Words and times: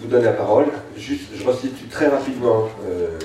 vous 0.00 0.08
donner 0.08 0.24
la 0.24 0.32
parole. 0.32 0.66
Juste, 0.96 1.30
je 1.34 1.46
restitue 1.46 1.86
très 1.86 2.08
rapidement, 2.08 2.68
euh, 2.86 3.18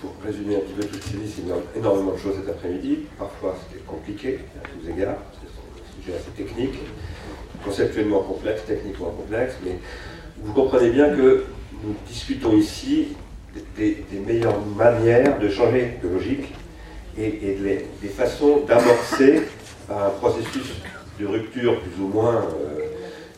pour 0.00 0.14
résumer 0.24 0.56
un 0.56 0.60
petit 0.60 0.74
peu 0.74 0.84
tout 0.84 0.94
ce 0.94 1.10
qui 1.10 1.16
c'est 1.28 1.78
énormément 1.78 2.12
de 2.12 2.18
choses 2.18 2.36
cet 2.40 2.48
après-midi. 2.48 3.00
Parfois, 3.18 3.56
c'était 3.68 3.82
compliqué, 3.84 4.40
à 4.62 4.68
tous 4.68 4.88
égards, 4.88 5.16
c'est 5.32 5.48
un 5.48 6.02
sujet 6.02 6.18
assez 6.18 6.30
technique, 6.30 6.78
conceptuellement 7.64 8.20
complexe, 8.20 8.62
techniquement 8.66 9.10
complexe, 9.10 9.54
mais 9.64 9.78
vous 10.42 10.52
comprenez 10.52 10.90
bien 10.90 11.10
que 11.10 11.44
nous 11.82 11.94
discutons 12.06 12.56
ici 12.56 13.08
des, 13.76 14.04
meilleures 14.24 14.60
manières 14.76 15.38
de 15.38 15.48
changer 15.48 15.98
de 16.02 16.08
logique 16.08 16.52
et, 17.16 17.56
des 18.00 18.08
façons 18.08 18.60
d'amorcer 18.66 19.42
un 19.90 20.10
processus 20.10 20.74
de 21.18 21.26
rupture 21.26 21.80
plus 21.80 22.02
ou 22.02 22.08
moins 22.08 22.36
euh, 22.36 22.84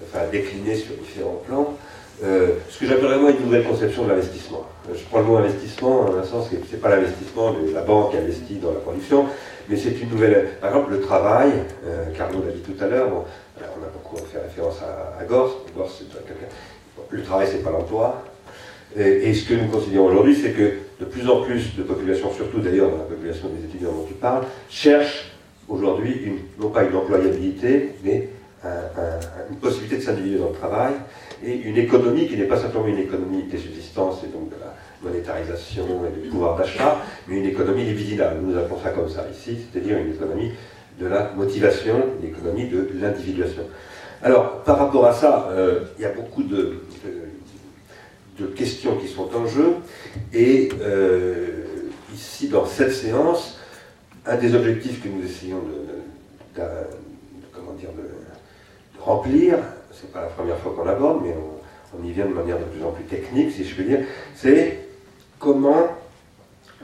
enfin, 0.03 0.27
décliné 0.31 0.75
sur 0.75 0.95
différents 0.97 1.43
plans, 1.47 1.79
euh, 2.23 2.57
ce 2.69 2.79
que 2.79 2.87
j'appellerais 2.87 3.19
moi 3.19 3.31
une 3.31 3.41
nouvelle 3.45 3.65
conception 3.65 4.05
de 4.05 4.11
l'investissement. 4.11 4.67
Euh, 4.89 4.95
je 4.95 5.03
prends 5.05 5.21
le 5.21 5.25
mot 5.25 5.37
investissement 5.37 6.05
dans 6.05 6.19
un 6.19 6.23
sens 6.23 6.51
que 6.51 6.57
ce 6.57 6.73
n'est 6.73 6.81
pas 6.81 6.91
l'investissement 6.91 7.55
la 7.73 7.81
banque 7.81 8.15
investit 8.15 8.57
dans 8.57 8.73
la 8.73 8.81
production, 8.81 9.25
mais 9.69 9.77
c'est 9.77 9.99
une 10.03 10.11
nouvelle. 10.11 10.51
Par 10.61 10.71
exemple, 10.71 10.93
le 10.93 11.01
travail, 11.01 11.51
euh, 11.87 12.07
Carnot 12.15 12.45
l'a 12.45 12.53
dit 12.53 12.61
tout 12.61 12.77
à 12.83 12.89
l'heure, 12.89 13.09
on 13.11 13.63
a 13.63 13.89
beaucoup 13.89 14.17
fait 14.17 14.39
référence 14.39 14.81
à, 14.83 15.19
à 15.19 15.25
Gors. 15.25 15.65
le 17.11 17.23
travail, 17.23 17.49
c'est 17.51 17.63
pas 17.63 17.71
l'emploi. 17.71 18.23
Et, 18.99 19.33
ce 19.33 19.49
que 19.49 19.55
nous 19.55 19.69
considérons 19.69 20.07
aujourd'hui, 20.07 20.35
c'est 20.35 20.51
que 20.51 20.73
de 20.99 21.05
plus 21.05 21.29
en 21.31 21.43
plus 21.43 21.77
de 21.77 21.83
populations, 21.85 22.33
surtout 22.33 22.59
d'ailleurs 22.59 22.91
dans 22.91 22.99
la 22.99 23.05
population 23.05 23.49
des 23.49 23.65
étudiants 23.65 23.93
dont 23.93 24.05
tu 24.07 24.15
parles, 24.15 24.45
cherchent 24.69 25.33
aujourd'hui 25.69 26.41
non 26.59 26.71
pas 26.71 26.83
une 26.83 26.97
employabilité, 26.97 27.91
mais 28.05 28.29
une 28.65 29.57
possibilité 29.57 29.99
de 29.99 30.03
s'individuer 30.03 30.39
dans 30.41 30.49
le 30.49 30.55
travail 30.55 30.95
et 31.45 31.55
une 31.55 31.77
économie 31.77 32.29
qui 32.29 32.37
n'est 32.37 32.45
pas 32.45 32.59
simplement 32.59 32.87
une 32.87 32.99
économie 32.99 33.45
des 33.45 33.59
subsistances 33.59 34.23
et 34.25 34.29
donc 34.29 34.51
de 34.51 34.57
la 34.61 34.75
monétarisation 35.03 35.87
et 36.07 36.21
du 36.21 36.29
pouvoir 36.29 36.57
d'achat, 36.57 36.99
mais 37.27 37.39
une 37.39 37.47
économie 37.47 37.85
libidinale. 37.85 38.39
Nous 38.43 38.57
appelons 38.57 38.79
ça 38.83 38.91
comme 38.91 39.09
ça 39.09 39.27
ici, 39.33 39.59
c'est-à-dire 39.73 39.99
une 39.99 40.13
économie 40.13 40.53
de 40.99 41.07
la 41.07 41.33
motivation, 41.35 41.97
une 42.23 42.29
économie 42.29 42.69
de 42.69 42.91
l'individuation. 43.01 43.63
Alors, 44.23 44.63
par 44.65 44.79
rapport 44.79 45.07
à 45.07 45.15
ça, 45.15 45.49
euh, 45.51 45.81
il 45.99 46.03
y 46.03 46.05
a 46.05 46.13
beaucoup 46.13 46.43
de, 46.43 46.81
questions 48.57 48.97
qui 48.97 49.07
sont 49.07 49.29
en 49.35 49.47
jeu, 49.47 49.75
et 50.33 50.71
euh, 50.81 51.65
ici, 52.15 52.49
dans 52.49 52.65
cette 52.65 52.93
séance, 52.93 53.59
un 54.27 54.37
des 54.37 54.55
objectifs 54.55 55.03
que 55.03 55.09
nous 55.09 55.23
essayons 55.23 55.59
de, 55.59 56.63
comment 57.53 57.73
dire, 57.73 57.91
de, 57.91 59.01
remplir, 59.01 59.59
c'est 60.01 60.13
pas 60.13 60.23
la 60.23 60.29
première 60.29 60.57
fois 60.59 60.73
qu'on 60.77 60.85
l'aborde, 60.85 61.21
mais 61.23 61.35
on, 61.99 62.05
y 62.05 62.13
vient 62.13 62.27
de 62.27 62.33
manière 62.33 62.59
de 62.59 62.65
plus 62.65 62.83
en 62.85 62.91
plus 62.91 63.05
technique, 63.05 63.51
si 63.51 63.65
je 63.65 63.75
puis 63.75 63.85
dire, 63.85 64.01
c'est 64.35 64.79
comment 65.39 65.89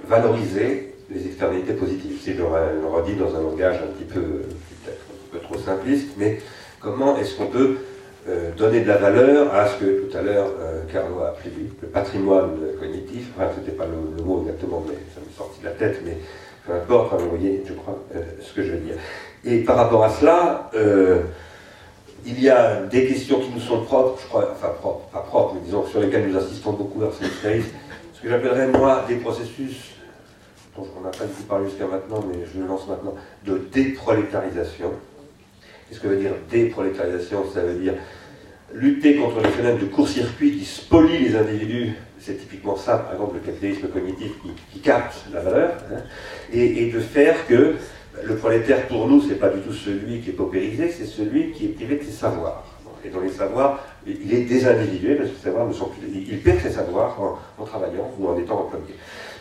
valoriser 0.04 0.94
les 1.10 1.26
externalités 1.26 1.72
positives. 1.72 2.20
Si 2.20 2.34
je 2.34 2.38
le 2.38 2.86
redis 2.86 3.14
dans 3.14 3.34
un 3.36 3.42
langage 3.42 3.76
un 3.76 3.92
petit 3.92 4.12
peu, 4.12 4.20
peut-être 4.20 5.00
un 5.00 5.32
peu 5.32 5.38
trop 5.38 5.56
simpliste, 5.56 6.10
mais 6.18 6.40
comment 6.80 7.16
est-ce 7.16 7.36
qu'on 7.36 7.46
peut 7.46 7.76
euh, 8.28 8.50
donner 8.56 8.80
de 8.80 8.88
la 8.88 8.96
valeur 8.96 9.54
à 9.54 9.68
ce 9.68 9.78
que 9.78 10.00
tout 10.00 10.16
à 10.16 10.22
l'heure 10.22 10.50
euh, 10.60 10.82
Carlo 10.92 11.20
a 11.20 11.28
appelé 11.28 11.52
le 11.80 11.88
patrimoine 11.88 12.58
cognitif, 12.78 13.28
enfin 13.36 13.48
c'était 13.56 13.76
pas 13.76 13.86
le, 13.86 14.22
mot 14.24 14.42
exactement, 14.42 14.82
mais 14.86 14.94
ça 15.14 15.20
m'est 15.20 15.36
sorti 15.36 15.60
de 15.60 15.66
la 15.66 15.70
tête, 15.70 16.00
mais 16.04 16.18
peu 16.66 16.72
importe, 16.72 17.20
vous 17.20 17.30
voyez, 17.30 17.62
je 17.64 17.72
crois, 17.72 17.98
euh, 18.16 18.22
ce 18.40 18.52
que 18.52 18.64
je 18.64 18.72
veux 18.72 18.78
dire. 18.78 18.96
Et 19.44 19.58
par 19.58 19.76
rapport 19.76 20.02
à 20.02 20.10
cela, 20.10 20.70
il 22.26 22.42
y 22.42 22.50
a 22.50 22.82
des 22.82 23.06
questions 23.06 23.40
qui 23.40 23.50
nous 23.50 23.60
sont 23.60 23.82
propres, 23.82 24.20
je 24.20 24.26
crois, 24.26 24.50
enfin 24.52 24.68
propres, 24.80 25.08
pas 25.10 25.20
propres, 25.20 25.54
mais 25.54 25.60
disons 25.60 25.86
sur 25.86 26.00
lesquelles 26.00 26.28
nous 26.28 26.36
insistons 26.36 26.72
beaucoup 26.72 26.98
vers 26.98 27.12
ce 27.12 27.20
que 28.22 28.28
j'appellerais 28.28 28.66
moi 28.68 29.04
des 29.06 29.16
processus 29.16 29.92
dont 30.76 30.86
on 30.98 31.00
n'a 31.02 31.10
pas 31.10 31.24
tout 31.24 31.42
parlé 31.48 31.68
jusqu'à 31.68 31.86
maintenant, 31.86 32.22
mais 32.28 32.44
je 32.52 32.60
le 32.60 32.66
lance 32.66 32.86
maintenant, 32.88 33.14
de 33.44 33.58
déprolétarisation. 33.72 34.92
Qu'est-ce 35.88 36.00
que 36.00 36.08
veut 36.08 36.16
dire 36.16 36.32
déprolétarisation 36.50 37.44
Ça 37.52 37.62
veut 37.62 37.78
dire 37.78 37.94
lutter 38.74 39.16
contre 39.16 39.40
les 39.40 39.48
phénomènes 39.50 39.78
de 39.78 39.86
court-circuit 39.86 40.58
qui 40.58 40.64
spolient 40.64 41.28
les 41.28 41.36
individus. 41.36 41.94
C'est 42.18 42.34
typiquement 42.34 42.76
ça, 42.76 42.98
par 42.98 43.12
exemple, 43.12 43.36
le 43.36 43.40
capitalisme 43.40 43.88
cognitif 43.88 44.32
qui, 44.72 44.80
capte 44.80 45.24
la 45.32 45.40
valeur, 45.40 45.76
hein, 45.92 46.00
et, 46.52 46.90
de 46.90 46.98
faire 46.98 47.46
que 47.46 47.76
le 48.22 48.36
prolétaire, 48.36 48.86
pour 48.88 49.08
nous, 49.08 49.20
c'est 49.20 49.36
pas 49.36 49.48
du 49.48 49.60
tout 49.60 49.72
celui 49.72 50.20
qui 50.20 50.30
est 50.30 50.34
paupérisé, 50.34 50.90
c'est 50.90 51.06
celui 51.06 51.52
qui 51.52 51.66
est 51.66 51.68
privé 51.68 51.96
de 51.96 52.04
ses 52.04 52.12
savoirs. 52.12 52.64
Et 53.04 53.10
dans 53.10 53.20
les 53.20 53.30
savoirs, 53.30 53.84
il 54.06 54.34
est 54.34 54.42
désindividué 54.42 55.14
parce 55.14 55.30
que 55.30 55.36
ses 55.36 55.44
savoirs 55.44 55.66
ne 55.66 55.72
sont 55.72 55.86
plus. 55.86 56.08
Il 56.12 56.40
perd 56.40 56.60
ses 56.60 56.70
savoirs 56.70 57.16
en, 57.58 57.64
travaillant 57.64 58.10
ou 58.18 58.28
en 58.28 58.38
étant 58.38 58.60
employé. 58.60 58.94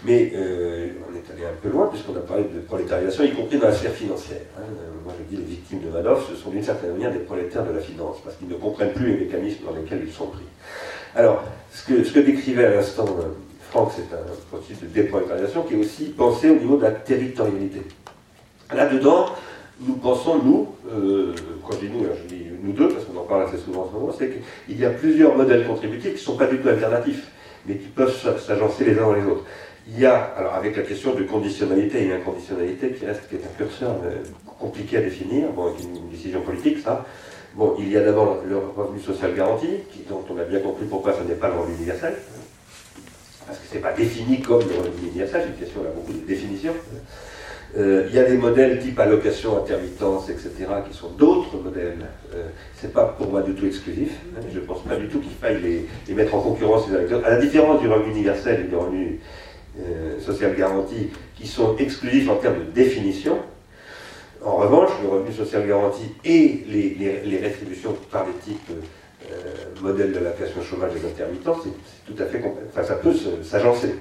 Mais 0.03 0.31
euh, 0.35 0.89
on 1.09 1.15
est 1.15 1.33
allé 1.33 1.45
un 1.45 1.55
peu 1.61 1.69
loin 1.69 1.87
puisqu'on 1.87 2.15
a 2.15 2.19
parlé 2.19 2.43
de 2.43 2.59
prolétarisation, 2.59 3.23
y 3.23 3.31
compris 3.31 3.57
dans 3.57 3.67
la 3.67 3.73
sphère 3.73 3.93
financière. 3.93 4.41
Hein. 4.57 4.61
Euh, 4.61 5.03
moi, 5.03 5.13
je 5.17 5.35
dis 5.35 5.41
les 5.41 5.49
victimes 5.49 5.79
de 5.79 5.89
Madoff, 5.89 6.29
ce 6.29 6.35
sont 6.35 6.51
d'une 6.51 6.63
certaine 6.63 6.91
manière 6.91 7.11
des 7.11 7.19
prolétaires 7.19 7.65
de 7.65 7.73
la 7.73 7.79
finance 7.79 8.17
parce 8.23 8.35
qu'ils 8.35 8.49
ne 8.49 8.55
comprennent 8.55 8.93
plus 8.93 9.13
les 9.13 9.25
mécanismes 9.25 9.65
dans 9.65 9.73
lesquels 9.73 10.03
ils 10.05 10.13
sont 10.13 10.27
pris. 10.27 10.45
Alors, 11.15 11.43
ce 11.71 11.87
que, 11.87 12.03
ce 12.03 12.11
que 12.11 12.19
décrivait 12.19 12.65
à 12.65 12.75
l'instant 12.75 13.05
euh, 13.19 13.29
Franck, 13.71 13.93
c'est 13.95 14.15
un 14.15 14.21
processus 14.51 14.81
de 14.81 14.87
déprolétarisation 14.87 15.63
qui 15.63 15.73
est 15.73 15.77
aussi 15.77 16.05
pensé 16.09 16.51
au 16.51 16.55
niveau 16.55 16.77
de 16.77 16.83
la 16.83 16.91
territorialité. 16.91 17.81
Là-dedans, 18.73 19.27
nous 19.81 19.95
pensons, 19.95 20.41
nous, 20.41 20.67
euh, 20.91 21.33
quand 21.63 21.73
je 21.73 21.87
dis 21.87 21.89
nous, 21.93 22.05
je 22.05 22.33
dis 22.33 22.45
nous 22.63 22.71
deux, 22.71 22.89
parce 22.89 23.05
qu'on 23.05 23.19
en 23.19 23.23
parle 23.23 23.43
assez 23.43 23.57
souvent 23.57 23.83
en 23.83 23.89
ce 23.89 23.93
moment, 23.93 24.13
c'est 24.17 24.31
qu'il 24.67 24.79
y 24.79 24.85
a 24.85 24.89
plusieurs 24.89 25.35
modèles 25.35 25.67
contributifs 25.67 26.13
qui 26.13 26.19
ne 26.19 26.25
sont 26.25 26.37
pas 26.37 26.47
du 26.47 26.57
tout 26.57 26.69
alternatifs, 26.69 27.27
mais 27.65 27.75
qui 27.75 27.87
peuvent 27.87 28.15
s'agencer 28.39 28.85
les 28.85 28.97
uns 28.97 29.01
dans 29.01 29.13
les 29.13 29.25
autres. 29.25 29.43
Il 29.87 29.99
y 29.99 30.05
a, 30.05 30.15
alors 30.37 30.55
avec 30.55 30.75
la 30.77 30.83
question 30.83 31.13
de 31.13 31.23
conditionnalité 31.23 32.07
et 32.07 32.13
inconditionnalité, 32.13 32.91
qui 32.91 33.05
reste 33.05 33.29
qui 33.29 33.35
est 33.35 33.45
un 33.45 33.55
curseur 33.57 33.95
euh, 34.03 34.23
compliqué 34.59 34.97
à 34.97 35.01
définir, 35.01 35.49
bon, 35.49 35.67
avec 35.67 35.81
une, 35.81 36.09
décision 36.09 36.41
politique, 36.41 36.79
ça. 36.79 37.05
Bon, 37.53 37.75
il 37.77 37.89
y 37.89 37.97
a 37.97 38.03
d'abord 38.03 38.39
le 38.47 38.57
revenu 38.57 38.99
social 38.99 39.33
garanti, 39.35 39.67
dont 40.09 40.23
on 40.29 40.37
a 40.39 40.43
bien 40.43 40.59
compris 40.59 40.85
pourquoi 40.85 41.13
ce 41.13 41.23
n'est 41.27 41.35
pas 41.35 41.49
le 41.49 41.59
revenu 41.59 41.75
universel, 41.75 42.15
parce 43.45 43.59
que 43.59 43.67
ce 43.67 43.75
n'est 43.75 43.81
pas 43.81 43.93
défini 43.93 44.41
comme 44.41 44.61
le 44.61 44.77
revenu 44.77 45.07
universel, 45.09 45.43
c'est 45.43 45.49
une 45.49 45.65
question, 45.65 45.83
là, 45.83 45.89
beaucoup 45.95 46.13
de 46.13 46.25
définitions. 46.25 46.73
Euh, 47.77 48.05
il 48.09 48.15
y 48.15 48.19
a 48.19 48.23
des 48.23 48.37
modèles 48.37 48.79
type 48.79 48.97
allocation, 48.99 49.57
intermittence, 49.57 50.29
etc., 50.29 50.49
qui 50.89 50.97
sont 50.97 51.09
d'autres 51.09 51.57
modèles. 51.57 52.07
Euh, 52.33 52.47
Ce 52.79 52.85
n'est 52.85 52.93
pas 52.93 53.05
pour 53.17 53.29
moi 53.29 53.41
du 53.41 53.53
tout 53.53 53.65
exclusif. 53.65 54.11
Hein. 54.35 54.41
je 54.51 54.59
ne 54.59 54.65
pense 54.65 54.83
pas 54.83 54.95
du 54.95 55.07
tout 55.07 55.19
qu'il 55.19 55.31
faille 55.31 55.85
les, 56.07 56.13
mettre 56.13 56.35
en 56.35 56.41
concurrence 56.41 56.85
les 56.89 57.13
À 57.13 57.29
la 57.31 57.37
différence 57.37 57.81
du 57.81 57.89
revenu 57.89 58.11
universel 58.11 58.61
et 58.61 58.69
du 58.69 58.75
revenu 58.75 59.19
euh, 59.79 60.19
social 60.21 60.55
garanti, 60.55 61.09
qui 61.35 61.47
sont 61.47 61.75
exclusifs 61.77 62.29
en 62.29 62.35
termes 62.35 62.59
de 62.59 62.71
définition, 62.71 63.39
en 64.41 64.57
revanche, 64.57 64.91
le 65.01 65.09
revenu 65.09 65.33
social 65.33 65.67
garanti 65.67 66.03
et 66.23 66.63
les, 66.69 67.37
rétributions 67.39 67.95
par 68.11 68.25
les 68.25 68.33
types 68.33 68.71
modèles 69.81 70.11
de 70.11 70.19
chômage 70.61 70.93
des 70.93 71.05
intermittents, 71.05 71.57
c'est 71.63 72.13
tout 72.13 72.21
à 72.21 72.27
fait 72.27 72.43
enfin, 72.69 72.83
ça 72.83 72.95
peut 72.95 73.13
s'agencer. 73.43 73.95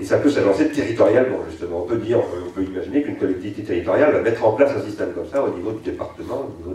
Et 0.00 0.04
ça 0.04 0.18
peut 0.18 0.30
s'avancer 0.30 0.68
territorialement, 0.68 1.38
justement. 1.48 1.82
On 1.84 1.86
peut 1.86 1.96
dire, 1.96 2.18
on 2.18 2.50
peut 2.50 2.62
imaginer 2.62 3.02
qu'une 3.02 3.16
collectivité 3.16 3.62
territoriale 3.62 4.12
va 4.12 4.20
mettre 4.20 4.44
en 4.44 4.52
place 4.52 4.72
un 4.76 4.82
système 4.82 5.12
comme 5.12 5.26
ça 5.26 5.42
au 5.42 5.48
niveau 5.48 5.72
du 5.72 5.82
département, 5.82 6.46
au 6.46 6.68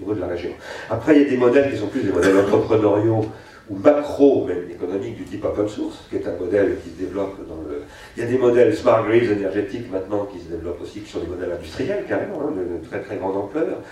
niveau 0.00 0.14
de, 0.14 0.20
la 0.20 0.26
région. 0.26 0.50
Après, 0.90 1.16
il 1.16 1.22
y 1.22 1.26
a 1.26 1.28
des 1.28 1.36
modèles 1.36 1.70
qui 1.70 1.78
sont 1.78 1.86
plus 1.86 2.02
des 2.02 2.12
modèles 2.12 2.36
entrepreneuriaux 2.38 3.26
ou 3.70 3.76
macro, 3.76 4.46
même 4.46 4.64
économiques, 4.70 5.16
du 5.16 5.24
type 5.24 5.44
open 5.44 5.68
source, 5.68 6.06
qui 6.08 6.16
est 6.16 6.26
un 6.26 6.36
modèle 6.36 6.76
qui 6.82 6.90
se 6.90 6.96
développe 6.96 7.36
dans 7.48 7.62
le. 7.68 7.82
Il 8.16 8.22
y 8.22 8.26
a 8.26 8.28
des 8.28 8.38
modèles 8.38 8.74
smart 8.74 9.04
grids 9.06 9.30
énergétiques 9.30 9.90
maintenant 9.92 10.26
qui 10.32 10.40
se 10.40 10.48
développent 10.48 10.80
aussi, 10.80 11.00
qui 11.00 11.10
sont 11.10 11.20
des 11.20 11.26
modèles 11.26 11.52
industriels 11.52 12.04
carrément, 12.08 12.40
hein, 12.42 12.52
de, 12.56 12.86
très 12.88 13.00
très 13.00 13.16
grande 13.16 13.36
ampleur, 13.36 13.82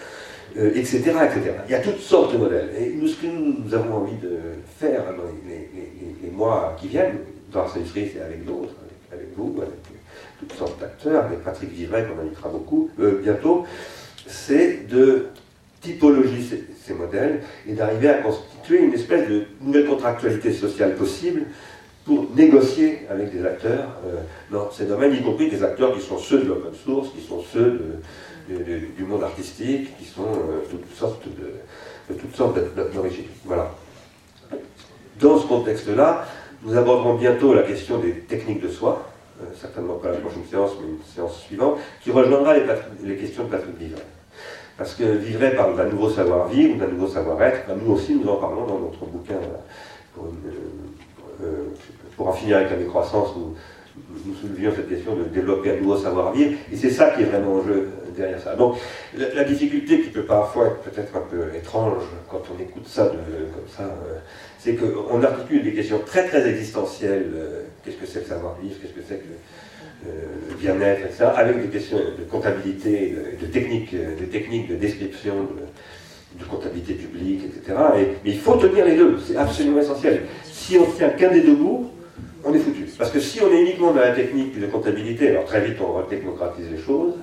etc., 0.56 1.02
euh, 1.06 1.24
etc. 1.24 1.52
Il 1.68 1.72
y 1.72 1.74
a 1.74 1.80
toutes 1.80 2.00
sortes 2.00 2.32
de 2.32 2.38
modèles. 2.38 2.70
Et 2.80 2.94
nous, 2.94 3.06
ce 3.06 3.20
que 3.20 3.26
nous, 3.26 3.74
avons 3.74 3.96
envie 3.96 4.16
de 4.16 4.38
faire 4.78 5.02
dans 5.04 5.24
les, 5.46 5.68
les 6.22 6.30
mois 6.30 6.74
qui 6.80 6.88
viennent, 6.88 7.18
dans 7.56 7.68
cette 7.68 7.86
c'est 7.86 8.20
avec 8.20 8.44
d'autres, 8.44 8.74
avec, 9.10 9.28
vous, 9.36 9.54
avec 9.60 9.74
toutes 10.38 10.52
sortes 10.52 10.78
d'acteurs, 10.78 11.24
avec 11.24 11.42
Patrick 11.42 11.70
Vivray 11.70 12.04
qu'on 12.06 12.20
invitera 12.20 12.50
beaucoup 12.50 12.90
euh, 13.00 13.20
bientôt, 13.22 13.64
c'est 14.26 14.86
de 14.86 15.28
typologiser 15.80 16.64
ces, 16.84 16.94
modèles 16.94 17.42
et 17.66 17.72
d'arriver 17.72 18.08
à 18.08 18.14
constituer 18.18 18.82
une 18.82 18.92
espèce 18.92 19.28
de 19.28 19.44
nouvelle 19.60 19.86
contractualité 19.86 20.52
sociale 20.52 20.94
possible 20.94 21.42
pour 22.04 22.26
négocier 22.36 23.00
avec 23.10 23.32
des 23.32 23.44
acteurs 23.44 24.00
euh, 24.06 24.20
dans 24.50 24.70
ces 24.70 24.84
domaines, 24.84 25.14
y 25.14 25.22
compris 25.22 25.50
des 25.50 25.62
acteurs 25.64 25.94
qui 25.94 26.00
sont 26.00 26.18
ceux 26.18 26.38
de 26.38 26.48
l'open 26.48 26.74
source, 26.74 27.08
qui 27.10 27.20
sont 27.20 27.42
ceux 27.42 28.00
du 28.48 29.04
monde 29.04 29.24
artistique, 29.24 29.96
qui 29.98 30.04
sont 30.04 30.22
euh, 30.22 30.60
toutes 30.70 30.94
sortes 30.94 31.24
de, 31.26 32.14
de 32.14 32.20
toutes 32.20 32.36
sortes 32.36 32.58
d'origines. 32.94 33.24
Voilà. 33.44 33.74
Dans 35.18 35.38
ce 35.40 35.46
contexte-là, 35.46 36.26
nous 36.62 36.76
aborderons 36.76 37.14
bientôt 37.14 37.54
la 37.54 37.62
question 37.62 37.98
des 37.98 38.12
techniques 38.12 38.62
de 38.62 38.68
soi, 38.68 39.06
euh, 39.40 39.46
certainement 39.60 39.94
pas 39.94 40.10
la 40.10 40.18
prochaine 40.18 40.44
séance, 40.48 40.72
mais 40.80 40.88
une 40.88 41.02
séance 41.14 41.40
suivante, 41.40 41.78
qui 42.02 42.10
rejoindra 42.10 42.54
les, 43.02 43.16
questions 43.16 43.44
de 43.44 43.50
Patrick 43.50 43.76
Vivray. 43.78 44.02
Parce 44.78 44.94
que 44.94 45.04
Vivray 45.04 45.54
parle 45.54 45.76
d'un 45.76 45.86
nouveau 45.86 46.10
savoir-vivre, 46.10 46.78
d'un 46.78 46.88
nouveau 46.88 47.06
savoir-être, 47.06 47.60
nous 47.82 47.92
aussi 47.92 48.14
nous 48.14 48.28
en 48.28 48.36
parlons 48.36 48.66
dans 48.66 48.78
notre 48.78 49.04
bouquin 49.06 49.36
pour 50.14 50.26
une 50.26 50.52
finir 52.32 52.58
avec 52.58 52.70
la 52.70 52.76
décroissance, 52.76 53.30
nous, 53.36 53.54
nous 54.24 54.34
soulevions 54.34 54.72
cette 54.74 54.88
question 54.88 55.16
de 55.16 55.24
développer 55.24 55.72
un 55.72 55.76
nouveau 55.80 55.96
savoir-vivre, 55.96 56.52
et 56.70 56.76
c'est 56.76 56.90
ça 56.90 57.10
qui 57.10 57.22
est 57.22 57.26
vraiment 57.26 57.54
en 57.54 57.62
jeu 57.62 57.88
derrière 58.16 58.40
ça. 58.40 58.54
Donc 58.54 58.76
la, 59.16 59.44
difficulté 59.44 60.00
qui 60.00 60.10
peut 60.10 60.24
parfois 60.24 60.66
être 60.66 60.78
peut-être 60.78 61.16
un 61.16 61.20
peu 61.20 61.54
étrange 61.54 62.02
quand 62.30 62.42
on 62.54 62.62
écoute 62.62 62.86
ça 62.86 63.06
comme 63.06 63.68
ça, 63.68 63.84
euh, 63.84 64.18
c'est 64.66 64.74
qu'on 64.74 65.22
articule 65.22 65.62
des 65.62 65.72
questions 65.72 66.00
très 66.04 66.26
très 66.26 66.48
existentielles, 66.48 67.30
euh, 67.36 67.62
qu'est-ce 67.84 67.96
que 67.96 68.06
c'est 68.06 68.18
le 68.18 68.26
savoir-vivre, 68.26 68.74
qu'est-ce 68.82 68.94
que 68.94 69.06
c'est 69.08 69.18
que 69.18 69.28
le, 69.28 70.10
euh, 70.10 70.54
bien-être, 70.58 71.02
etc., 71.06 71.26
avec 71.36 71.62
des 71.62 71.68
questions 71.68 71.98
de 71.98 72.24
comptabilité, 72.24 73.14
de, 73.40 73.46
techniques, 73.46 73.94
de 73.94 74.24
techniques 74.24 74.68
de 74.68 74.74
description, 74.74 75.34
de, 76.38 76.44
comptabilité 76.50 76.94
publique, 76.94 77.44
etc. 77.44 77.78
mais 78.24 78.32
il 78.32 78.38
faut 78.38 78.56
tenir 78.56 78.84
les 78.84 78.96
deux, 78.96 79.18
c'est 79.26 79.36
absolument 79.36 79.80
essentiel. 79.80 80.22
Si 80.44 80.76
on 80.76 80.84
tient 80.84 81.08
qu'un 81.10 81.30
des 81.30 81.40
deux 81.40 81.54
bouts, 81.54 81.90
on 82.44 82.52
est 82.52 82.58
foutu. 82.58 82.86
Parce 82.98 83.10
que 83.10 83.20
si 83.20 83.40
on 83.40 83.50
est 83.50 83.62
uniquement 83.62 83.92
dans 83.92 84.00
la 84.00 84.10
technique 84.10 84.60
de 84.60 84.66
comptabilité, 84.66 85.30
alors 85.30 85.44
très 85.44 85.62
vite 85.64 85.78
on 85.80 86.02
technocratise 86.02 86.66
les 86.70 86.82
choses, 86.82 87.14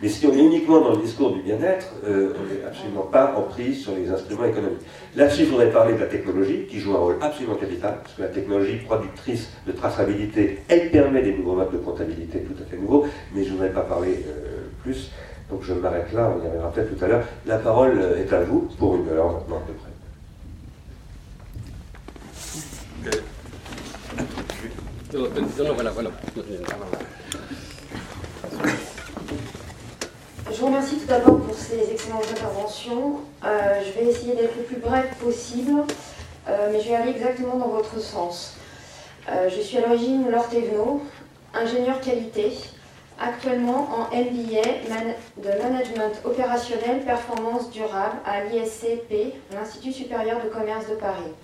mais 0.00 0.08
si 0.08 0.26
on 0.26 0.32
est 0.32 0.38
uniquement 0.38 0.80
dans 0.80 0.90
le 0.90 0.98
discours 0.98 1.32
du 1.32 1.42
bien-être, 1.42 1.92
euh, 2.04 2.32
on 2.38 2.54
n'est 2.54 2.64
absolument 2.64 3.02
pas 3.02 3.34
en 3.36 3.42
prise 3.42 3.82
sur 3.82 3.94
les 3.94 4.08
instruments 4.10 4.44
économiques. 4.44 4.80
Là-dessus, 5.16 5.44
je 5.44 5.50
voudrais 5.50 5.70
parler 5.70 5.94
de 5.94 6.00
la 6.00 6.06
technologie, 6.06 6.66
qui 6.68 6.78
joue 6.78 6.94
un 6.94 6.98
rôle 6.98 7.16
absolument 7.20 7.56
capital, 7.56 7.98
parce 8.02 8.14
que 8.14 8.22
la 8.22 8.28
technologie 8.28 8.76
productrice 8.76 9.50
de 9.66 9.72
traçabilité, 9.72 10.60
elle 10.68 10.90
permet 10.90 11.22
des 11.22 11.36
nouveaux 11.36 11.54
modes 11.54 11.72
de 11.72 11.78
comptabilité 11.78 12.40
tout 12.40 12.62
à 12.62 12.66
fait 12.66 12.76
nouveaux, 12.76 13.06
mais 13.34 13.42
je 13.42 13.48
ne 13.48 13.54
voudrais 13.54 13.72
pas 13.72 13.82
parler 13.82 14.24
euh, 14.28 14.68
plus, 14.82 15.10
donc 15.50 15.62
je 15.62 15.72
m'arrête 15.74 16.12
là, 16.12 16.32
on 16.34 16.44
y 16.44 16.46
reviendra 16.46 16.70
peut-être 16.70 16.96
tout 16.96 17.04
à 17.04 17.08
l'heure. 17.08 17.24
La 17.46 17.58
parole 17.58 18.00
est 18.16 18.32
à 18.32 18.42
vous 18.42 18.68
pour 18.78 18.96
une 18.96 19.08
heure 19.08 19.32
maintenant 19.32 19.56
à 19.56 19.66
peu 19.66 19.72
près. 19.72 19.88
Je 30.50 30.60
vous 30.60 30.66
remercie 30.66 30.96
tout 30.96 31.06
d'abord 31.06 31.40
pour 31.40 31.54
ces 31.54 31.90
excellentes 31.92 32.24
interventions. 32.30 33.20
Euh, 33.44 33.82
je 33.84 33.92
vais 33.92 34.06
essayer 34.10 34.34
d'être 34.34 34.56
le 34.56 34.62
plus 34.62 34.78
bref 34.78 35.14
possible, 35.22 35.82
euh, 36.48 36.70
mais 36.72 36.80
je 36.80 36.88
vais 36.88 36.94
aller 36.94 37.10
exactement 37.10 37.56
dans 37.56 37.68
votre 37.68 38.00
sens. 38.00 38.56
Euh, 39.28 39.50
je 39.50 39.60
suis 39.60 39.76
à 39.76 39.82
l'origine 39.86 40.30
Laure 40.30 40.48
Thévenot, 40.48 41.02
ingénieur 41.52 42.00
qualité, 42.00 42.52
actuellement 43.20 43.88
en 43.92 44.16
MBA 44.16 44.62
de 45.36 45.62
Management 45.62 46.18
opérationnel 46.24 47.04
performance 47.04 47.70
durable 47.70 48.16
à 48.24 48.44
l'ISCP, 48.44 49.34
l'Institut 49.52 49.92
supérieur 49.92 50.42
de 50.42 50.48
commerce 50.48 50.88
de 50.88 50.94
Paris. 50.94 51.34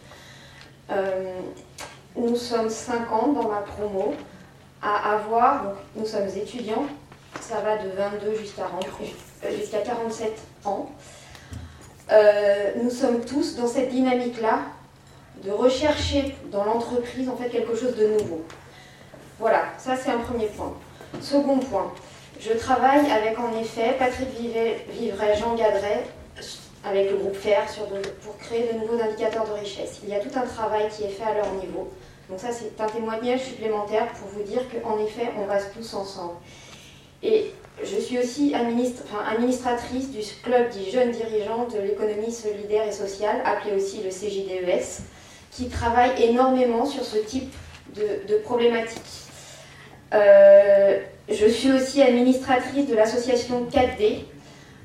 Nous 2.16 2.36
sommes 2.36 2.70
50 2.70 3.34
dans 3.34 3.48
ma 3.48 3.60
promo 3.60 4.14
à 4.80 5.14
avoir, 5.14 5.72
nous 5.96 6.06
sommes 6.06 6.28
étudiants, 6.28 6.86
ça 7.40 7.60
va 7.60 7.76
de 7.78 7.90
22 7.90 8.36
jusqu'à 8.36 9.78
47 9.84 10.32
ans. 10.64 10.90
Euh, 12.12 12.72
nous 12.82 12.90
sommes 12.90 13.24
tous 13.24 13.56
dans 13.56 13.66
cette 13.66 13.90
dynamique-là 13.90 14.60
de 15.42 15.50
rechercher 15.50 16.34
dans 16.50 16.64
l'entreprise 16.64 17.28
en 17.28 17.36
fait 17.36 17.48
quelque 17.48 17.74
chose 17.74 17.96
de 17.96 18.06
nouveau. 18.06 18.44
Voilà, 19.38 19.64
ça 19.78 19.96
c'est 19.96 20.10
un 20.10 20.18
premier 20.18 20.46
point. 20.46 20.74
Second 21.20 21.58
point, 21.58 21.92
je 22.40 22.52
travaille 22.52 23.10
avec 23.10 23.38
en 23.38 23.58
effet 23.58 23.94
Patrick 23.98 24.28
Vivray, 24.38 25.36
Jean 25.38 25.54
Gadret, 25.54 26.04
avec 26.84 27.10
le 27.10 27.16
groupe 27.16 27.34
FAIR 27.34 27.66
pour 28.22 28.36
créer 28.38 28.70
de 28.72 28.78
nouveaux 28.78 29.02
indicateurs 29.02 29.46
de 29.46 29.52
richesse. 29.52 30.00
Il 30.02 30.10
y 30.10 30.14
a 30.14 30.20
tout 30.20 30.36
un 30.36 30.46
travail 30.46 30.88
qui 30.90 31.04
est 31.04 31.08
fait 31.08 31.24
à 31.24 31.34
leur 31.34 31.50
niveau. 31.54 31.90
Donc 32.28 32.40
ça, 32.40 32.48
c'est 32.52 32.80
un 32.80 32.86
témoignage 32.86 33.42
supplémentaire 33.42 34.08
pour 34.12 34.28
vous 34.28 34.42
dire 34.42 34.62
qu'en 34.70 34.98
effet, 34.98 35.30
on 35.38 35.46
reste 35.46 35.72
tous 35.74 35.94
ensemble. 35.94 36.34
Et 37.24 37.52
je 37.82 37.96
suis 37.98 38.18
aussi 38.18 38.54
administratrice 38.54 40.10
du 40.10 40.20
club 40.42 40.70
des 40.70 40.90
jeunes 40.90 41.10
dirigeants 41.10 41.66
de 41.66 41.80
l'économie 41.80 42.30
solidaire 42.30 42.86
et 42.86 42.92
sociale, 42.92 43.36
appelé 43.44 43.74
aussi 43.74 44.02
le 44.02 44.10
CJDES, 44.10 45.02
qui 45.50 45.68
travaille 45.68 46.22
énormément 46.22 46.84
sur 46.84 47.02
ce 47.02 47.16
type 47.18 47.52
de, 47.96 48.36
problématiques. 48.44 49.00
Euh, 50.12 51.00
je 51.30 51.46
suis 51.46 51.72
aussi 51.72 52.02
administratrice 52.02 52.86
de 52.86 52.94
l'association 52.94 53.66
4D, 53.72 54.24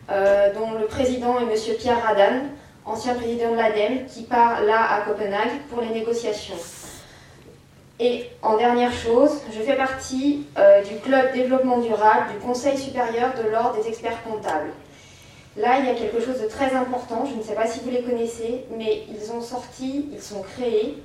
euh, 0.09 0.53
dont 0.53 0.71
le 0.80 0.86
président 0.86 1.39
est 1.39 1.44
M. 1.44 1.75
Pierre 1.77 2.01
Radan, 2.01 2.45
ancien 2.86 3.15
président 3.15 3.51
de 3.51 3.57
l'ADEME, 3.57 4.06
qui 4.07 4.24
part 4.24 4.63
là 4.63 4.94
à 4.94 5.01
Copenhague 5.01 5.59
pour 5.69 5.81
les 5.81 5.89
négociations. 5.89 6.56
Et 8.00 8.25
en 8.42 8.56
dernière 8.56 8.94
chose, 8.94 9.42
je 9.54 9.60
fais 9.60 9.75
partie 9.75 10.46
euh, 10.57 10.81
du 10.84 10.96
club 11.00 11.34
développement 11.34 11.80
durable 11.80 12.31
du 12.31 12.40
Conseil 12.40 12.78
supérieur 12.78 13.34
de 13.36 13.50
l'ordre 13.50 13.81
des 13.81 13.90
experts 13.90 14.24
comptables. 14.24 14.69
Là, 15.57 15.80
il 15.80 15.86
y 15.86 15.90
a 15.90 15.96
quelque 15.96 16.22
chose 16.22 16.42
de 16.42 16.48
très 16.48 16.74
important, 16.74 17.25
je 17.30 17.36
ne 17.36 17.44
sais 17.44 17.56
pas 17.56 17.68
si 17.68 17.81
vous 17.81 17.90
les 17.90 18.01
connaissez, 18.01 18.63
mais 18.78 19.04
ils 19.10 19.31
ont 19.34 19.42
sorti, 19.42 20.07
ils 20.13 20.22
sont 20.22 20.42
créés. 20.42 21.04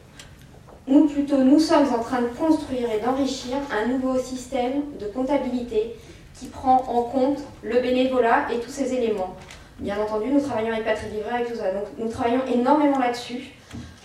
Nous, 0.86 1.08
plutôt, 1.08 1.38
nous 1.38 1.58
sommes 1.58 1.92
en 1.92 1.98
train 1.98 2.22
de 2.22 2.28
construire 2.28 2.88
et 2.92 3.00
d'enrichir 3.00 3.56
un 3.72 3.88
nouveau 3.88 4.16
système 4.18 4.82
de 5.00 5.06
comptabilité 5.06 5.96
qui 6.38 6.46
prend 6.46 6.84
en 6.88 7.02
compte 7.02 7.38
le 7.62 7.80
bénévolat 7.80 8.46
et 8.52 8.60
tous 8.60 8.70
ces 8.70 8.94
éléments. 8.94 9.34
Bien 9.80 9.98
entendu, 9.98 10.28
nous 10.28 10.40
travaillons 10.40 10.72
avec 10.72 10.84
Patrick 10.84 11.10
Livret 11.12 11.42
et 11.42 11.46
tout 11.46 11.56
ça, 11.56 11.72
donc 11.72 11.86
nous 11.98 12.08
travaillons 12.08 12.44
énormément 12.52 13.00
là-dessus. 13.00 13.50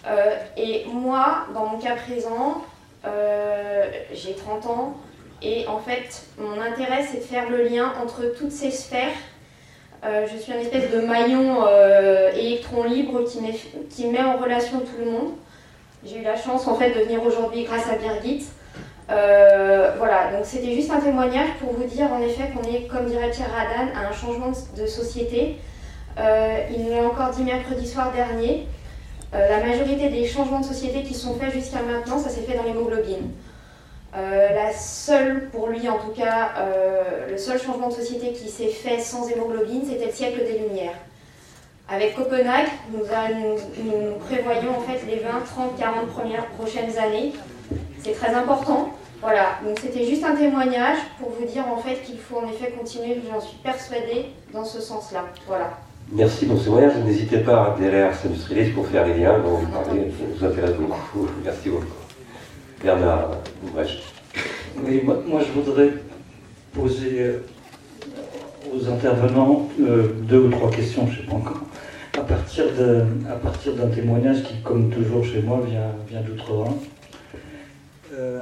Euh, 0.08 0.36
et 0.58 0.86
moi, 0.92 1.46
dans 1.54 1.66
mon 1.68 1.78
cas 1.78 1.96
présent, 1.96 2.64
j'ai 3.04 4.34
30 4.34 4.66
ans 4.68 4.98
et 5.42 5.66
en 5.68 5.80
fait, 5.80 6.24
mon 6.38 6.60
intérêt, 6.62 7.06
c'est 7.10 7.20
de 7.20 7.24
faire 7.24 7.50
le 7.50 7.64
lien 7.64 7.94
entre 8.02 8.26
toutes 8.38 8.52
ces 8.52 8.72
sphères. 8.72 9.16
Euh, 10.04 10.26
je 10.32 10.38
suis 10.38 10.52
un 10.52 10.60
espèce 10.60 10.92
de 10.92 11.02
maillon 11.02 11.66
euh, 11.66 12.32
électron 12.34 12.84
libre 12.84 13.24
qui 13.24 13.42
met, 13.42 13.56
qui 13.90 14.08
met 14.08 14.22
en 14.22 14.38
relation 14.38 14.80
tout 14.80 15.04
le 15.04 15.12
monde. 15.12 15.32
J'ai 16.06 16.20
eu 16.20 16.24
la 16.24 16.38
chance 16.38 16.68
en 16.68 16.76
fait 16.76 16.92
de 16.92 17.02
venir 17.02 17.24
aujourd'hui 17.24 17.64
grâce 17.64 17.88
à 17.90 17.96
Birgit. 17.96 18.46
voilà, 19.08 20.32
donc 20.32 20.46
c'était 20.46 20.74
juste 20.74 20.92
un 20.92 21.00
témoignage 21.00 21.50
pour 21.60 21.74
vous 21.74 21.84
dire 21.84 22.12
en 22.14 22.22
effet 22.22 22.52
qu'on 22.54 22.64
est, 22.70 22.88
comme 22.88 23.06
dirait 23.06 23.32
Pierre 23.32 23.52
Radan, 23.52 23.92
à 23.96 24.08
un 24.10 24.14
changement 24.14 24.52
de 24.78 24.86
société. 24.86 25.58
il 26.18 26.86
nous 26.86 26.92
l'a 26.92 27.04
encore 27.04 27.32
dit 27.32 27.44
mercredi 27.44 27.88
soir 27.88 28.14
dernier. 28.14 28.68
Euh, 29.34 29.48
la 29.48 29.64
majorité 29.64 30.10
des 30.10 30.26
changements 30.26 30.60
de 30.60 30.66
société 30.66 31.04
qui 31.04 31.14
sont 31.14 31.36
faits 31.36 31.54
jusqu'à 31.54 31.82
maintenant, 31.82 32.18
ça 32.18 32.30
s'est 32.30 32.42
fait 32.42 32.58
dans 32.58 32.64
l'hémoglobine. 32.64 33.32
Euh, 34.18 34.56
la 34.56 34.74
seule, 34.74 35.50
pour 35.52 35.68
lui 35.68 35.88
en 35.88 36.00
tout 36.00 36.12
cas, 36.12 36.50
euh, 36.58 37.30
le 37.30 37.38
seul 37.38 37.60
changement 37.62 37.90
de 37.90 37.94
société 37.94 38.34
qui 38.34 38.50
s'est 38.50 38.70
fait 38.70 39.00
sans 39.00 39.30
hémoglobine, 39.30 39.84
c'était 39.88 40.08
le 40.08 40.12
siècle 40.12 40.40
des 40.40 40.58
Lumières. 40.58 40.98
Avec 41.88 42.16
Copenhague, 42.16 42.70
nous, 42.92 43.04
prévoyons 44.26 44.78
en 44.78 44.82
fait 44.82 45.06
les 45.08 45.20
20, 45.20 45.30
30, 45.46 45.78
40 45.78 46.08
premières 46.08 46.46
prochaines 46.48 46.98
années. 46.98 47.34
C'est 48.04 48.14
très 48.14 48.34
important. 48.34 48.90
Voilà, 49.22 49.60
donc 49.66 49.78
c'était 49.80 50.06
juste 50.06 50.24
un 50.24 50.36
témoignage 50.36 50.98
pour 51.20 51.30
vous 51.32 51.46
dire 51.46 51.68
en 51.68 51.78
fait 51.78 52.02
qu'il 52.04 52.18
faut 52.18 52.38
en 52.38 52.48
effet 52.48 52.72
continuer, 52.72 53.22
j'en 53.30 53.42
suis 53.42 53.58
persuadée, 53.58 54.28
dans 54.54 54.64
ce 54.64 54.80
sens-là. 54.80 55.26
Voilà. 55.46 55.72
Merci 56.12 56.48
pour 56.48 56.60
ce 56.60 56.70
voyage. 56.70 56.94
N'hésitez 57.06 57.38
pas 57.38 57.66
à 57.66 57.74
adhérer 57.74 58.02
à 58.02 58.12
Industrialiste 58.26 58.74
pour 58.74 58.88
faire 58.88 59.06
les 59.06 59.14
liens 59.14 59.38
dont 59.40 59.58
vous 59.58 59.68
parlez. 59.68 60.10
Ça 60.10 60.26
nous 60.28 60.44
intéresse 60.44 60.76
beaucoup. 60.76 61.28
Merci 61.44 61.70
beaucoup. 61.70 61.86
Bernard 62.84 63.32
Oui, 64.84 65.04
moi, 65.04 65.42
je 65.46 65.60
voudrais 65.60 65.90
poser 66.74 67.20
euh, 67.20 67.38
aux 68.74 68.90
intervenants 68.90 69.70
euh, 69.82 70.08
deux 70.24 70.40
ou 70.40 70.50
trois 70.50 70.72
questions, 70.72 71.06
je 71.08 71.20
ne 71.20 71.26
sais 71.26 71.28
pas 71.28 71.36
encore, 71.36 71.62
à 72.18 72.22
partir, 72.22 72.66
de, 72.76 73.04
à 73.30 73.36
partir 73.36 73.74
d'un 73.76 73.90
témoignage 73.90 74.44
qui, 74.44 74.62
comme 74.64 74.90
toujours 74.90 75.24
chez 75.24 75.42
moi, 75.42 75.62
vient, 75.68 75.92
vient 76.10 76.22
d'outre-Rhin. 76.22 76.74
Euh, 78.18 78.40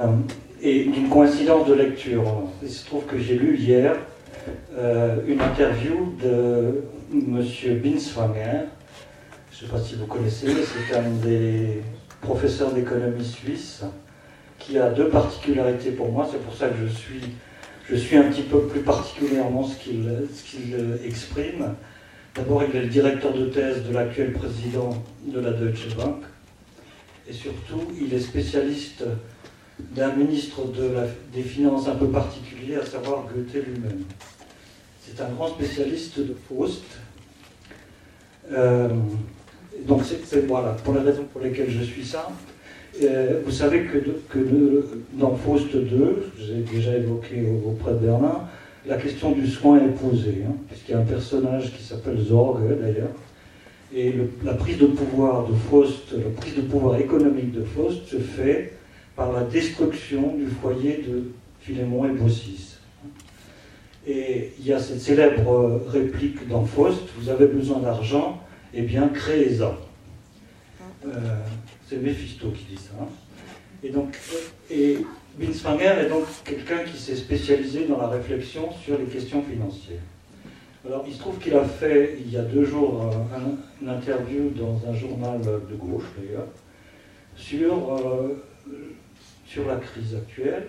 et 0.62 0.84
d'une 0.84 1.08
coïncidence 1.10 1.68
de 1.68 1.74
lecture. 1.74 2.24
Il 2.62 2.70
se 2.70 2.86
trouve 2.86 3.04
que 3.04 3.18
j'ai 3.18 3.36
lu 3.36 3.56
hier 3.58 3.94
une 5.26 5.40
interview 5.40 6.14
de 6.22 6.82
Monsieur 7.10 7.76
Binswanger. 7.76 8.66
Je 9.50 9.64
ne 9.64 9.66
sais 9.66 9.72
pas 9.72 9.80
si 9.80 9.94
vous 9.94 10.06
connaissez, 10.06 10.48
c'est 10.62 10.94
un 10.94 11.10
des 11.24 11.82
professeurs 12.20 12.72
d'économie 12.72 13.24
suisse 13.24 13.82
qui 14.58 14.78
a 14.78 14.90
deux 14.90 15.08
particularités 15.08 15.92
pour 15.92 16.12
moi. 16.12 16.28
C'est 16.30 16.42
pour 16.42 16.54
ça 16.54 16.68
que 16.68 16.76
je 16.86 16.92
suis, 16.92 17.22
je 17.88 17.96
suis 17.96 18.16
un 18.16 18.24
petit 18.24 18.42
peu 18.42 18.60
plus 18.66 18.80
particulièrement 18.80 19.64
ce 19.64 19.76
qu'il 19.76 20.98
exprime. 21.02 21.74
D'abord, 22.34 22.62
il 22.64 22.76
est 22.76 22.82
le 22.82 22.88
directeur 22.88 23.32
de 23.32 23.46
thèse 23.46 23.84
de 23.84 23.94
l'actuel 23.94 24.34
président 24.34 24.90
de 25.26 25.40
la 25.40 25.52
Deutsche 25.52 25.96
Bank. 25.96 26.22
Et 27.26 27.32
surtout, 27.32 27.84
il 27.98 28.12
est 28.12 28.20
spécialiste 28.20 29.04
d'un 29.78 30.12
ministre 30.12 30.60
des 31.32 31.42
Finances 31.42 31.88
un 31.88 31.94
peu 31.94 32.08
particulier, 32.08 32.76
à 32.76 32.84
savoir 32.84 33.24
Goethe 33.34 33.54
lui-même. 33.54 34.04
C'est 35.08 35.22
un 35.22 35.28
grand 35.30 35.48
spécialiste 35.48 36.18
de 36.20 36.34
Faust. 36.48 36.84
Euh, 38.52 38.88
donc 39.86 40.02
c'est 40.04 40.46
voilà, 40.46 40.76
pour 40.84 40.94
les 40.94 41.00
raisons 41.00 41.24
pour 41.32 41.40
lesquelles 41.40 41.70
je 41.70 41.82
suis 41.82 42.04
ça. 42.04 42.30
Euh, 43.02 43.40
vous 43.44 43.50
savez 43.50 43.84
que, 43.84 43.98
dans 45.14 45.34
Faust 45.36 45.74
2, 45.74 46.32
j'ai 46.38 46.76
déjà 46.76 46.96
évoqué 46.96 47.46
auprès 47.64 47.92
de 47.92 47.98
Berlin, 47.98 48.48
la 48.86 48.96
question 48.96 49.32
du 49.32 49.46
soin 49.46 49.78
est 49.78 49.88
posée, 49.88 50.44
hein, 50.46 50.54
puisqu'il 50.68 50.92
y 50.92 50.94
a 50.94 50.98
un 50.98 51.04
personnage 51.04 51.72
qui 51.76 51.82
s'appelle 51.82 52.18
Zorg 52.18 52.60
d'ailleurs, 52.80 53.10
et 53.94 54.14
la 54.44 54.54
prise 54.54 54.78
de 54.78 54.86
pouvoir 54.86 55.46
de 55.46 55.54
Faust, 55.54 56.12
la 56.12 56.30
prise 56.40 56.56
de 56.56 56.62
pouvoir 56.62 56.98
économique 56.98 57.52
de 57.52 57.62
Faust 57.62 58.06
se 58.06 58.18
fait 58.18 58.72
par 59.16 59.32
la 59.32 59.42
destruction 59.44 60.36
du 60.36 60.46
foyer 60.46 61.04
de 61.08 61.30
Philémon 61.60 62.04
et 62.06 62.12
Baucis. 62.12 62.67
Et 64.08 64.52
il 64.58 64.66
y 64.66 64.72
a 64.72 64.80
cette 64.80 65.00
célèbre 65.00 65.82
réplique 65.86 66.48
dans 66.48 66.64
Faust, 66.64 67.02
vous 67.18 67.28
avez 67.28 67.46
besoin 67.46 67.78
d'argent, 67.80 68.42
eh 68.72 68.80
bien 68.80 69.08
créez-en. 69.08 69.74
Euh, 71.06 71.10
c'est 71.86 71.98
Mephisto 71.98 72.50
qui 72.52 72.64
dit 72.64 72.76
ça. 72.78 72.92
Hein. 73.02 73.06
Et 73.82 73.90
donc, 73.90 74.16
et 74.70 74.98
Binswanger 75.38 76.06
est 76.06 76.08
donc 76.08 76.24
quelqu'un 76.42 76.84
qui 76.84 76.96
s'est 76.96 77.16
spécialisé 77.16 77.86
dans 77.86 77.98
la 77.98 78.08
réflexion 78.08 78.70
sur 78.82 78.98
les 78.98 79.04
questions 79.04 79.42
financières. 79.42 80.00
Alors, 80.86 81.04
il 81.06 81.12
se 81.12 81.18
trouve 81.18 81.38
qu'il 81.38 81.54
a 81.54 81.64
fait, 81.64 82.16
il 82.18 82.32
y 82.32 82.38
a 82.38 82.42
deux 82.42 82.64
jours, 82.64 83.02
un, 83.02 83.84
une 83.84 83.90
interview 83.90 84.50
dans 84.50 84.80
un 84.88 84.94
journal 84.94 85.40
de 85.42 85.76
gauche, 85.76 86.04
d'ailleurs, 86.16 86.46
sur, 87.36 87.92
euh, 87.92 88.42
sur 89.46 89.66
la 89.66 89.76
crise 89.76 90.14
actuelle. 90.14 90.68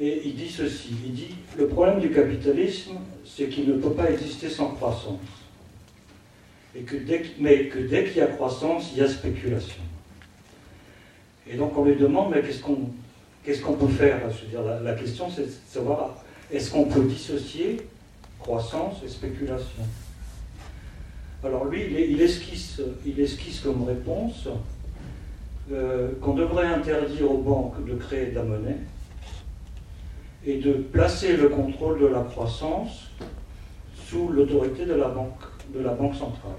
Et 0.00 0.22
il 0.24 0.34
dit 0.34 0.48
ceci, 0.48 0.94
il 1.04 1.12
dit, 1.12 1.34
le 1.56 1.68
problème 1.68 2.00
du 2.00 2.10
capitalisme, 2.10 2.92
c'est 3.24 3.48
qu'il 3.48 3.68
ne 3.68 3.74
peut 3.74 3.92
pas 3.92 4.10
exister 4.10 4.48
sans 4.48 4.68
croissance. 4.70 5.20
Et 6.74 6.80
que 6.80 6.96
dès, 6.96 7.22
mais 7.38 7.66
que 7.66 7.78
dès 7.78 8.04
qu'il 8.04 8.16
y 8.16 8.20
a 8.22 8.26
croissance, 8.26 8.90
il 8.92 8.98
y 8.98 9.02
a 9.02 9.08
spéculation. 9.08 9.82
Et 11.46 11.56
donc 11.56 11.76
on 11.76 11.84
lui 11.84 11.96
demande, 11.96 12.32
mais 12.34 12.42
qu'est-ce 12.42 12.62
qu'on 12.62 12.88
qu'est-ce 13.44 13.60
qu'on 13.60 13.74
peut 13.74 13.88
faire? 13.88 14.20
La, 14.82 14.94
question, 14.94 15.28
c'est 15.30 15.46
de 15.46 15.52
savoir, 15.68 16.16
est-ce 16.50 16.70
qu'on 16.70 16.84
peut 16.84 17.04
dissocier 17.04 17.78
croissance 18.38 19.02
et 19.04 19.08
spéculation? 19.08 19.82
Alors 21.44 21.64
lui, 21.64 21.82
il, 22.08 22.22
esquisse, 22.22 22.80
il 23.04 23.18
esquisse 23.20 23.60
comme 23.60 23.84
réponse 23.84 24.48
euh, 25.72 26.12
qu'on 26.20 26.34
devrait 26.34 26.66
interdire 26.66 27.30
aux 27.30 27.38
banques 27.38 27.84
de 27.84 27.94
créer 27.94 28.26
de 28.26 28.36
la 28.36 28.44
monnaie 28.44 28.78
et 30.46 30.58
de 30.58 30.72
placer 30.72 31.36
le 31.36 31.48
contrôle 31.48 32.00
de 32.00 32.06
la 32.06 32.20
croissance 32.20 33.10
sous 33.94 34.28
l'autorité 34.28 34.84
de 34.84 34.94
la 34.94 35.08
banque, 35.08 35.40
de 35.74 35.80
la 35.80 35.92
banque 35.92 36.14
centrale. 36.14 36.58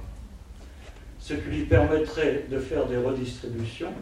Ce 1.20 1.34
qui 1.34 1.50
lui 1.50 1.66
permettrait 1.66 2.46
de 2.50 2.60
faire 2.60 2.86
des 2.86 2.98
redistributions 2.98 3.94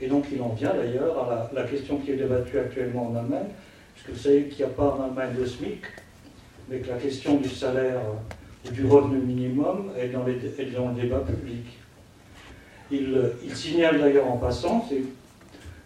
et 0.00 0.08
donc 0.08 0.26
il 0.32 0.40
en 0.40 0.48
vient 0.48 0.72
d'ailleurs 0.74 1.18
à 1.18 1.50
la, 1.52 1.64
question 1.64 1.98
qui 1.98 2.12
est 2.12 2.16
débattue 2.16 2.58
actuellement 2.58 3.08
en 3.08 3.16
Allemagne, 3.16 3.48
puisque 3.94 4.10
vous 4.10 4.22
savez 4.22 4.44
qu'il 4.44 4.64
n'y 4.64 4.72
a 4.72 4.74
pas 4.74 4.96
en 4.98 5.04
Allemagne 5.04 5.34
de 5.38 5.44
SMIC, 5.44 5.82
mais 6.68 6.78
que 6.78 6.88
la 6.88 6.96
question 6.96 7.36
du 7.36 7.48
salaire 7.48 8.00
ou 8.66 8.70
du 8.70 8.86
revenu 8.86 9.18
minimum 9.18 9.90
est 9.98 10.08
dans, 10.08 10.24
le 10.24 10.34
débat 11.00 11.20
public. 11.20 11.66
Il, 12.90 13.54
signale 13.54 14.00
d'ailleurs 14.00 14.26
en 14.26 14.38
passant, 14.38 14.86
c'est 14.88 15.02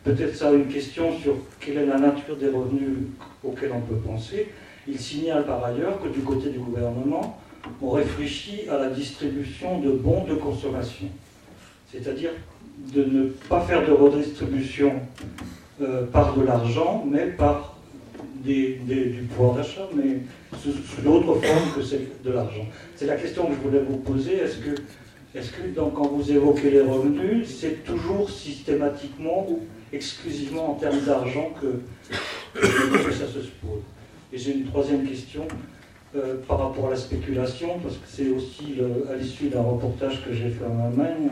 peut-être 0.05 0.37
ça 0.37 0.53
une 0.53 0.69
question 0.69 1.19
sur 1.19 1.35
quelle 1.59 1.79
est 1.79 1.87
la 1.87 1.99
nature 1.99 2.37
des 2.37 2.49
revenus 2.49 3.09
auxquels 3.43 3.73
on 3.73 3.81
peut 3.81 3.97
penser, 3.97 4.49
il 4.87 4.99
signale 4.99 5.45
par 5.45 5.65
ailleurs 5.65 6.01
que 6.03 6.09
du 6.09 6.21
côté 6.21 6.51
du 6.51 6.59
gouvernement, 6.59 7.41
on 7.81 7.91
réfléchit 7.91 8.69
à 8.71 8.79
la 8.79 8.91
distribution 8.91 9.81
de 9.81 9.91
bons 9.91 10.25
de 10.25 10.35
consommation. 10.35 11.07
C'est-à-dire 11.91 12.31
de 12.95 13.05
ne 13.05 13.25
pas 13.49 13.61
faire 13.63 13.87
de 13.87 13.93
redistribution 13.93 14.93
euh, 15.81 16.05
par 16.07 16.37
de 16.37 16.45
l'argent, 16.45 17.05
mais 17.11 17.27
par 17.27 17.79
du 18.45 19.27
pouvoir 19.35 19.55
d'achat, 19.55 19.89
mais 19.97 20.19
sous, 20.59 21.01
d'autres 21.03 21.35
formes 21.41 21.73
que 21.75 21.83
celle 21.83 22.09
de 22.23 22.31
l'argent. 22.31 22.67
C'est 22.95 23.07
la 23.07 23.17
question 23.17 23.47
que 23.47 23.55
je 23.55 23.61
voulais 23.61 23.83
vous 23.83 23.97
poser. 23.97 24.35
Est-ce 24.35 24.59
que, 24.59 24.71
est 25.35 25.51
que 25.51 25.75
donc, 25.75 25.95
quand 25.95 26.09
vous 26.09 26.31
évoquez 26.31 26.71
les 26.71 26.83
revenus, 26.83 27.49
c'est 27.49 27.85
toujours 27.85 28.29
systématiquement 28.29 29.47
exclusivement 29.95 30.73
en 30.73 30.75
termes 30.75 31.01
d'argent 31.01 31.53
que, 31.61 31.81
ça 33.13 33.27
se 33.27 33.39
pose 33.61 33.83
Et 34.33 34.39
j'ai 34.39 34.53
une 34.53 34.67
troisième 34.67 35.07
question. 35.07 35.47
Euh, 36.17 36.37
par 36.47 36.61
rapport 36.61 36.87
à 36.87 36.91
la 36.91 36.97
spéculation, 36.97 37.81
parce 37.83 37.97
que 37.97 38.07
c'est 38.07 38.29
aussi 38.29 38.77
à 39.13 39.17
l'issue 39.17 39.49
d'un 39.49 39.63
reportage 39.63 40.25
que 40.25 40.33
j'ai 40.33 40.49
fait 40.49 40.65
en 40.65 40.87
Allemagne, 40.87 41.31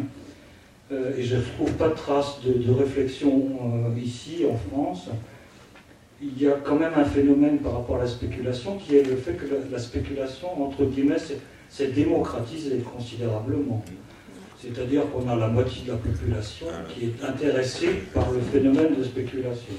euh, 0.90 1.16
et 1.16 1.22
je 1.22 1.36
ne 1.36 1.42
trouve 1.56 1.70
pas 1.74 1.88
de 1.88 1.94
traces 1.94 2.40
de, 2.44 2.72
réflexion 2.72 3.30
euh, 3.62 4.00
ici 4.00 4.44
en 4.50 4.56
France, 4.56 5.08
il 6.20 6.40
y 6.40 6.48
a 6.48 6.56
quand 6.64 6.74
même 6.74 6.94
un 6.96 7.04
phénomène 7.04 7.58
par 7.58 7.74
rapport 7.74 7.96
à 7.96 8.00
la 8.00 8.08
spéculation 8.08 8.76
qui 8.76 8.96
est 8.96 9.04
le 9.04 9.14
fait 9.14 9.34
que 9.34 9.46
la, 9.70 9.78
spéculation, 9.78 10.48
entre 10.60 10.84
guillemets, 10.84 11.16
s'est 11.68 11.88
démocratisée 11.88 12.78
considérablement. 12.78 13.84
C'est-à-dire 14.62 15.10
qu'on 15.10 15.28
a 15.28 15.34
la 15.34 15.48
moitié 15.48 15.82
de 15.82 15.90
la 15.90 15.96
population 15.96 16.66
qui 16.88 17.06
est 17.06 17.24
intéressée 17.24 17.94
par 18.14 18.30
le 18.30 18.40
phénomène 18.40 18.94
de 18.94 19.02
spéculation. 19.02 19.74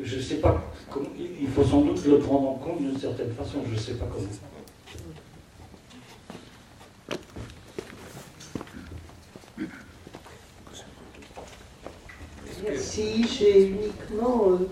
Je 0.00 0.16
ne 0.16 0.20
sais 0.20 0.36
pas 0.36 0.72
comment, 0.88 1.08
il 1.18 1.48
faut 1.48 1.64
sans 1.64 1.80
doute 1.80 2.06
le 2.06 2.18
prendre 2.18 2.50
en 2.50 2.54
compte 2.54 2.78
d'une 2.78 2.96
certaine 2.96 3.32
façon, 3.32 3.58
je 3.66 3.74
ne 3.74 3.78
sais 3.78 3.94
pas 3.94 4.06
comment. 4.06 4.28
Merci. 12.64 13.26
J'ai 13.28 13.66
uniquement, 13.66 14.52
euh, 14.52 14.68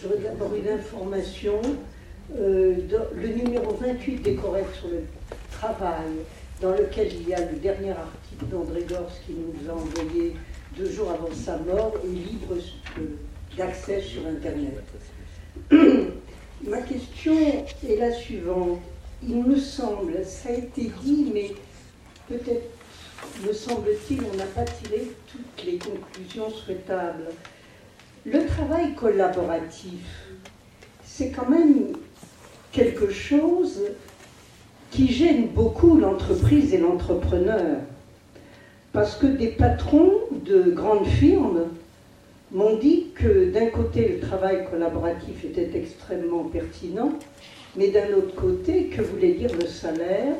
j'aurais 0.00 0.18
d'abord 0.18 0.54
une 0.54 0.68
information. 0.68 1.60
Euh, 2.36 2.76
le 3.14 3.28
numéro 3.28 3.74
28 3.74 4.16
des 4.22 4.34
corrects 4.34 4.74
sur 4.78 4.88
le 4.88 5.02
travail, 5.50 6.12
dans 6.60 6.72
lequel 6.72 7.12
il 7.12 7.28
y 7.28 7.34
a 7.34 7.40
le 7.40 7.56
dernier 7.56 7.90
article 7.90 8.46
d'André 8.50 8.84
Gors 8.88 9.10
qui 9.26 9.32
nous 9.32 9.70
a 9.70 9.74
envoyé 9.74 10.36
deux 10.76 10.90
jours 10.90 11.10
avant 11.10 11.34
sa 11.34 11.58
mort, 11.58 11.94
libre 12.04 12.56
d'accès 13.56 14.00
sur 14.00 14.26
Internet. 14.26 14.82
Ma 16.64 16.80
question 16.82 17.34
est 17.34 17.96
la 17.96 18.12
suivante. 18.12 18.80
Il 19.22 19.42
me 19.42 19.56
semble, 19.56 20.24
ça 20.24 20.50
a 20.50 20.52
été 20.52 20.90
dit, 21.02 21.30
mais 21.32 21.52
peut-être 22.28 22.70
me 23.46 23.52
semble-t-il, 23.52 24.20
on 24.32 24.36
n'a 24.36 24.46
pas 24.46 24.64
tiré 24.64 25.12
toutes 25.30 25.64
les 25.64 25.78
conclusions 25.78 26.50
souhaitables. 26.50 27.28
Le 28.24 28.46
travail 28.46 28.94
collaboratif, 28.94 30.26
c'est 31.04 31.30
quand 31.30 31.48
même 31.48 31.96
quelque 32.70 33.10
chose 33.10 33.80
qui 34.92 35.10
gêne 35.10 35.46
beaucoup 35.46 35.96
l'entreprise 35.96 36.74
et 36.74 36.78
l'entrepreneur. 36.78 37.78
Parce 38.92 39.16
que 39.16 39.26
des 39.26 39.48
patrons 39.48 40.12
de 40.44 40.70
grandes 40.70 41.06
firmes 41.06 41.62
m'ont 42.52 42.76
dit 42.76 43.06
que 43.14 43.50
d'un 43.50 43.66
côté, 43.66 44.06
le 44.08 44.20
travail 44.20 44.66
collaboratif 44.70 45.44
était 45.46 45.70
extrêmement 45.74 46.44
pertinent, 46.44 47.14
mais 47.74 47.88
d'un 47.88 48.12
autre 48.14 48.34
côté, 48.34 48.84
que 48.84 49.00
voulait 49.00 49.32
dire 49.32 49.50
le 49.58 49.66
salaire 49.66 50.34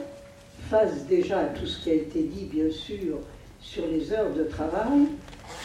face 0.68 1.06
déjà 1.08 1.38
à 1.38 1.44
tout 1.46 1.66
ce 1.66 1.82
qui 1.82 1.90
a 1.90 1.94
été 1.94 2.22
dit, 2.22 2.44
bien 2.44 2.70
sûr, 2.70 3.16
sur 3.58 3.86
les 3.86 4.12
heures 4.12 4.34
de 4.36 4.44
travail, 4.44 5.06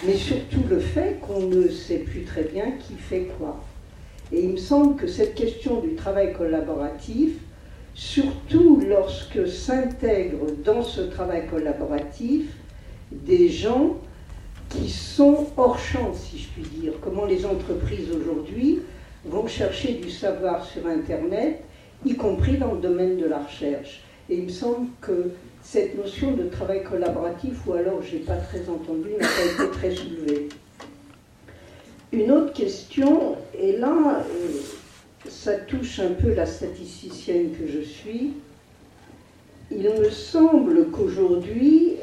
mais 0.06 0.16
surtout 0.16 0.62
le 0.70 0.80
fait 0.80 1.20
qu'on 1.20 1.42
ne 1.42 1.68
sait 1.68 2.00
plus 2.00 2.24
très 2.24 2.44
bien 2.44 2.72
qui 2.88 2.94
fait 2.94 3.28
quoi. 3.38 3.62
Et 4.32 4.44
il 4.44 4.52
me 4.52 4.58
semble 4.58 4.96
que 4.96 5.08
cette 5.08 5.36
question 5.36 5.82
du 5.82 5.96
travail 5.96 6.34
collaboratif, 6.34 7.32
surtout 7.98 8.80
lorsque 8.88 9.48
s'intègrent 9.48 10.52
dans 10.64 10.84
ce 10.84 11.02
travail 11.02 11.48
collaboratif 11.48 12.46
des 13.12 13.50
gens 13.50 13.98
qui 14.70 14.88
sont 14.88 15.48
hors 15.58 15.80
champ, 15.80 16.14
si 16.14 16.38
je 16.38 16.48
puis 16.50 16.62
dire. 16.80 16.94
Comment 17.02 17.26
les 17.26 17.44
entreprises 17.44 18.10
aujourd'hui 18.12 18.82
vont 19.26 19.48
chercher 19.48 19.94
du 19.94 20.12
savoir 20.12 20.64
sur 20.64 20.86
Internet, 20.86 21.64
y 22.06 22.14
compris 22.14 22.58
dans 22.58 22.74
le 22.74 22.80
domaine 22.80 23.18
de 23.18 23.26
la 23.26 23.40
recherche. 23.40 24.04
Et 24.30 24.36
il 24.36 24.44
me 24.44 24.50
semble 24.50 24.90
que 25.02 25.32
cette 25.64 25.98
notion 25.98 26.34
de 26.34 26.44
travail 26.44 26.84
collaboratif, 26.84 27.66
ou 27.66 27.74
alors 27.74 28.04
je 28.04 28.18
n'ai 28.18 28.22
pas 28.22 28.36
très 28.36 28.70
entendu, 28.70 29.10
n'a 29.20 29.26
pas 29.26 29.64
été 29.64 29.72
très 29.72 29.96
soulevée. 29.96 30.50
Une 32.12 32.30
autre 32.32 32.54
question, 32.54 33.38
et 33.58 33.76
là, 33.78 34.24
euh, 34.30 34.60
ça 35.30 35.54
touche 35.54 36.00
un 36.00 36.12
peu 36.12 36.34
la 36.34 36.46
statisticienne 36.46 37.52
que 37.52 37.68
je 37.68 37.82
suis. 37.82 38.34
Il 39.72 39.84
me 39.84 40.10
semble 40.10 40.90
qu'aujourd'hui, 40.92 41.94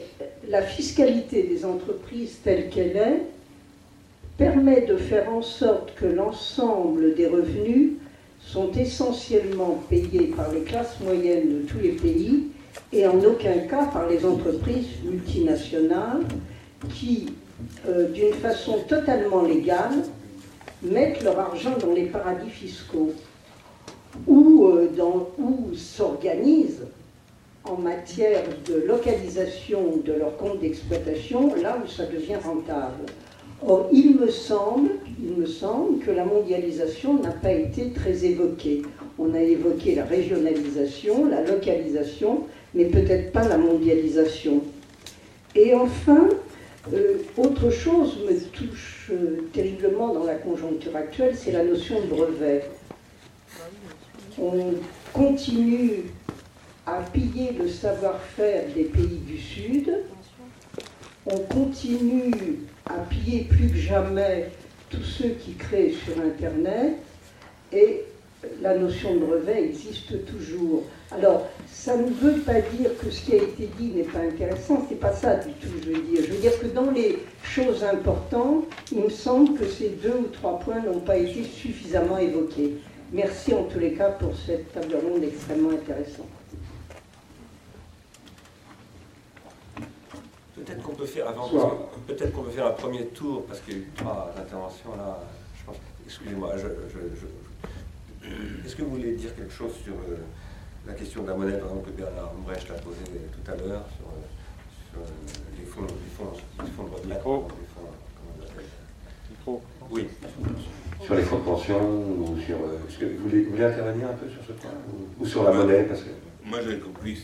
la 0.49 0.63
fiscalité 0.63 1.45
des 1.45 1.65
entreprises 1.65 2.39
telle 2.45 2.69
qu'elle 2.69 2.97
est 2.97 3.23
permet 4.37 4.83
de 4.83 4.97
faire 4.97 5.33
en 5.33 5.43
sorte 5.43 5.95
que 5.95 6.07
l'ensemble 6.07 7.15
des 7.15 7.27
revenus 7.27 7.93
sont 8.41 8.71
essentiellement 8.73 9.83
payés 9.89 10.33
par 10.37 10.53
les 10.53 10.61
classes 10.61 11.01
moyennes 11.01 11.49
de 11.49 11.67
tous 11.67 11.79
les 11.79 11.93
pays 11.93 12.49
et 12.93 13.07
en 13.07 13.19
aucun 13.25 13.59
cas 13.71 13.87
par 13.87 14.09
les 14.09 14.25
entreprises 14.25 14.89
multinationales 15.05 16.25
qui 16.95 17.29
euh, 17.89 18.11
d'une 18.11 18.33
façon 18.33 18.79
totalement 18.89 19.43
légale, 19.43 20.03
mettent 20.85 21.23
leur 21.23 21.39
argent 21.39 21.77
dans 21.81 21.93
les 21.93 22.07
paradis 22.07 22.51
fiscaux 22.51 23.13
ou, 24.27 24.67
euh, 24.67 24.89
s'organisent 25.75 26.87
en 27.65 27.77
matière 27.77 28.45
de 28.67 28.85
localisation 28.87 29.97
de 30.05 30.13
leur 30.13 30.37
compte 30.37 30.61
d'exploitation 30.61 31.55
là 31.57 31.79
où 31.83 31.89
ça 31.89 32.07
devient 32.07 32.37
rentable. 32.43 33.07
Or, 33.67 33.89
il 33.93 34.17
me 34.17 34.29
semble, 34.29 34.91
il 35.19 35.41
me 35.41 35.47
semble 35.47 35.99
que 36.05 36.11
la 36.11 36.25
mondialisation 36.25 37.15
n'a 37.23 37.31
pas 37.31 37.53
été 37.53 37.91
très 37.91 38.25
évoquée. 38.25 38.83
On 39.19 39.33
a 39.33 39.41
évoqué 39.41 39.95
la 39.95 40.05
régionalisation, 40.05 41.27
la 41.27 41.43
localisation, 41.43 42.43
mais 42.75 42.85
peut-être 42.85 43.33
pas 43.33 43.49
la 43.49 43.57
mondialisation. 43.57 44.61
Et 45.55 45.75
enfin, 45.75 46.29
euh, 46.93 47.19
autre 47.39 47.71
chose 47.71 48.19
me 48.29 48.39
touche 48.53 48.94
euh, 49.11 49.49
terriblement 49.53 50.15
dans 50.15 50.25
la 50.25 50.35
conjoncture 50.35 50.97
actuelle, 50.97 51.37
c'est 51.37 51.53
la 51.53 51.65
notion 51.65 52.01
de 52.01 52.07
brevet. 52.07 52.65
On 54.39 54.75
continue 55.13 56.05
à 56.87 57.01
piller 57.13 57.53
le 57.53 57.69
savoir-faire 57.69 58.65
des 58.75 58.85
pays 58.85 59.21
du 59.27 59.39
Sud, 59.39 59.91
on 61.27 61.39
continue 61.39 62.61
à 62.87 62.99
piller 63.09 63.45
plus 63.45 63.69
que 63.69 63.77
jamais 63.77 64.51
tous 64.91 65.03
ceux 65.03 65.31
qui 65.31 65.55
créent 65.55 65.95
sur 66.05 66.21
Internet, 66.23 66.97
et 67.73 68.05
la 68.63 68.77
notion 68.77 69.15
de 69.15 69.21
brevet 69.21 69.65
existe 69.65 70.25
toujours. 70.27 70.85
Alors, 71.11 71.47
ça 71.71 71.97
ne 71.97 72.09
veut 72.11 72.41
pas 72.41 72.61
dire 72.61 72.91
que 72.99 73.11
ce 73.11 73.25
qui 73.25 73.33
a 73.33 73.37
été 73.37 73.69
dit 73.79 73.89
n'est 73.89 74.05
pas 74.05 74.21
intéressant, 74.21 74.87
c'est 74.89 75.01
pas 75.01 75.13
ça 75.13 75.37
du 75.37 75.53
tout, 75.53 75.69
je 75.83 75.91
veux 75.91 76.03
dire. 76.03 76.23
Je 76.27 76.33
veux 76.33 76.41
dire 76.41 76.59
que 76.59 76.67
dans 76.67 76.91
les 76.91 77.19
choses 77.43 77.85
importantes, 77.85 78.65
il 78.93 79.01
me 79.03 79.11
semble 79.11 79.59
que 79.59 79.67
ces 79.67 79.91
deux 79.91 80.17
ou 80.19 80.29
trois 80.33 80.59
points 80.59 80.81
n'ont 80.81 81.01
pas 81.01 81.17
été 81.17 81.45
suffisamment 81.45 82.19
évoqués. 82.19 82.75
Merci 83.13 83.55
en 83.55 83.65
tous 83.65 83.79
les 83.79 83.93
cas 83.93 84.11
pour 84.11 84.33
cette 84.37 84.73
table 84.73 84.97
ronde 84.97 85.23
extrêmement 85.23 85.71
intéressante. 85.71 86.27
Peut-être 90.57 90.83
qu'on 90.83 90.95
peut 90.95 91.07
faire 91.07 91.29
avant, 91.29 91.49
peut-être 92.07 92.33
qu'on 92.33 92.43
peut 92.43 92.51
faire 92.51 92.67
un 92.67 92.73
premier 92.73 93.07
tour 93.07 93.45
parce 93.47 93.61
qu'il 93.61 93.75
y 93.75 93.77
a 93.77 93.81
eu 93.81 93.89
trois 93.97 94.35
interventions 94.39 94.97
là. 94.97 95.21
Je. 95.57 95.73
Excusez-moi. 96.07 96.53
Est-ce 98.65 98.77
que 98.77 98.83
vous 98.83 98.91
voulez 98.91 99.13
dire 99.13 99.35
quelque 99.35 99.53
chose 99.53 99.73
sur 99.83 99.93
euh, 99.93 100.17
la 100.87 100.95
question 100.95 101.23
de 101.23 101.29
la 101.29 101.35
monnaie, 101.35 101.59
par 101.59 101.69
exemple, 101.69 101.91
que 101.91 101.97
Bernard 101.97 102.33
Brecht 102.45 102.71
a 102.71 102.75
posée 102.75 103.05
tout 103.33 103.51
à 103.51 103.57
l'heure 103.57 103.85
sur, 103.97 104.07
euh, 104.09 105.03
euh, 105.03 105.59
les 105.59 105.65
fonds, 105.67 105.83
les 105.83 106.11
fonds, 106.17 106.33
les 106.65 106.71
fonds 106.71 106.85
de 106.85 106.91
retraite, 106.91 107.23
Oui. 109.91 110.09
Sur 111.03 111.15
les 111.15 111.23
fonds 111.23 111.39
de 111.39 111.45
pension 111.45 111.81
ou 111.81 112.39
sur. 112.41 112.57
Est-ce 112.89 112.99
que 112.99 113.05
vous 113.05 113.29
voulez, 113.29 113.65
intervenir 113.65 114.09
un 114.09 114.15
peu 114.15 114.29
sur 114.31 114.43
ce 114.47 114.53
point 114.53 114.71
ou, 115.21 115.27
sur 115.27 115.43
la 115.43 115.53
monnaie 115.53 115.85
parce 115.85 116.01
que... 116.01 116.11
Moi 116.45 116.61
j'ai 116.67 116.79
compris 116.79 117.19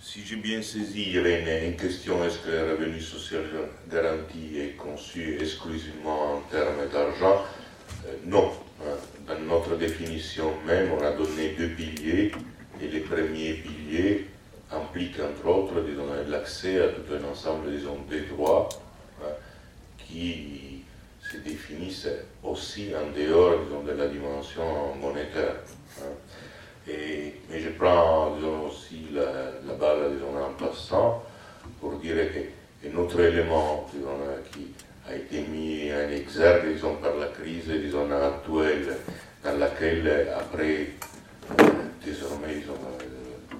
si 0.00 0.20
j'ai 0.26 0.36
bien 0.36 0.60
saisi, 0.60 1.04
il 1.06 1.14
y 1.14 1.18
avait 1.18 1.68
une, 1.70 1.76
question 1.76 2.22
est-ce 2.22 2.40
que 2.40 2.50
le 2.50 2.72
revenu 2.72 3.00
social 3.00 3.44
garanti 3.90 4.58
est 4.58 4.76
conçu 4.76 5.38
exclusivement 5.40 6.34
en 6.34 6.40
termes 6.50 6.86
d'argent? 6.92 7.40
euh, 7.40 7.61
Non. 8.32 8.50
Hein. 8.80 8.96
Dans 9.28 9.38
notre 9.40 9.76
définition 9.76 10.54
même, 10.66 10.90
on 10.98 11.04
a 11.04 11.10
donné 11.10 11.50
deux 11.50 11.68
piliers, 11.68 12.32
et 12.80 12.88
les 12.88 13.00
premiers 13.00 13.52
piliers 13.52 14.26
impliquent 14.70 15.20
entre 15.20 15.46
autres 15.46 15.74
l'accès 16.28 16.80
à 16.80 16.88
tout 16.88 17.02
un 17.12 17.30
ensemble 17.30 17.66
des 18.08 18.20
droits 18.22 18.70
hein, 19.22 19.34
qui 19.98 20.82
se 21.20 21.36
définissent 21.36 22.08
aussi 22.42 22.92
en 22.96 23.14
dehors 23.14 23.58
de 23.86 23.92
la 23.92 24.08
dimension 24.08 24.94
monétaire. 24.98 25.56
Hein. 26.00 26.14
Et, 26.88 27.34
mais 27.50 27.60
je 27.60 27.68
prends 27.68 28.32
aussi 28.66 29.08
la, 29.12 29.74
balle 29.74 30.10
en 30.24 30.54
passant 30.54 31.22
pour 31.80 31.98
dire 31.98 32.16
qu'un 32.32 32.96
autre 32.96 33.20
élément 33.20 33.86
qui 34.50 34.72
a 35.08 35.14
été 35.14 35.40
mis 35.42 35.90
en 35.92 36.10
exergue 36.10 36.74
disons, 36.74 36.94
par 36.96 37.16
la 37.16 37.26
crise 37.26 37.68
disons, 37.68 38.08
actuelle, 38.10 38.96
dans 39.44 39.58
laquelle, 39.58 40.28
après, 40.38 40.90
désormais, 42.04 42.54
disons, 42.54 42.74
euh, 42.74 43.56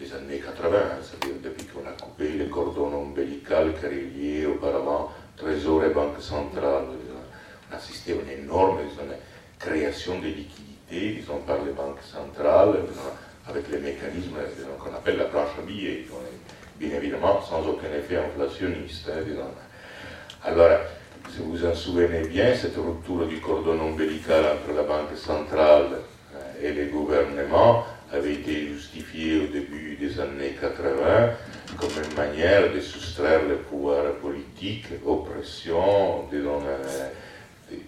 les 0.00 0.12
années 0.12 0.40
80, 0.40 0.78
c'est-à-dire 1.02 1.36
depuis 1.42 1.66
qu'on 1.66 1.88
a 1.88 1.92
coupé 1.92 2.30
les 2.30 2.48
cordons 2.48 2.92
ombilical 2.92 3.72
qui 3.78 3.86
reliaient 3.86 4.46
auparavant 4.46 5.12
Trésor 5.36 5.84
et 5.84 5.90
Banque 5.90 6.20
centrale, 6.20 6.84
on 6.88 7.72
a 7.72 7.76
assisté 7.76 8.12
à 8.12 8.16
une 8.16 8.44
énorme 8.44 8.78
création 9.58 10.18
de 10.18 10.26
liquidités 10.26 11.20
disons, 11.20 11.38
par 11.46 11.64
les 11.64 11.72
banques 11.72 12.02
centrales, 12.02 12.80
avec 13.46 13.70
les 13.70 13.78
mécanismes 13.78 14.36
qu'on 14.80 14.94
appelle 14.94 15.18
la 15.18 15.24
planche 15.24 15.50
à 15.58 15.62
billets, 15.62 16.06
bien 16.78 16.96
évidemment 16.96 17.40
sans 17.40 17.66
aucun 17.68 17.92
effet 17.96 18.16
inflationniste. 18.16 19.08
Hein, 19.08 19.44
Alors, 20.46 20.80
si 21.30 21.38
vous 21.38 21.52
vous 21.52 21.66
en 21.66 21.74
souvenez 21.74 22.28
bien, 22.28 22.54
cette 22.54 22.76
rupture 22.76 23.26
du 23.26 23.40
cordon 23.40 23.80
ombilical 23.80 24.44
entre 24.44 24.76
la 24.76 24.82
Banque 24.82 25.16
centrale 25.16 26.00
euh, 26.34 26.62
et 26.62 26.72
les 26.72 26.86
gouvernements 26.86 27.84
avait 28.12 28.34
été 28.34 28.68
justifiée 28.68 29.40
au 29.40 29.46
début 29.46 29.96
des 29.96 30.20
années 30.20 30.54
80 30.60 31.30
comme 31.80 31.90
une 32.04 32.14
manière 32.14 32.70
de 32.72 32.80
soustraire 32.80 33.40
le 33.48 33.56
pouvoir 33.56 34.12
politique 34.22 34.84
aux 35.06 35.16
pressions 35.16 36.28
disons, 36.30 36.60
euh, 36.66 37.08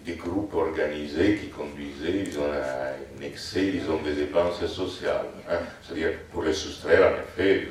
des, 0.05 0.15
groupes 0.15 0.55
organisés 0.55 1.37
qui 1.37 1.49
conduisaient 1.49 2.25
disons, 2.25 2.51
à 2.51 2.95
un 2.95 3.23
excès 3.23 3.67
disons, 3.67 4.01
des 4.03 4.15
dépenses 4.15 4.65
sociales. 4.65 5.27
Hein. 5.49 5.59
C'est-à-dire 5.83 6.13
pour 6.33 6.43
les 6.43 6.55
soustraire 6.55 7.13
en 7.13 7.21
effet 7.21 7.69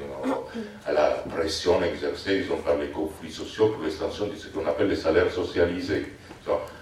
à 0.85 0.91
la 0.91 1.09
pression 1.27 1.83
exercée 1.83 2.41
disons, 2.41 2.57
par 2.57 2.77
les 2.77 2.89
conflits 2.89 3.24
sociaux 3.35 3.69
pour 3.69 3.83
l'extension 3.83 4.27
de 4.27 4.35
ce 4.35 4.47
qu'on 4.47 4.65
appelle 4.65 4.87
les 4.87 4.95
salaires 4.95 5.31
socialisés. 5.31 6.05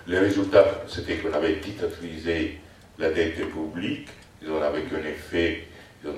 le 0.08 0.20
résultat, 0.20 0.84
c'était 0.88 1.18
qu'on 1.18 1.34
avait 1.34 1.60
titrisé 1.60 2.60
la 3.00 3.10
dette 3.12 3.50
publique 3.50 4.10
disons, 4.42 4.62
avec 4.62 4.86
un 4.94 5.08
effet 5.08 5.63
disons, 6.04 6.16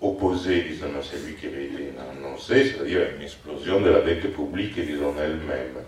opposé 0.00 0.62
disons, 0.62 0.98
à 0.98 1.02
celui 1.02 1.34
qui 1.34 1.46
avait 1.46 1.66
été 1.66 1.92
annoncé, 2.10 2.64
c'est-à-dire 2.64 3.02
une 3.16 3.22
explosion 3.22 3.80
de 3.80 3.90
la 3.90 4.00
dette 4.00 4.32
publique 4.34 4.76
elle-même. 4.78 5.78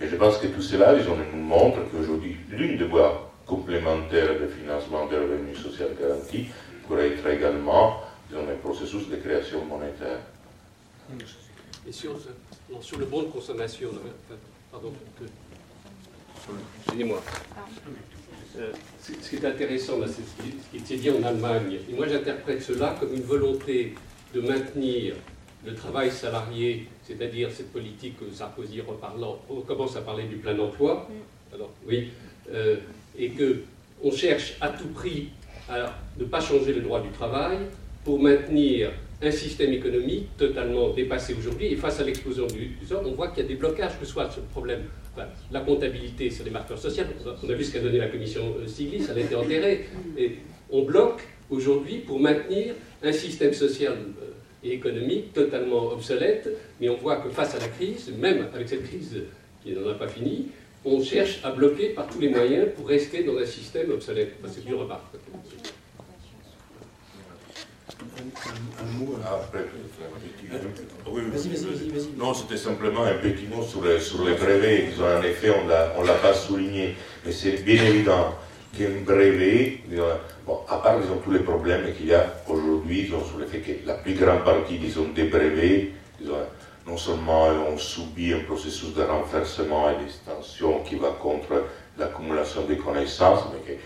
Et 0.00 0.08
je 0.08 0.16
pense 0.16 0.38
que 0.38 0.48
tout 0.48 0.62
cela, 0.62 0.94
disons, 0.94 1.16
nous 1.16 1.42
montre 1.42 1.78
qu'aujourd'hui, 1.90 2.36
l'une 2.50 2.76
des 2.76 2.84
voies 2.84 3.30
complémentaires 3.46 4.38
de 4.40 4.48
financement 4.48 5.06
des 5.06 5.16
revenus 5.16 5.58
sociaux 5.58 5.86
garantis 6.00 6.48
pourrait 6.86 7.08
être 7.08 7.26
également 7.26 8.00
disons, 8.28 8.42
un 8.42 8.56
processus 8.56 9.08
de 9.08 9.16
création 9.16 9.64
monétaire. 9.64 10.18
Et 11.86 11.92
sur, 12.72 12.82
sur 12.82 12.98
le 12.98 13.06
bon 13.06 13.22
de 13.22 13.28
consommation, 13.28 13.88
pardon, 14.70 14.92
excusez-moi. 16.86 17.22
Euh, 18.58 18.72
ce 19.00 19.12
qui 19.12 19.36
est 19.36 19.44
intéressant, 19.44 19.94
c'est 20.06 20.22
ce 20.22 20.78
qui 20.78 20.86
s'est 20.86 20.96
dit 20.96 21.10
en 21.10 21.22
Allemagne. 21.22 21.78
Et 21.90 21.94
moi, 21.94 22.06
j'interprète 22.06 22.62
cela 22.62 22.94
comme 23.00 23.14
une 23.14 23.22
volonté 23.22 23.94
de 24.34 24.40
maintenir 24.40 25.14
le 25.64 25.74
travail 25.74 26.10
salarié, 26.10 26.88
c'est-à-dire 27.02 27.50
cette 27.50 27.72
politique 27.72 28.18
que 28.18 28.34
Sarkozy 28.34 28.80
reparlant, 28.80 29.38
on 29.48 29.60
commence 29.60 29.96
à 29.96 30.02
parler 30.02 30.24
du 30.24 30.36
plein 30.36 30.58
emploi, 30.58 31.08
mm. 31.08 31.54
alors 31.54 31.70
oui, 31.86 32.10
euh, 32.52 32.76
et 33.16 33.30
que 33.30 33.62
on 34.02 34.10
cherche 34.10 34.56
à 34.60 34.70
tout 34.70 34.88
prix 34.88 35.28
à 35.68 35.94
ne 36.18 36.24
pas 36.24 36.40
changer 36.40 36.72
le 36.72 36.80
droit 36.80 37.00
du 37.00 37.10
travail 37.10 37.58
pour 38.04 38.20
maintenir 38.20 38.90
un 39.22 39.30
système 39.30 39.72
économique 39.72 40.36
totalement 40.36 40.90
dépassé 40.90 41.34
aujourd'hui. 41.38 41.72
Et 41.72 41.76
face 41.76 42.00
à 42.00 42.04
l'explosion 42.04 42.46
du, 42.46 42.76
sort, 42.86 43.02
on 43.06 43.12
voit 43.12 43.28
qu'il 43.28 43.42
y 43.42 43.46
a 43.46 43.48
des 43.48 43.54
blocages, 43.54 43.98
que 43.98 44.04
ce 44.04 44.12
soit 44.12 44.28
ce 44.30 44.40
problème. 44.40 44.82
la 45.50 45.60
comptabilité, 45.60 46.30
c'est 46.30 46.44
des 46.44 46.50
marqueurs 46.50 46.78
sociaux. 46.78 47.04
On 47.42 47.48
a 47.48 47.52
vu 47.52 47.64
ce 47.64 47.72
qu'a 47.72 47.80
donné 47.80 47.98
la 47.98 48.08
commission 48.08 48.42
euh, 48.58 48.66
Stiglitz, 48.66 49.08
elle 49.10 49.18
a 49.18 49.20
été 49.20 49.34
enterrée. 49.34 49.86
Et 50.18 50.36
on 50.70 50.82
bloque 50.82 51.22
aujourd'hui 51.50 51.98
pour 51.98 52.18
maintenir 52.18 52.74
un 53.02 53.12
système 53.12 53.52
social 53.52 53.92
euh, 53.92 54.30
et 54.64 54.72
économique 54.72 55.32
totalement 55.32 55.92
obsolète, 55.92 56.48
mais 56.80 56.88
on 56.88 56.96
voit 56.96 57.16
que 57.16 57.28
face 57.28 57.54
à 57.54 57.58
la 57.58 57.68
crise, 57.68 58.12
même 58.18 58.48
avec 58.54 58.68
cette 58.68 58.84
crise 58.84 59.22
qui 59.62 59.72
n'en 59.72 59.88
a 59.88 59.94
pas 59.94 60.08
fini, 60.08 60.48
on 60.84 61.00
cherche 61.02 61.40
à 61.44 61.52
bloquer 61.52 61.90
par 61.90 62.08
tous 62.08 62.20
les 62.20 62.28
moyens 62.28 62.68
pour 62.74 62.88
rester 62.88 63.22
dans 63.22 63.36
un 63.36 63.46
système 63.46 63.90
obsolète. 63.92 64.34
c'est 64.48 64.68
une 64.68 64.74
remarque. 64.74 65.14
Un 68.80 68.98
mot 68.98 69.16
Non, 72.16 72.34
c'était 72.34 72.56
simplement 72.56 73.04
un 73.04 73.14
petit 73.14 73.46
mot 73.46 73.62
sur 73.62 73.84
les, 73.84 74.00
sur 74.00 74.24
les 74.24 74.34
brevets. 74.34 74.88
En 75.00 75.22
effet, 75.22 75.50
on 75.50 75.64
ne 75.64 76.06
l'a 76.06 76.14
pas 76.14 76.34
souligné, 76.34 76.96
mais 77.24 77.32
c'est 77.32 77.62
bien 77.64 77.84
évident 77.84 78.34
qu'un 78.76 79.02
brevet, 79.04 79.80
bon, 80.46 80.58
à 80.68 80.78
part 80.78 80.98
disons, 81.00 81.18
tous 81.22 81.30
les 81.30 81.40
problèmes 81.40 81.92
qu'il 81.94 82.06
y 82.06 82.14
a 82.14 82.26
aujourd'hui 82.48 83.06
sur 83.06 83.38
le 83.38 83.46
fait 83.46 83.58
que 83.58 83.86
la 83.86 83.94
plus 83.94 84.14
grande 84.14 84.44
partie 84.44 84.78
disons, 84.78 85.08
des 85.14 85.24
brevets 85.24 85.90
non 86.86 86.96
seulement 86.96 87.48
on 87.70 87.76
subit 87.78 88.32
un 88.32 88.40
processus 88.40 88.94
de 88.94 89.02
renversement 89.02 89.90
et 89.90 90.02
d'extension 90.02 90.80
qui 90.80 90.96
va 90.96 91.10
contre 91.10 91.64
l'accumulation 91.98 92.64
des 92.64 92.76
connaissances, 92.76 93.44
mais 93.52 93.74
que 93.74 93.78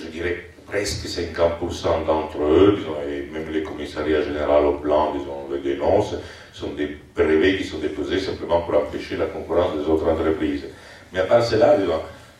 je 0.00 0.06
dirais 0.08 0.50
presque 0.66 1.06
50% 1.06 2.06
d'entre 2.06 2.42
eux, 2.42 2.78
et 3.08 3.30
même 3.32 3.50
les 3.50 3.62
commissariats 3.62 4.22
généraux 4.22 4.68
au 4.68 4.78
plan, 4.78 5.14
disons, 5.14 5.48
le 5.50 5.58
dénoncent, 5.58 6.16
sont 6.52 6.70
des 6.70 6.96
brevets 7.14 7.58
qui 7.58 7.64
sont 7.64 7.78
déposés 7.78 8.18
simplement 8.18 8.62
pour 8.62 8.76
empêcher 8.76 9.16
la 9.16 9.26
concurrence 9.26 9.76
des 9.76 9.88
autres 9.88 10.08
entreprises. 10.08 10.64
Mais 11.12 11.20
à 11.20 11.24
part 11.24 11.44
cela, 11.44 11.76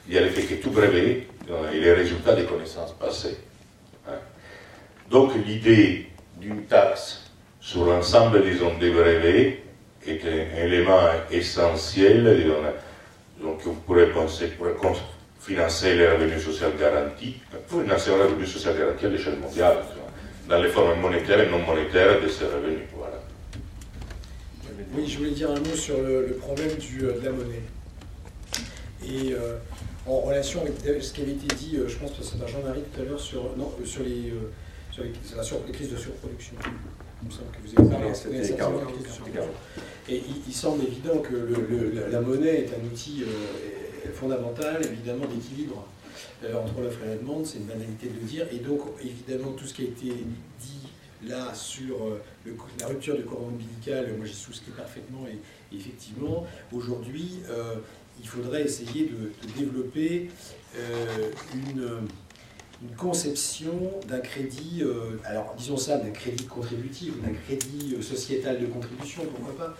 il 0.08 0.14
y 0.14 0.18
a 0.18 0.20
l'effet 0.22 0.42
que 0.42 0.54
tout 0.60 0.70
brevet 0.70 1.26
est 1.72 1.78
le 1.78 1.92
résultat 1.92 2.34
des 2.34 2.44
connaissances 2.44 2.92
passées. 2.94 3.36
Hein. 4.08 4.18
Donc 5.10 5.32
l'idée 5.46 6.06
d'une 6.40 6.64
taxe 6.64 7.30
sur 7.60 7.84
l'ensemble 7.84 8.42
disons, 8.44 8.76
des 8.78 8.90
brevets 8.90 9.62
est 10.06 10.20
un 10.24 10.64
élément 10.64 11.00
essentiel 11.30 12.44
donc 13.40 13.60
on 13.66 13.74
pourrait 13.74 14.10
penser 14.10 14.48
pour 14.48 14.66
financer 15.46 15.94
les 15.94 16.08
revenus 16.08 16.44
sociaux 16.44 16.66
garantis, 16.78 17.36
financer 17.68 18.10
les 18.10 18.22
revenus 18.24 18.52
sociaux 18.52 18.72
garantis 18.76 19.06
à 19.06 19.08
l'échelle 19.08 19.38
mondiale, 19.38 19.76
dans 20.48 20.60
les 20.60 20.68
formes 20.68 21.00
monétaires 21.00 21.40
et 21.40 21.48
non 21.48 21.60
monétaires 21.60 22.20
de 22.20 22.28
ces 22.28 22.46
revenus. 22.46 22.80
Voilà. 22.96 23.22
Oui, 24.96 25.06
je 25.08 25.18
voulais 25.18 25.30
dire 25.30 25.50
un 25.50 25.60
mot 25.60 25.76
sur 25.76 26.02
le, 26.02 26.36
problème 26.40 26.74
du, 26.76 27.04
euh, 27.04 27.12
de 27.20 27.24
la 27.24 27.30
monnaie. 27.30 27.62
Et 29.04 29.34
euh, 29.34 29.56
en 30.06 30.20
relation 30.20 30.62
avec 30.62 31.02
ce 31.02 31.12
qui 31.12 31.22
avait 31.22 31.32
été 31.32 31.54
dit, 31.54 31.76
euh, 31.76 31.88
je 31.88 31.96
pense 31.96 32.10
que 32.10 32.24
c'est 32.24 32.38
par 32.40 32.48
Jean-Marie 32.48 32.82
tout 32.92 33.00
à 33.00 33.04
l'heure, 33.04 33.20
sur, 33.20 33.56
non, 33.56 33.72
sur, 33.84 34.02
les, 34.02 34.32
sur, 34.90 35.04
les, 35.04 35.12
sur 35.44 35.58
les 35.64 35.72
crises 35.72 35.92
de 35.92 35.96
surproduction. 35.96 36.54
Il 37.22 37.28
me 37.28 37.32
semble 37.32 37.50
que 37.52 37.58
vous 37.64 37.80
avez 37.80 37.88
parlé 37.88 38.10
de 38.10 39.06
surproduction. 39.06 39.44
Et 40.08 40.22
il, 40.46 40.52
semble 40.52 40.84
évident 40.84 41.18
que 41.18 41.34
le, 41.34 42.08
la 42.10 42.20
monnaie 42.20 42.60
est 42.60 42.70
un 42.74 42.84
outil 42.86 43.24
fondamental, 44.14 44.84
évidemment, 44.84 45.26
d'équilibre 45.26 45.86
entre 46.44 46.80
l'offre 46.80 47.00
et 47.04 47.08
la 47.08 47.16
demande, 47.16 47.46
c'est 47.46 47.58
une 47.58 47.64
banalité 47.64 48.08
de 48.08 48.14
le 48.14 48.26
dire. 48.26 48.46
Et 48.52 48.58
donc, 48.58 48.80
évidemment, 49.02 49.52
tout 49.52 49.66
ce 49.66 49.74
qui 49.74 49.82
a 49.82 49.84
été 49.86 50.12
dit 50.60 50.88
là 51.26 51.52
sur 51.54 51.96
le, 52.44 52.54
la 52.78 52.86
rupture 52.86 53.16
du 53.16 53.24
courant 53.24 53.48
ombilical, 53.48 54.14
moi 54.16 54.26
j'y 54.26 54.34
souscris 54.34 54.70
parfaitement. 54.70 55.26
Et, 55.26 55.76
effectivement, 55.76 56.46
aujourd'hui, 56.72 57.40
il 58.20 58.28
faudrait 58.28 58.62
essayer 58.62 59.06
de, 59.06 59.32
développer 59.58 60.28
euh, 60.76 61.30
une, 61.54 62.08
conception 62.96 63.72
d'un 64.08 64.18
crédit, 64.18 64.82
euh, 64.82 65.18
alors 65.24 65.54
disons 65.56 65.76
ça, 65.76 65.96
d'un 65.96 66.10
crédit 66.10 66.44
contributif, 66.44 67.14
d'un 67.22 67.32
crédit 67.32 67.94
euh, 67.96 68.02
sociétal 68.02 68.60
de 68.60 68.66
contribution, 68.66 69.22
pourquoi 69.24 69.56
pas, 69.56 69.74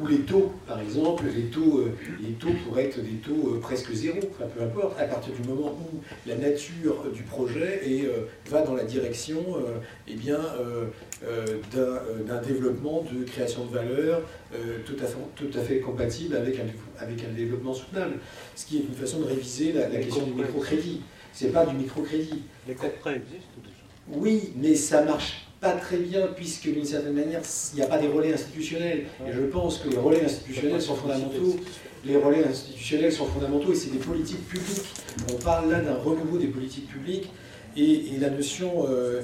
où 0.00 0.06
les 0.06 0.20
taux, 0.20 0.52
par 0.66 0.80
exemple, 0.80 1.24
les 1.34 1.44
taux, 1.44 1.84
les 2.20 2.32
taux 2.32 2.52
pourraient 2.64 2.86
être 2.86 3.00
des 3.00 3.16
taux 3.16 3.58
presque 3.60 3.92
zéro, 3.92 4.18
enfin 4.30 4.48
peu 4.54 4.62
importe, 4.62 4.98
à 4.98 5.04
partir 5.04 5.32
du 5.34 5.48
moment 5.48 5.72
où 5.72 6.00
la 6.26 6.36
nature 6.36 7.10
du 7.12 7.22
projet 7.22 7.82
va 8.46 8.62
dans 8.62 8.74
la 8.74 8.84
direction 8.84 9.42
eh 10.06 10.14
bien, 10.14 10.40
d'un 11.72 12.42
développement 12.42 13.04
de 13.12 13.24
création 13.24 13.64
de 13.66 13.74
valeur 13.74 14.22
tout, 14.86 14.96
à 15.02 15.06
fait, 15.06 15.16
tout 15.36 15.58
à 15.58 15.62
fait 15.62 15.80
compatible 15.80 16.36
avec 16.36 16.58
un 16.60 16.66
avec 17.00 17.24
un 17.24 17.32
développement 17.34 17.74
soutenable. 17.74 18.14
Ce 18.54 18.66
qui 18.66 18.78
est 18.78 18.80
une 18.80 18.94
façon 18.94 19.20
de 19.20 19.24
réviser 19.24 19.72
la, 19.72 19.86
question 19.86 20.24
du 20.24 20.32
microcrédit. 20.32 21.02
Ce 21.32 21.44
n'est 21.44 21.50
pas 21.50 21.66
du 21.66 21.74
microcrédit. 21.74 22.42
Les 22.66 22.74
codes 22.74 22.96
prêts 23.00 23.16
existent 23.16 23.60
déjà. 23.62 23.76
Oui, 24.10 24.52
mais 24.56 24.74
ça 24.74 25.02
marche 25.02 25.46
pas 25.60 25.72
très 25.72 25.96
bien 25.96 26.28
puisque 26.36 26.72
d'une 26.72 26.84
certaine 26.84 27.14
manière, 27.14 27.42
il 27.72 27.76
n'y 27.76 27.82
a 27.82 27.86
pas 27.86 27.98
des 27.98 28.08
relais 28.08 28.32
institutionnels. 28.32 29.06
Et 29.26 29.32
je 29.32 29.42
pense 29.42 29.78
que 29.78 29.88
les 29.88 29.98
relais 29.98 30.24
institutionnels 30.24 30.80
sont 30.80 30.94
fondamentaux. 30.94 31.56
Les 32.04 32.16
relais 32.16 32.44
institutionnels 32.44 33.12
sont 33.12 33.26
fondamentaux 33.26 33.72
et 33.72 33.74
c'est 33.74 33.90
des 33.90 33.98
politiques 33.98 34.46
publiques. 34.48 34.86
On 35.32 35.36
parle 35.36 35.70
là 35.70 35.80
d'un 35.80 35.96
renouveau 35.96 36.38
des 36.38 36.46
politiques 36.46 36.88
publiques 36.88 37.28
et, 37.76 38.18
la 38.18 38.30
notion, 38.30 38.86
euh, 38.88 39.22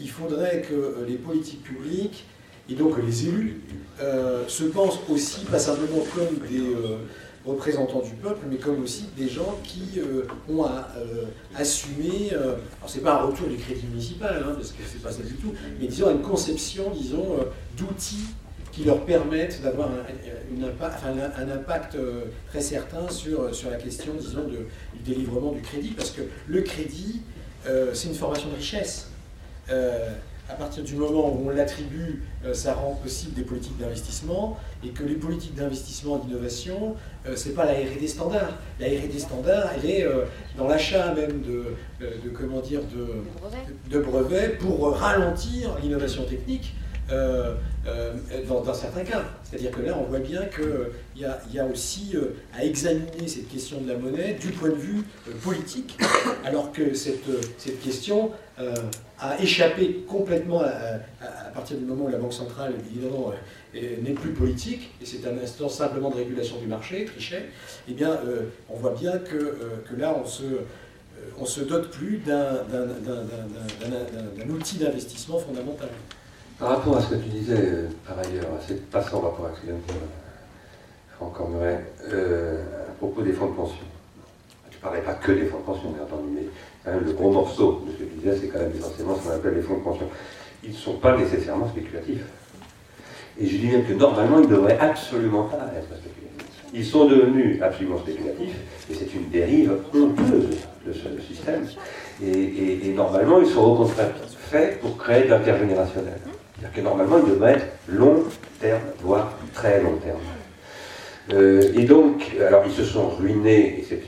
il, 0.00 0.08
faudrait 0.08 0.62
que 0.62 1.04
les 1.06 1.16
politiques 1.16 1.62
publiques 1.62 2.24
et 2.68 2.74
donc 2.74 2.94
les 3.02 3.28
élus 3.28 3.60
euh, 4.00 4.44
se 4.48 4.64
pensent 4.64 4.98
aussi, 5.08 5.44
pas 5.44 5.58
simplement 5.58 6.04
comme 6.14 6.36
des 6.48 6.58
euh, 6.58 6.98
représentants 7.46 8.00
du 8.00 8.10
peuple, 8.10 8.46
mais 8.50 8.56
comme 8.56 8.82
aussi 8.82 9.06
des 9.16 9.28
gens 9.28 9.58
qui 9.62 9.98
euh, 9.98 10.26
ont 10.48 10.64
à 10.64 10.88
assumer, 11.54 12.30
alors 12.32 12.88
c'est 12.88 13.00
pas 13.00 13.20
un 13.20 13.26
retour 13.26 13.48
du 13.48 13.56
crédit 13.56 13.86
municipal, 13.86 14.44
hein, 14.46 14.52
parce 14.54 14.72
que 14.72 14.82
c'est 14.86 15.02
pas 15.02 15.12
ça 15.12 15.22
du 15.22 15.34
tout, 15.34 15.52
mais 15.80 15.86
disons 15.86 16.10
une 16.10 16.22
conception, 16.22 16.90
disons, 16.90 17.36
d'outils 17.76 18.26
qui 18.72 18.84
leur 18.84 19.04
permettent 19.04 19.62
d'avoir 19.62 19.88
un, 19.88 21.42
un, 21.42 21.50
impact 21.50 21.96
très 22.48 22.60
certain 22.60 23.08
sur, 23.08 23.54
sur 23.54 23.70
la 23.70 23.76
question, 23.76 24.12
disons, 24.18 24.44
de, 24.44 24.66
du 24.94 25.02
délivrement 25.04 25.52
du 25.52 25.62
crédit, 25.62 25.90
parce 25.90 26.10
que 26.10 26.22
le 26.46 26.60
crédit, 26.62 27.22
c'est 27.94 28.08
une 28.08 28.14
formation 28.14 28.48
de 28.50 28.56
richesse 28.56 29.08
à 30.48 30.54
partir 30.54 30.84
du 30.84 30.94
moment 30.94 31.28
où 31.32 31.48
on 31.48 31.50
l'attribue, 31.50 32.22
euh, 32.44 32.54
ça 32.54 32.74
rend 32.74 32.94
possible 33.02 33.34
des 33.34 33.42
politiques 33.42 33.76
d'investissement, 33.78 34.56
et 34.84 34.90
que 34.90 35.02
les 35.02 35.14
politiques 35.14 35.54
d'investissement 35.54 36.18
d'innovation, 36.18 36.94
euh, 37.26 37.34
ce 37.34 37.48
n'est 37.48 37.54
pas 37.54 37.64
la 37.64 37.72
R&D 37.72 38.06
standard. 38.06 38.52
La 38.78 38.86
R&D 38.86 39.18
standard, 39.18 39.70
elle 39.76 39.90
est 39.90 40.04
euh, 40.04 40.24
dans 40.56 40.68
l'achat 40.68 41.12
même 41.14 41.42
de, 41.42 41.74
de, 42.00 42.30
comment 42.30 42.60
dire, 42.60 42.80
de, 42.82 43.90
de 43.90 43.98
brevets 44.00 44.58
pour 44.58 44.96
ralentir 44.96 45.76
l'innovation 45.82 46.24
technique 46.24 46.74
dans, 47.08 48.60
dans, 48.62 48.74
certains 48.74 49.04
cas. 49.04 49.22
C'est-à-dire 49.44 49.70
que 49.70 49.82
là, 49.82 49.96
on 49.98 50.04
voit 50.04 50.18
bien 50.18 50.42
qu'il 50.46 51.22
y, 51.22 51.24
a, 51.24 51.40
y 51.52 51.58
a 51.58 51.64
aussi 51.64 52.14
à 52.56 52.64
examiner 52.64 53.28
cette 53.28 53.48
question 53.48 53.80
de 53.80 53.88
la 53.88 53.96
monnaie 53.98 54.34
du 54.34 54.48
point 54.48 54.70
de 54.70 54.74
vue 54.74 55.04
politique, 55.42 55.96
alors 56.44 56.72
que 56.72 56.94
cette, 56.94 57.24
question 57.82 58.32
a 59.18 59.40
échappé 59.40 60.04
complètement 60.08 60.62
à, 60.62 61.50
partir 61.54 61.78
du 61.78 61.84
moment 61.84 62.04
où 62.04 62.08
la 62.08 62.18
Banque 62.18 62.32
centrale, 62.32 62.74
évidemment, 62.90 63.32
euh, 63.74 63.96
n'est 64.02 64.12
plus 64.12 64.30
politique, 64.30 64.90
et 65.02 65.06
c'est 65.06 65.26
un 65.26 65.36
instant 65.42 65.68
simplement 65.68 66.10
de 66.10 66.16
régulation 66.16 66.58
du 66.58 66.66
marché, 66.66 67.04
Trichet, 67.04 67.46
eh 67.88 67.92
bien, 67.92 68.10
euh, 68.10 68.42
on 68.68 68.76
voit 68.76 68.94
bien 68.94 69.18
que, 69.18 69.36
euh, 69.36 69.82
que 69.88 69.96
là, 69.98 70.16
on 70.22 70.26
se, 70.26 70.44
on 71.38 71.44
se 71.44 71.60
dote 71.62 71.90
plus 71.90 72.18
d'un 72.18 72.60
outil 74.48 74.76
d'investissement 74.76 75.38
fondamental. 75.38 75.88
Par 76.58 76.68
rapport 76.70 76.96
à 76.96 77.02
ce 77.02 77.10
que 77.10 77.14
tu 77.16 77.28
disais, 77.28 77.84
par 78.06 78.18
ailleurs, 78.18 78.46
c'est 78.66 78.88
pas 78.90 79.02
sans 79.02 79.20
rapport 79.20 79.46
à 79.46 79.54
ce 79.54 79.60
que 79.60 79.66
vient 79.66 79.74
de 79.74 79.92
dire 79.92 80.00
Franck 81.16 81.34
à 81.38 82.92
propos 82.98 83.20
des 83.20 83.32
fonds 83.32 83.48
de 83.48 83.54
pension. 83.54 83.84
Tu 84.70 84.78
parlais 84.78 85.02
pas 85.02 85.14
que 85.14 85.32
des 85.32 85.44
fonds 85.46 85.58
de 85.58 85.64
pension, 85.64 85.90
bien 85.90 86.02
entendu, 86.04 86.28
mais 86.34 86.92
le 86.98 87.12
gros 87.12 87.30
morceau 87.30 87.84
de 87.86 87.92
ce 87.92 87.98
que 87.98 88.04
tu 88.04 88.14
disais, 88.16 88.38
c'est 88.40 88.48
quand 88.48 88.58
même 88.58 88.72
essentiellement 88.74 89.16
ce 89.16 89.28
qu'on 89.28 89.34
appelle 89.34 89.54
les 89.54 89.60
fonds 89.60 89.76
de 89.76 89.82
pension. 89.82 90.08
Ils 90.64 90.70
ne 90.70 90.74
sont 90.74 90.94
pas 90.94 91.14
nécessairement 91.16 91.68
spéculatifs. 91.68 92.24
Et 93.38 93.46
je 93.46 93.56
dis 93.58 93.66
même 93.66 93.84
que 93.84 93.92
normalement, 93.92 94.38
ils 94.38 94.48
ne 94.48 94.54
devraient 94.56 94.78
absolument 94.78 95.44
pas 95.44 95.70
être 95.76 95.94
spéculatifs. 95.94 96.64
Ils 96.72 96.86
sont 96.86 97.04
devenus 97.04 97.60
absolument 97.62 97.98
spéculatifs, 97.98 98.56
et 98.90 98.94
c'est 98.94 99.14
une 99.14 99.28
dérive 99.28 99.76
honteuse 99.94 100.56
de 100.86 100.92
ce 100.92 101.20
système. 101.20 101.66
Et, 102.22 102.92
normalement, 102.94 103.40
ils 103.40 103.46
sont 103.46 103.60
au 103.60 103.74
contraire 103.76 104.12
faits 104.50 104.80
pour 104.80 104.96
créer 104.96 105.24
de 105.24 105.30
l'intergénérationnel. 105.30 106.18
Que 106.74 106.80
normalement, 106.80 107.18
ils 107.24 107.30
devraient 107.30 107.54
être 107.54 107.66
long 107.88 108.24
terme, 108.60 108.80
voire 109.02 109.32
très 109.52 109.82
long 109.82 109.96
terme. 109.96 110.18
Euh, 111.32 111.72
et 111.74 111.84
donc, 111.84 112.36
alors 112.46 112.62
ils 112.66 112.72
se 112.72 112.84
sont 112.84 113.08
ruinés, 113.08 113.80
et 113.80 113.86
c'est 113.88 114.02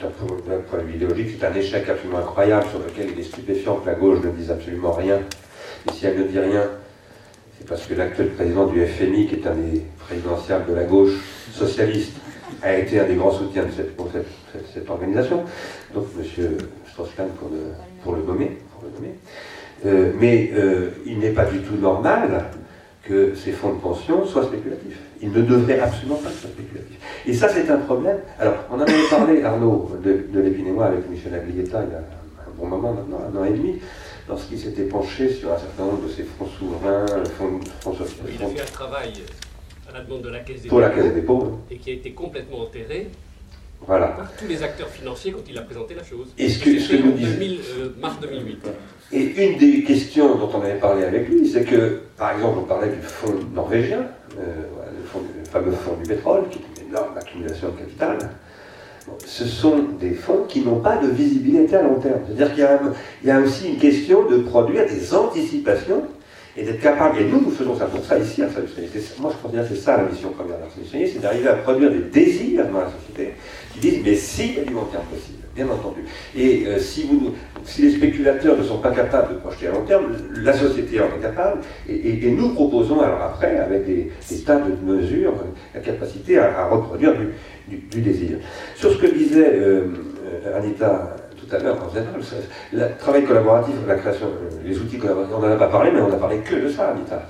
d'un 0.00 0.08
point 0.08 0.78
de 0.78 0.84
vue 0.84 0.94
idéologique, 0.94 1.36
c'est 1.38 1.46
un 1.46 1.54
échec 1.54 1.88
absolument 1.88 2.18
incroyable 2.18 2.66
sur 2.70 2.78
lequel 2.78 3.10
il 3.12 3.20
est 3.20 3.24
stupéfiant 3.24 3.76
que 3.76 3.86
la 3.86 3.94
gauche 3.94 4.18
ne 4.24 4.30
dise 4.30 4.50
absolument 4.50 4.92
rien. 4.92 5.18
Et 5.88 5.92
si 5.92 6.06
elle 6.06 6.18
ne 6.18 6.24
dit 6.24 6.38
rien, 6.38 6.68
c'est 7.58 7.68
parce 7.68 7.86
que 7.86 7.94
l'actuel 7.94 8.30
président 8.30 8.66
du 8.66 8.84
FMI, 8.86 9.26
qui 9.26 9.36
est 9.36 9.46
un 9.46 9.54
des 9.54 9.82
présidentiels 9.98 10.62
de 10.68 10.74
la 10.74 10.84
gauche 10.84 11.12
socialiste, 11.52 12.12
a 12.62 12.74
été 12.74 13.00
un 13.00 13.04
des 13.04 13.14
grands 13.14 13.32
soutiens 13.32 13.64
de 13.64 13.70
cette, 13.70 14.90
organisation. 14.90 15.44
Donc, 15.94 16.06
M. 16.18 16.58
Strauss-Kahn 16.90 17.28
pour, 17.38 17.50
pour, 18.02 18.14
le 18.14 18.22
nommer. 18.22 18.58
Euh, 19.84 20.12
mais 20.18 20.50
euh, 20.54 20.90
il 21.04 21.18
n'est 21.18 21.30
pas 21.30 21.44
du 21.44 21.58
tout 21.60 21.76
normal 21.76 22.44
que 23.02 23.34
ces 23.34 23.52
fonds 23.52 23.74
de 23.74 23.80
pension 23.80 24.24
soient 24.24 24.44
spéculatifs. 24.44 24.98
Ils 25.20 25.30
ne 25.30 25.42
devraient 25.42 25.80
absolument 25.80 26.16
pas 26.16 26.30
être 26.30 26.38
spéculatifs. 26.38 26.98
Et 27.26 27.34
ça, 27.34 27.48
c'est 27.48 27.68
un 27.70 27.78
problème. 27.78 28.18
Alors, 28.38 28.54
on 28.70 28.76
en 28.76 28.80
avait 28.80 29.08
parlé, 29.10 29.42
Arnaud, 29.42 29.90
de, 30.02 30.24
de 30.32 30.40
Lépine 30.40 30.68
et 30.68 30.70
moi, 30.70 30.86
avec 30.86 31.08
Michel 31.10 31.34
Aglietta, 31.34 31.84
il 31.86 31.92
y 31.92 31.94
a 31.94 31.98
un 31.98 32.50
bon 32.56 32.66
moment 32.66 32.94
maintenant, 32.94 33.20
un 33.30 33.38
an 33.38 33.44
et 33.44 33.50
demi, 33.50 33.78
lorsqu'il 34.28 34.58
s'était 34.58 34.84
penché 34.84 35.30
sur 35.30 35.52
un 35.52 35.58
certain 35.58 35.84
nombre 35.84 36.06
de 36.06 36.08
ces 36.08 36.22
fonds 36.22 36.46
souverains, 36.46 37.04
fonds, 37.36 37.60
fonds 37.80 37.94
sociaux. 37.94 38.24
Il 38.28 38.42
a 38.42 38.48
fait 38.48 38.62
un 38.62 38.72
travail 38.72 39.12
à 39.88 39.92
la 39.92 40.04
demande 40.04 40.22
de 40.22 40.30
la 40.30 40.40
Caisse 40.40 40.62
des 40.62 40.68
Pour 40.68 40.80
la 40.80 40.88
Caisse 40.90 41.04
des 41.04 41.20
dépôts. 41.20 41.58
Et 41.70 41.76
qui 41.76 41.90
a 41.90 41.92
été 41.94 42.12
complètement 42.12 42.60
enterré 42.62 43.08
voilà. 43.86 44.08
par 44.08 44.32
tous 44.36 44.46
les 44.46 44.62
acteurs 44.62 44.88
financiers 44.88 45.32
quand 45.32 45.42
il 45.48 45.58
a 45.58 45.62
présenté 45.62 45.94
la 45.94 46.04
chose. 46.04 46.28
Et 46.38 46.48
ce 46.48 46.64
que, 46.64 46.78
ce 46.78 46.92
que 46.92 47.02
nous 47.02 47.12
disons. 47.12 47.38
Euh, 47.78 47.94
mars 48.00 48.18
2008. 48.20 48.66
Et 49.14 49.46
une 49.46 49.58
des 49.58 49.84
questions 49.84 50.34
dont 50.34 50.50
on 50.52 50.60
avait 50.60 50.80
parlé 50.80 51.04
avec 51.04 51.28
lui, 51.28 51.48
c'est 51.48 51.62
que, 51.62 52.00
par 52.16 52.32
exemple, 52.32 52.58
on 52.62 52.64
parlait 52.64 52.88
du 52.88 53.00
fonds 53.00 53.32
norvégien, 53.54 54.06
le, 54.36 55.48
fameux 55.48 55.70
fonds 55.70 55.94
du 56.02 56.08
pétrole, 56.08 56.48
qui 56.50 56.58
est 56.58 56.82
une 56.82 56.88
énorme 56.88 57.16
accumulation 57.16 57.68
de 57.68 57.78
capital, 57.78 58.18
ce 59.24 59.44
sont 59.44 59.84
des 60.00 60.14
fonds 60.14 60.46
qui 60.48 60.62
n'ont 60.62 60.80
pas 60.80 60.96
de 60.96 61.06
visibilité 61.06 61.76
à 61.76 61.82
long 61.82 62.00
terme. 62.00 62.22
C'est-à-dire 62.26 62.54
qu'il 62.54 63.28
y, 63.28 63.30
a 63.30 63.40
aussi 63.40 63.68
une 63.68 63.78
question 63.78 64.28
de 64.28 64.38
produire 64.38 64.84
des 64.86 65.14
anticipations 65.14 66.02
et 66.56 66.64
d'être 66.64 66.80
capable, 66.80 67.20
et 67.20 67.24
nous, 67.24 67.40
nous 67.40 67.50
faisons 67.52 67.76
ça 67.76 67.86
pour 67.86 68.04
ça 68.04 68.18
ici 68.18 68.42
à 68.42 68.46
Moi, 68.46 69.32
je 69.32 69.42
considère 69.42 69.68
que 69.68 69.76
c'est 69.76 69.80
ça 69.80 69.96
la 69.96 70.04
mission 70.04 70.30
première 70.30 70.58
d'un 70.58 70.66
c'est 70.90 71.20
d'arriver 71.20 71.48
à 71.48 71.54
produire 71.54 71.92
des 71.92 72.00
désirs 72.00 72.66
dans 72.66 72.80
la 72.80 72.90
société 72.90 73.34
qui 73.72 73.78
disent, 73.78 74.00
mais 74.04 74.16
si, 74.16 74.48
il 74.48 74.54
y 74.56 74.60
a 74.60 74.64
du 74.64 74.72
long 74.72 74.86
terme 74.86 75.04
possible, 75.04 75.43
bien 75.54 75.68
entendu. 75.68 76.00
Et 76.36 76.66
euh, 76.66 76.78
si, 76.78 77.04
vous, 77.04 77.32
si 77.64 77.82
les 77.82 77.90
spéculateurs 77.92 78.58
ne 78.58 78.62
sont 78.62 78.78
pas 78.78 78.90
capables 78.90 79.34
de 79.34 79.38
projeter 79.38 79.68
à 79.68 79.72
long 79.72 79.84
terme, 79.84 80.06
la 80.36 80.52
société 80.52 81.00
en 81.00 81.06
est 81.06 81.22
capable, 81.22 81.60
et, 81.88 82.30
nous 82.30 82.50
proposons 82.50 83.00
alors 83.00 83.22
après, 83.22 83.58
avec 83.58 83.86
des, 83.86 84.10
tas 84.44 84.60
de 84.60 84.92
mesures, 84.92 85.34
la 85.74 85.80
capacité 85.80 86.38
à, 86.38 86.66
reproduire 86.66 87.14
du, 87.68 88.00
désir. 88.00 88.38
Sur 88.74 88.92
ce 88.92 88.98
que 88.98 89.06
disait 89.06 89.52
euh, 89.54 89.86
euh, 90.26 90.58
Anita 90.58 91.16
tout 91.44 91.56
à 91.56 91.58
l'heure, 91.58 91.76
le 92.72 92.98
travail 92.98 93.24
collaboratif, 93.24 93.74
la 93.86 93.96
création, 93.96 94.26
les 94.64 94.78
outils 94.78 94.98
collaboratifs, 94.98 95.34
on 95.36 95.40
n'en 95.40 95.52
a 95.52 95.56
pas 95.56 95.68
parlé, 95.68 95.90
mais 95.92 96.00
on 96.00 96.08
n'a 96.08 96.16
parlé 96.16 96.38
que 96.38 96.54
de 96.54 96.68
ça, 96.68 96.90
Anita. 96.90 97.22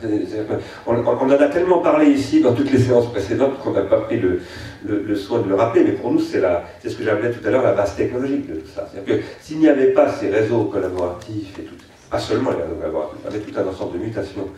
On, 0.87 0.95
en 0.95 1.31
a 1.31 1.49
tellement 1.49 1.79
parlé 1.79 2.07
ici 2.07 2.41
dans 2.41 2.53
toutes 2.53 2.71
les 2.71 2.79
séances 2.79 3.11
précédentes 3.11 3.59
qu'on 3.61 3.73
n'a 3.73 3.83
pas 3.83 4.01
pris 4.03 4.21
le, 4.21 5.17
soin 5.17 5.41
de 5.41 5.49
le 5.49 5.55
rappeler, 5.55 5.85
mais 5.85 5.93
pour 5.93 6.13
nous, 6.13 6.21
c'est 6.21 6.41
ce 6.41 6.97
que 6.97 7.05
j'appelais 7.05 7.31
tout 7.31 7.47
à 7.47 7.51
l'heure 7.51 7.63
la 7.63 7.73
base 7.73 7.97
technologique 7.97 8.49
de 8.49 8.61
tout 8.61 8.71
ça. 8.75 8.89
C'est-à-dire 8.93 9.17
que 9.17 9.23
s'il 9.41 9.59
n'y 9.59 9.69
avait 9.69 9.93
pas 9.93 10.11
ces 10.13 10.29
réseaux 10.29 10.65
collaboratifs 10.65 11.59
et 11.59 11.63
tout, 11.63 11.75
pas 12.11 12.19
seulement 12.19 12.51
les 12.51 12.63
réseaux 12.63 12.77
collaboratifs, 12.77 13.21
mais 13.33 13.39
tout 13.39 13.59
un 13.59 13.69
ensemble 13.69 13.99
de 13.99 14.05
mutations, 14.05 14.49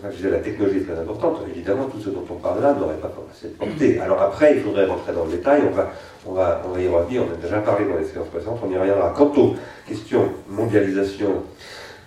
c'est 0.00 0.10
je 0.10 0.16
disais 0.16 0.30
la 0.30 0.38
technologie 0.38 0.78
est 0.78 0.84
très 0.84 0.98
importante. 0.98 1.38
Évidemment, 1.48 1.84
tout 1.84 2.00
ce 2.00 2.10
dont 2.10 2.24
on 2.30 2.34
parle 2.34 2.62
là 2.62 2.74
n'aurait 2.74 2.96
pas 2.96 3.10
cette 3.32 3.56
portée. 3.58 3.98
Alors 4.00 4.20
après, 4.20 4.56
il 4.56 4.60
faudrait 4.62 4.86
rentrer 4.86 5.12
dans 5.12 5.24
le 5.24 5.32
détail. 5.32 5.62
On 5.68 5.74
va, 5.74 5.90
on 6.26 6.32
va, 6.32 6.62
on 6.66 6.74
va 6.74 6.80
y 6.80 6.88
revenir. 6.88 7.22
On 7.28 7.32
a 7.32 7.36
déjà 7.36 7.58
parlé 7.58 7.86
dans 7.86 7.96
les 7.96 8.04
séances 8.04 8.28
précédentes. 8.28 8.60
On 8.64 8.70
y 8.70 8.78
reviendra. 8.78 9.12
Quant 9.16 9.32
aux 9.36 9.54
questions 9.86 10.28
mondialisation, 10.48 11.42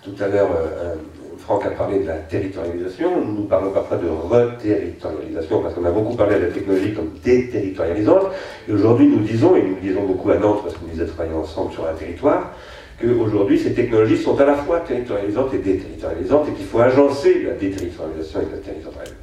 tout 0.02 0.14
à 0.20 0.28
l'heure, 0.28 0.50
euh, 0.56 0.94
Franck 1.38 1.66
a 1.66 1.70
parlé 1.70 2.00
de 2.00 2.06
la 2.06 2.18
territorialisation. 2.18 3.24
Nous 3.24 3.44
parlons 3.44 3.72
parfois 3.72 3.96
de 3.96 4.08
reterritorialisation 4.08 5.60
parce 5.60 5.74
qu'on 5.74 5.84
a 5.84 5.90
beaucoup 5.90 6.16
parlé 6.16 6.36
de 6.36 6.46
la 6.46 6.50
technologie 6.52 6.94
comme 6.94 7.10
déterritorialisante. 7.24 8.28
Et 8.68 8.72
aujourd'hui, 8.72 9.08
nous 9.08 9.24
disons, 9.24 9.56
et 9.56 9.62
nous 9.62 9.76
disons 9.82 10.04
beaucoup 10.04 10.30
à 10.30 10.36
Nantes 10.36 10.60
parce 10.62 10.74
que 10.74 10.80
nous 10.90 11.00
avons 11.00 11.12
travaillé 11.12 11.36
ensemble 11.36 11.72
sur 11.72 11.86
un 11.86 11.94
territoire, 11.94 12.52
qu'aujourd'hui, 13.00 13.58
ces 13.58 13.72
technologies 13.72 14.18
sont 14.18 14.38
à 14.40 14.44
la 14.44 14.54
fois 14.54 14.80
territorialisantes 14.80 15.54
et 15.54 15.58
déterritorialisantes 15.58 16.48
et 16.48 16.52
qu'il 16.52 16.66
faut 16.66 16.80
agencer 16.80 17.42
la 17.42 17.52
déterritorialisation 17.52 18.40
et 18.40 18.44
la 18.44 18.58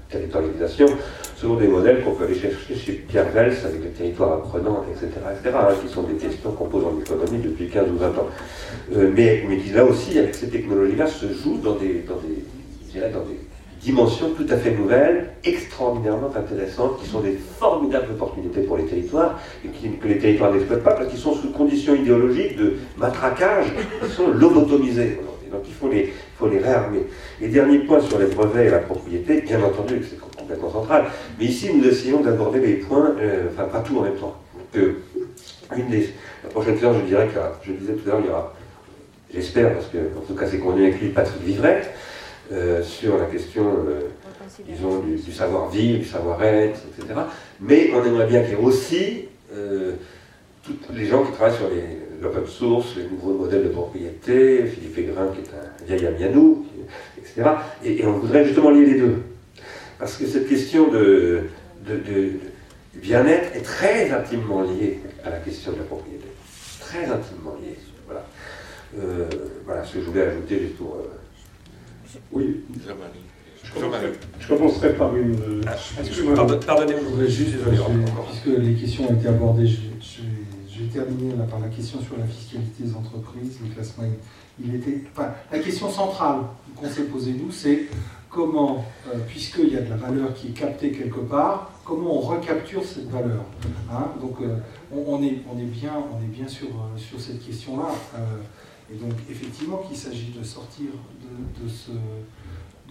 territorialisation 0.09 0.87
selon 1.35 1.55
des 1.55 1.67
modèles 1.67 2.03
qu'on 2.03 2.11
peut 2.11 2.25
aller 2.25 2.35
chercher 2.35 2.75
chez 2.75 2.93
Pierre 2.93 3.29
Vels 3.29 3.55
avec 3.63 3.83
les 3.83 3.89
territoires 3.89 4.33
apprenants, 4.33 4.83
etc., 4.91 5.07
etc., 5.31 5.55
hein, 5.55 5.73
qui 5.81 5.91
sont 5.91 6.03
des 6.03 6.15
questions 6.15 6.51
qu'on 6.51 6.65
pose 6.65 6.83
en 6.83 6.99
économie 6.99 7.41
depuis 7.41 7.69
15 7.69 7.89
ou 7.89 7.97
20 7.97 8.07
ans. 8.07 8.27
Euh, 8.95 9.11
mais, 9.15 9.43
mais 9.47 9.57
qui 9.57 9.69
là 9.69 9.85
aussi, 9.85 10.19
avec 10.19 10.35
ces 10.35 10.49
technologies-là, 10.49 11.07
se 11.07 11.27
jouent 11.27 11.59
dans 11.63 11.75
des, 11.75 12.03
dans 12.07 12.17
des, 12.17 12.99
dans 12.99 13.23
des 13.23 13.39
dimensions 13.81 14.31
tout 14.31 14.45
à 14.49 14.57
fait 14.57 14.71
nouvelles, 14.71 15.29
extraordinairement 15.43 16.31
intéressantes, 16.35 16.99
qui 17.01 17.07
sont 17.07 17.21
des 17.21 17.37
formidables 17.59 18.11
opportunités 18.11 18.61
pour 18.61 18.77
les 18.77 18.85
territoires, 18.85 19.39
et 19.65 19.69
que 19.69 20.07
les 20.07 20.17
territoires 20.17 20.53
n'exploitent 20.53 20.83
pas 20.83 20.93
parce 20.93 21.07
qu'ils 21.09 21.19
sont 21.19 21.33
sous 21.33 21.51
conditions 21.51 21.95
idéologiques 21.95 22.57
de 22.57 22.75
matraquage, 22.97 23.67
ils 24.03 24.09
sont 24.09 24.27
lobotomisés. 24.27 25.19
Donc 25.51 25.61
il 25.65 25.73
faut 25.73 25.89
les, 25.89 26.13
faut 26.37 26.47
les 26.47 26.59
réarmer. 26.59 26.99
Et 27.41 27.47
dernier 27.47 27.79
point 27.79 27.99
sur 27.99 28.19
les 28.19 28.27
brevets 28.27 28.67
et 28.67 28.69
la 28.69 28.79
propriété, 28.79 29.41
bien 29.41 29.63
entendu, 29.63 30.01
c'est 30.07 30.19
complètement 30.19 30.71
central, 30.71 31.05
mais 31.39 31.45
ici 31.45 31.71
nous 31.73 31.87
essayons 31.87 32.21
d'aborder 32.21 32.59
les 32.59 32.73
points, 32.75 33.15
euh, 33.19 33.47
enfin 33.51 33.63
pas 33.63 33.79
tout 33.79 33.97
en 33.97 34.03
même 34.03 34.15
temps. 34.15 34.35
Donc, 34.73 34.85
une 35.75 35.87
des, 35.89 36.09
la 36.43 36.49
prochaine 36.49 36.77
séance, 36.77 36.97
je 37.01 37.07
dirais 37.07 37.27
que, 37.27 37.39
je 37.65 37.71
disais 37.73 37.93
tout 37.93 38.07
à 38.09 38.11
l'heure, 38.13 38.21
il 38.23 38.27
y 38.27 38.29
aura, 38.29 38.53
j'espère, 39.33 39.73
parce 39.73 39.87
que 39.87 39.97
en 39.97 40.21
tout 40.27 40.35
cas 40.35 40.45
c'est 40.45 40.59
connu 40.59 40.83
avec 40.83 41.01
lui, 41.01 41.09
Patrick 41.09 41.41
Vivrette, 41.41 41.89
euh, 42.51 42.81
sur 42.81 43.15
la 43.19 43.25
question, 43.25 43.63
euh, 43.87 44.09
disons, 44.67 45.01
du, 45.01 45.31
savoir-vivre, 45.31 45.99
du 45.99 46.05
savoir-être, 46.05 46.79
etc. 46.97 47.19
Mais 47.59 47.91
on 47.93 48.03
aimerait 48.03 48.25
bien 48.25 48.41
qu'il 48.41 48.53
y 48.53 48.53
ait 48.53 48.63
aussi 48.63 49.25
euh, 49.53 49.93
les 50.91 51.05
gens 51.05 51.23
qui 51.23 51.31
travaillent 51.33 51.55
sur 51.55 51.69
l'open 52.19 52.47
source, 52.47 52.95
les 52.95 53.03
nouveaux 53.03 53.37
modèles 53.37 53.65
de 53.65 53.69
propriété, 53.69 54.65
Philippe 54.65 54.97
Aigrin 54.97 55.27
qui 55.27 55.41
est 55.41 55.53
un 55.53 55.85
vieil 55.85 56.07
ami 56.07 56.23
à 56.23 56.29
nous, 56.29 56.65
etc. 57.19 57.51
Et, 57.85 58.03
on 58.03 58.13
voudrait 58.13 58.43
justement 58.43 58.71
lier 58.71 58.85
les 58.87 58.99
deux. 58.99 59.17
Parce 59.99 60.17
que 60.17 60.25
cette 60.25 60.49
question 60.49 60.87
de, 60.87 61.41
de 61.85 62.31
bien-être 62.95 63.55
est 63.55 63.61
très 63.61 64.09
intimement 64.09 64.63
liée 64.63 65.01
à 65.23 65.29
la 65.29 65.37
question 65.37 65.73
de 65.73 65.77
la 65.77 65.83
propriété. 65.83 66.25
Très 66.79 67.05
intimement 67.05 67.55
liée. 67.61 67.77
Voilà. 68.07 68.25
voilà 69.65 69.83
ce 69.83 69.93
que 69.93 69.99
je 69.99 70.05
voulais 70.05 70.23
ajouter 70.23 70.61
juste 70.61 70.77
pour 70.77 70.97
oui. 72.31 72.61
Je 74.41 74.47
commencerai 74.47 74.93
par 74.93 75.15
une. 75.15 75.35
Ah, 75.67 75.75
Pardonnez-moi, 76.65 77.25
juste, 77.27 77.55
puisque 78.27 78.57
les 78.57 78.73
questions 78.73 79.09
ont 79.09 79.15
été 79.15 79.27
abordées, 79.27 79.67
je, 79.67 80.83
vais 80.83 80.87
terminer 80.93 81.33
par 81.49 81.59
la 81.59 81.67
question 81.67 82.01
sur 82.01 82.17
la 82.17 82.25
fiscalité 82.25 82.83
des 82.83 82.95
entreprises, 82.95 83.59
les 83.63 83.69
classes 83.69 83.97
moyennes. 83.97 84.15
Il 84.63 84.75
était, 84.75 85.03
la 85.51 85.59
question 85.59 85.89
centrale 85.89 86.39
qu'on 86.75 86.89
s'est 86.89 87.03
posée 87.03 87.33
nous, 87.33 87.51
c'est 87.51 87.87
comment, 88.29 88.85
euh, 89.07 89.17
puisqu'il 89.27 89.73
y 89.73 89.77
a 89.77 89.81
de 89.81 89.89
la 89.89 89.97
valeur 89.97 90.33
qui 90.33 90.47
est 90.47 90.51
captée 90.51 90.91
quelque 90.91 91.19
part, 91.19 91.71
comment 91.83 92.17
on 92.17 92.21
recapture 92.21 92.83
cette 92.83 93.09
valeur. 93.09 93.43
Hein 93.91 94.11
donc 94.21 94.37
euh, 94.41 94.57
on, 94.91 95.21
est, 95.23 95.39
on, 95.51 95.57
est 95.57 95.63
bien, 95.63 95.93
on 96.13 96.23
est 96.23 96.27
bien 96.27 96.47
sur, 96.47 96.67
euh, 96.67 96.97
sur 96.97 97.19
cette 97.19 97.45
question-là. 97.45 97.89
Et 98.91 98.97
donc, 98.97 99.13
effectivement, 99.29 99.77
qu'il 99.77 99.97
s'agit 99.97 100.31
de 100.31 100.43
sortir 100.43 100.87
de, 101.21 101.63
de, 101.63 101.69
ce, 101.69 101.91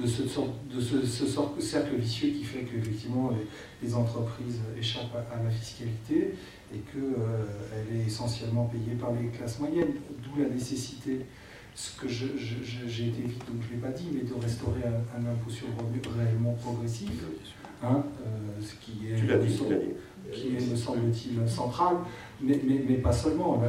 de, 0.01 0.07
ce, 0.07 0.23
de 0.23 0.81
ce, 0.81 1.27
cercle 1.61 1.97
vicieux 1.97 2.31
qui 2.31 2.45
fait 2.45 2.61
qu'effectivement, 2.61 3.31
les, 3.31 3.87
les, 3.87 3.95
entreprises 3.95 4.61
échappent 4.79 5.17
à, 5.33 5.43
la 5.43 5.51
fiscalité 5.51 6.35
et 6.73 6.79
qu'elle 6.79 7.03
euh, 7.19 7.95
est 7.95 8.07
essentiellement 8.07 8.67
payée 8.67 8.97
par 8.99 9.13
les 9.13 9.29
classes 9.29 9.59
moyennes. 9.59 9.95
D'où 10.23 10.41
la 10.41 10.49
nécessité, 10.49 11.27
ce 11.75 12.01
que 12.01 12.09
j'ai 12.09 13.09
été 13.09 13.23
vite, 13.23 13.45
donc 13.47 13.63
je 13.63 13.69
ne 13.69 13.81
l'ai 13.81 13.87
pas 13.87 13.97
dit, 13.97 14.09
mais 14.13 14.23
de 14.23 14.35
restaurer 14.35 14.83
un, 14.85 15.27
impôt 15.27 15.51
sur 15.51 15.67
le 15.69 15.75
revenu 15.75 16.01
réellement 16.17 16.53
progressif. 16.55 17.11
Hein, 17.81 18.03
euh, 18.27 18.61
ce 18.61 18.75
qui 18.85 19.07
est, 19.07 19.21
qui 20.33 20.49
est, 20.57 20.71
me 20.71 20.77
semble-t-il, 20.77 21.49
central 21.49 21.97
mais, 22.41 22.97
pas 23.03 23.13
seulement. 23.13 23.61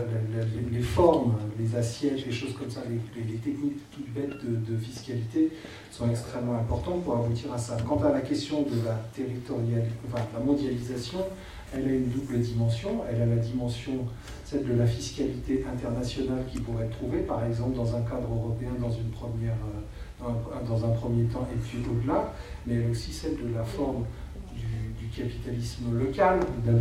les 0.71 0.81
formes, 0.81 1.35
les 1.57 1.75
assiettes, 1.75 2.25
les 2.25 2.31
choses 2.31 2.53
comme 2.53 2.69
ça, 2.69 2.81
les, 2.89 3.35
techniques 3.35 3.89
toutes 3.91 4.13
bêtes 4.13 4.37
de, 4.43 4.77
fiscalité 4.77 5.51
sont 5.91 6.09
extrêmement 6.09 6.55
importantes 6.55 7.03
pour 7.03 7.15
aboutir 7.15 7.51
à 7.53 7.57
ça. 7.57 7.77
Quant 7.87 8.01
à 8.03 8.11
la 8.11 8.21
question 8.21 8.61
de 8.61 8.85
la 8.85 8.95
territorialisation, 9.13 9.97
enfin, 10.07 10.23
la 10.37 10.43
mondialisation, 10.43 11.19
elle 11.73 11.85
a 11.85 11.91
une 11.91 12.09
double 12.09 12.39
dimension. 12.39 13.01
Elle 13.09 13.21
a 13.21 13.25
la 13.25 13.37
dimension, 13.37 14.05
celle 14.45 14.65
de 14.65 14.73
la 14.73 14.85
fiscalité 14.85 15.65
internationale 15.71 16.43
qui 16.51 16.59
pourrait 16.59 16.85
être 16.85 16.97
trouvée, 16.97 17.19
par 17.19 17.43
exemple, 17.45 17.75
dans 17.75 17.95
un 17.95 18.01
cadre 18.01 18.29
européen, 18.31 18.71
dans, 18.79 18.91
une 18.91 19.09
première, 19.09 19.57
euh, 20.23 20.29
dans 20.67 20.85
un 20.85 20.89
premier 20.89 21.23
temps, 21.25 21.47
et 21.51 21.57
puis 21.57 21.79
au-delà, 21.89 22.33
mais 22.67 22.75
elle 22.75 22.91
aussi 22.91 23.11
celle 23.11 23.35
de 23.35 23.53
la 23.55 23.63
forme 23.63 24.05
capitalisme 25.15 25.97
local, 25.97 26.39
de 26.65 26.79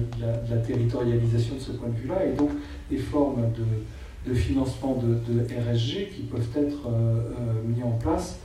la, 0.51 0.57
territorialisation 0.59 1.55
de 1.57 1.61
ce 1.61 1.73
point 1.73 1.88
de 1.88 1.97
vue-là, 1.97 2.25
et 2.27 2.33
donc 2.33 2.51
des 2.91 2.99
formes 2.99 3.53
de, 3.53 4.35
financement 4.35 4.97
de, 4.97 5.41
RSG 5.43 6.11
qui 6.14 6.23
peuvent 6.31 6.49
être 6.57 6.87
euh, 6.87 6.91
euh, 6.91 7.62
mis 7.64 7.83
en 7.83 7.93
place 7.93 8.38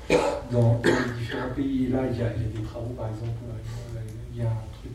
dans, 0.52 0.82
les 0.84 1.20
différents 1.20 1.54
pays. 1.54 1.86
Et 1.86 1.90
là, 1.90 2.04
il 2.10 2.18
y, 2.18 2.22
a, 2.22 2.30
des 2.30 2.62
travaux, 2.62 2.94
par 2.98 3.08
exemple, 3.08 3.32
euh, 3.50 4.00
il 4.34 4.42
y 4.42 4.46
a 4.46 4.50
un 4.50 4.64
truc 4.80 4.92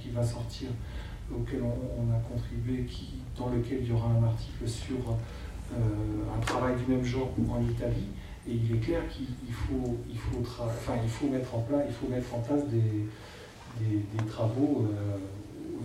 qui 0.00 0.10
va 0.10 0.24
sortir 0.24 0.68
auquel 1.30 1.60
on, 1.62 2.12
a 2.12 2.18
contribué, 2.20 2.86
dans 3.38 3.50
lequel 3.50 3.78
il 3.82 3.88
y 3.88 3.92
aura 3.92 4.08
un 4.08 4.24
article 4.24 4.66
sur 4.66 4.96
un 5.74 6.40
travail 6.40 6.74
du 6.76 6.92
même 6.92 7.04
genre 7.04 7.30
en 7.50 7.62
Italie. 7.62 8.08
Et 8.48 8.54
il 8.54 8.76
est 8.76 8.80
clair 8.80 9.02
qu'il 9.08 9.54
faut, 9.54 9.98
il 10.10 10.18
enfin, 10.40 10.94
il 11.02 11.08
faut 11.08 11.28
mettre 11.28 11.54
en 11.54 11.60
place, 11.60 11.82
il 11.86 11.94
faut 11.94 12.08
mettre 12.08 12.34
en 12.34 12.40
place 12.40 12.66
des, 12.66 13.06
des, 13.80 14.24
travaux 14.26 14.86
euh, 14.90 15.16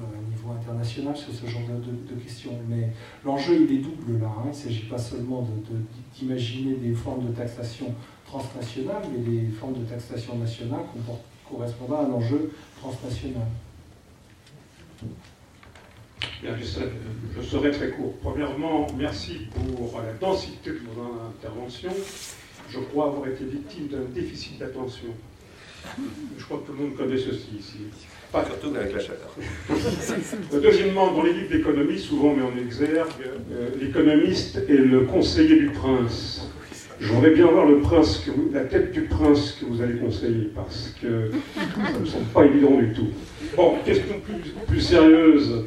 au 0.01 0.29
niveau 0.29 0.51
international 0.51 1.15
sur 1.15 1.33
ce 1.33 1.45
genre 1.47 1.61
de, 1.67 2.15
questions. 2.21 2.51
Mais 2.67 2.89
l'enjeu, 3.25 3.65
il 3.67 3.75
est 3.75 3.81
double 3.81 4.19
là. 4.21 4.27
Hein. 4.27 4.41
Il 4.45 4.49
ne 4.49 4.53
s'agit 4.53 4.85
pas 4.85 4.97
seulement 4.97 5.47
d'imaginer 6.13 6.75
des 6.75 6.93
formes 6.93 7.27
de 7.27 7.33
taxation 7.33 7.93
transnationales, 8.25 9.03
mais 9.11 9.19
des 9.19 9.47
formes 9.51 9.79
de 9.79 9.85
taxation 9.85 10.37
nationale 10.37 10.81
correspondant 11.49 11.99
à 11.99 12.03
un 12.03 12.11
enjeu 12.11 12.51
transnational. 12.79 13.47
Bien, 16.41 16.55
je, 16.59 17.41
serai, 17.41 17.71
très 17.71 17.89
court. 17.91 18.13
Premièrement, 18.21 18.87
merci 18.95 19.47
pour 19.53 20.01
la 20.01 20.13
densité 20.13 20.71
de 20.71 20.79
vos 20.93 21.01
interventions. 21.29 21.93
Je 22.69 22.79
crois 22.79 23.07
avoir 23.07 23.27
été 23.27 23.45
victime 23.45 23.87
d'un 23.87 24.03
déficit 24.13 24.59
d'attention 24.59 25.07
Je 26.37 26.43
crois 26.45 26.59
que 26.59 26.67
tout 26.71 26.73
le 26.77 26.83
monde 26.85 26.95
connaît 26.95 27.17
ceci 27.17 27.47
ici. 27.59 27.77
Pas 28.31 28.45
surtout 28.45 28.75
avec 28.75 28.93
la 28.93 28.99
chaleur. 28.99 29.35
Deuxièmement, 30.61 31.13
dans 31.13 31.23
les 31.23 31.33
livres 31.33 31.49
d'économie, 31.49 31.97
souvent 31.99 32.33
met 32.35 32.43
en 32.43 32.57
exergue, 32.57 33.07
euh, 33.51 33.69
l'économiste 33.79 34.57
est 34.69 34.73
le 34.73 35.01
conseiller 35.01 35.57
du 35.59 35.67
prince. 35.69 36.49
Je 36.99 37.13
voudrais 37.13 37.31
bien 37.31 37.45
voir 37.47 37.65
le 37.67 37.79
prince, 37.79 38.17
que 38.25 38.31
vous- 38.31 38.49
la 38.53 38.65
tête 38.65 38.91
du 38.91 39.01
prince 39.03 39.57
que 39.59 39.65
vous 39.65 39.81
allez 39.81 39.95
conseiller, 39.97 40.49
parce 40.55 40.93
que 41.01 41.31
ça 41.55 41.93
ne 41.93 41.99
me 41.99 42.05
semble 42.05 42.25
pas 42.33 42.45
évident 42.45 42.77
du 42.77 42.91
tout. 42.91 43.07
Bon, 43.55 43.75
question 43.85 44.15
plus, 44.25 44.51
plus 44.67 44.81
sérieuse. 44.81 45.63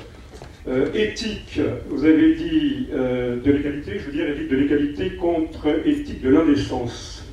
Euh, 0.68 0.92
éthique, 0.92 1.58
vous 1.88 2.04
avez 2.04 2.34
dit 2.34 2.88
euh, 2.92 3.40
de 3.40 3.50
l'égalité, 3.52 3.98
je 3.98 4.06
veux 4.06 4.12
dire 4.12 4.28
éthique 4.28 4.48
de 4.50 4.56
l'égalité 4.56 5.16
contre 5.16 5.68
éthique 5.86 6.20
de 6.20 6.28
l'indécence. 6.28 7.24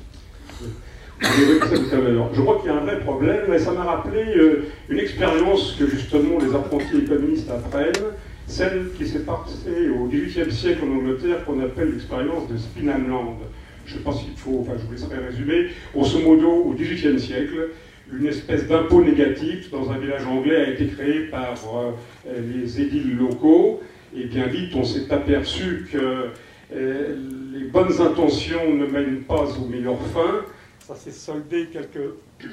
Vous 0.60 0.64
avez 0.64 0.64
évoqué 0.64 0.66
ça 0.66 0.66
tout 0.66 0.66
à 0.66 0.70
l'heure. 0.70 0.76
Je 1.20 2.40
crois 2.40 2.58
qu'il 2.58 2.66
y 2.66 2.74
a 2.74 2.76
un 2.76 2.84
vrai 2.84 3.00
problème, 3.00 3.52
et 3.52 3.58
ça 3.58 3.72
m'a 3.72 3.84
rappelé 3.84 4.22
euh, 4.36 4.68
une 4.88 4.98
expérience 4.98 5.76
que 5.78 5.86
justement 5.86 6.38
les 6.38 6.54
apprentis 6.54 6.98
économistes 7.04 7.50
apprennent, 7.50 8.12
celle 8.46 8.90
qui 8.96 9.06
s'est 9.06 9.24
passée 9.24 9.90
au 9.90 10.06
XVIIIe 10.06 10.52
siècle 10.52 10.84
en 10.84 10.96
Angleterre, 10.96 11.44
qu'on 11.44 11.60
appelle 11.60 11.92
l'expérience 11.92 12.48
de 12.48 12.56
Spinham 12.56 13.08
Land. 13.08 13.38
Je 13.84 13.94
ne 13.94 13.98
sais 13.98 14.04
pas 14.04 14.12
s'il 14.12 14.36
faut, 14.36 14.60
enfin 14.60 14.72
je 14.78 14.86
vous 14.86 14.92
laisserai 14.92 15.26
résumer. 15.26 15.68
Grosso 15.94 16.18
modo, 16.20 16.48
au 16.48 16.74
XVIIIe 16.74 17.18
siècle, 17.18 17.70
une 18.12 18.26
espèce 18.26 18.66
d'impôt 18.66 19.02
négatif 19.02 19.70
dans 19.70 19.90
un 19.90 19.98
village 19.98 20.26
anglais 20.26 20.56
a 20.56 20.70
été 20.70 20.86
créé 20.86 21.20
par 21.30 21.54
euh, 21.74 22.40
les 22.54 22.80
édiles 22.80 23.16
locaux, 23.16 23.80
et 24.16 24.24
bien 24.24 24.46
vite 24.46 24.74
on 24.74 24.84
s'est 24.84 25.12
aperçu 25.12 25.86
que 25.92 26.28
euh, 26.74 27.16
les 27.52 27.64
bonnes 27.64 28.00
intentions 28.00 28.74
ne 28.74 28.86
mènent 28.86 29.22
pas 29.22 29.44
aux 29.58 29.66
meilleures 29.66 30.00
fins. 30.14 30.44
Ça 30.88 30.94
s'est 30.94 31.10
soldé 31.10 31.68
quelques 31.70 32.14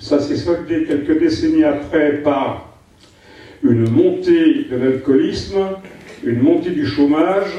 ça 0.00 0.18
s'est 0.18 0.36
soldé 0.36 0.82
quelques 0.82 1.16
décennies 1.16 1.62
après 1.62 2.14
par 2.24 2.76
une 3.62 3.88
montée 3.88 4.64
de 4.64 4.74
l'alcoolisme, 4.74 5.60
une 6.24 6.40
montée 6.40 6.70
du 6.70 6.84
chômage 6.84 7.56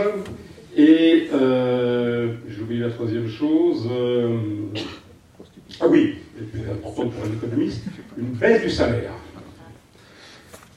et, 0.76 1.30
euh, 1.34 2.34
j'ai 2.50 2.62
oublié 2.62 2.82
la 2.82 2.90
troisième 2.90 3.30
chose, 3.30 3.88
euh, 3.90 4.40
ah 5.80 5.88
oui, 5.88 6.16
important 6.70 7.08
pour 7.08 7.24
un 7.24 7.32
économiste, 7.32 7.86
une 8.18 8.26
baisse 8.26 8.64
du 8.64 8.70
salaire. 8.70 9.14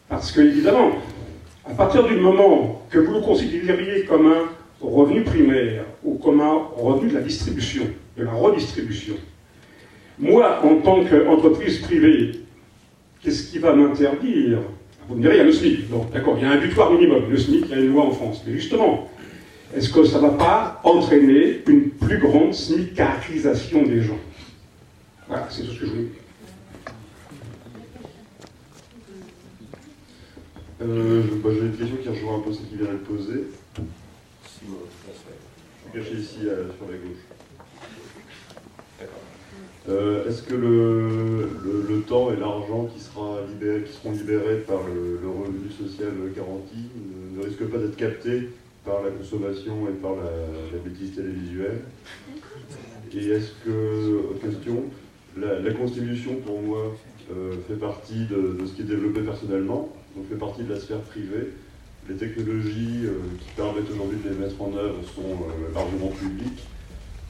Parce 0.08 0.30
que, 0.30 0.40
évidemment, 0.40 0.92
à 1.68 1.74
partir 1.74 2.06
du 2.06 2.14
moment 2.14 2.86
que 2.90 3.00
vous 3.00 3.14
le 3.14 3.20
considériez 3.22 4.04
comme 4.04 4.28
un 4.28 4.44
revenu 4.80 5.24
primaire 5.24 5.84
ou 6.04 6.14
comme 6.14 6.40
un 6.40 6.68
revenu 6.76 7.08
de 7.08 7.14
la 7.14 7.22
distribution, 7.22 7.88
de 8.16 8.24
la 8.24 8.32
redistribution, 8.32 9.14
moi, 10.18 10.60
en 10.64 10.76
tant 10.76 11.04
qu'entreprise 11.04 11.80
privée, 11.80 12.40
qu'est-ce 13.22 13.50
qui 13.50 13.58
va 13.58 13.74
m'interdire? 13.74 14.58
Vous 15.08 15.16
me 15.16 15.20
direz, 15.22 15.34
il 15.34 15.38
y 15.38 15.40
a 15.40 15.44
le 15.44 15.52
SMIC. 15.52 15.90
Donc, 15.90 16.12
d'accord, 16.12 16.36
il 16.38 16.44
y 16.44 16.46
a 16.46 16.52
un 16.52 16.56
butoir 16.56 16.92
minimum. 16.92 17.30
Le 17.30 17.36
SMIC, 17.36 17.64
il 17.66 17.70
y 17.70 17.74
a 17.74 17.78
une 17.78 17.92
loi 17.92 18.04
en 18.04 18.12
France. 18.12 18.42
Mais 18.46 18.54
justement, 18.54 19.10
est-ce 19.74 19.90
que 19.92 20.04
ça 20.04 20.18
ne 20.18 20.22
va 20.22 20.30
pas 20.30 20.80
entraîner 20.84 21.62
une 21.66 21.90
plus 21.90 22.18
grande 22.18 22.54
smicarisation 22.54 23.82
des 23.82 24.02
gens? 24.02 24.18
Voilà, 25.26 25.48
c'est 25.50 25.62
tout 25.64 25.72
ce 25.72 25.80
que 25.80 25.86
je 25.86 25.90
voulais 25.90 26.02
dire. 26.02 26.20
Euh, 30.82 31.22
bah, 31.42 31.50
J'ai 31.52 31.60
une 31.60 31.76
question 31.76 31.96
qui 31.96 32.08
rejoint 32.08 32.36
un 32.36 32.40
peu 32.40 32.52
celle 32.52 32.66
qui 32.66 32.76
vient 32.76 32.86
d'être 32.86 33.04
posée. 33.04 33.44
Je 33.76 34.48
suis 34.48 35.92
caché 35.92 36.20
ici 36.20 36.38
euh, 36.46 36.68
sur 36.78 36.86
la 36.90 36.96
gauche. 36.98 37.33
Euh, 39.88 40.28
Est-ce 40.28 40.42
que 40.42 40.54
le, 40.54 41.48
le- 41.88 42.00
temps 42.06 42.30
et 42.32 42.36
l'argent 42.36 42.86
qui, 42.86 42.98
qui 42.98 43.92
seront 43.92 44.10
libérés 44.12 44.58
par 44.66 44.80
le, 44.86 45.20
revenu 45.26 45.70
social 45.70 46.12
garanti 46.36 46.90
ne, 47.34 47.42
risquent 47.44 47.64
pas 47.70 47.78
d'être 47.78 47.96
captés 47.96 48.50
par 48.84 49.02
la 49.02 49.10
consommation 49.10 49.88
et 49.88 49.92
par 49.92 50.12
la, 50.16 50.78
bêtise 50.84 51.14
télévisuelle? 51.14 51.80
Et 53.14 53.26
est-ce 53.28 53.52
que, 53.64 54.38
question, 54.42 54.84
la, 55.38 55.60
la 55.60 55.72
Constitution 55.72 56.36
pour 56.44 56.60
moi 56.60 56.94
euh, 57.32 57.54
fait 57.68 57.76
partie 57.76 58.26
de, 58.26 58.66
ce 58.66 58.72
qui 58.72 58.82
est 58.82 58.84
développé 58.84 59.20
personnellement, 59.20 59.94
donc 60.14 60.28
fait 60.28 60.36
partie 60.36 60.62
de 60.64 60.74
la 60.74 60.80
sphère 60.80 61.00
privée. 61.00 61.52
Les 62.08 62.16
technologies 62.16 63.04
euh, 63.06 63.12
qui 63.40 63.48
permettent 63.56 63.90
aujourd'hui 63.90 64.18
de 64.22 64.28
les 64.28 64.34
mettre 64.36 64.60
en 64.60 64.74
œuvre 64.76 64.98
sont 65.14 65.38
largement 65.74 66.08
publiques. 66.08 66.64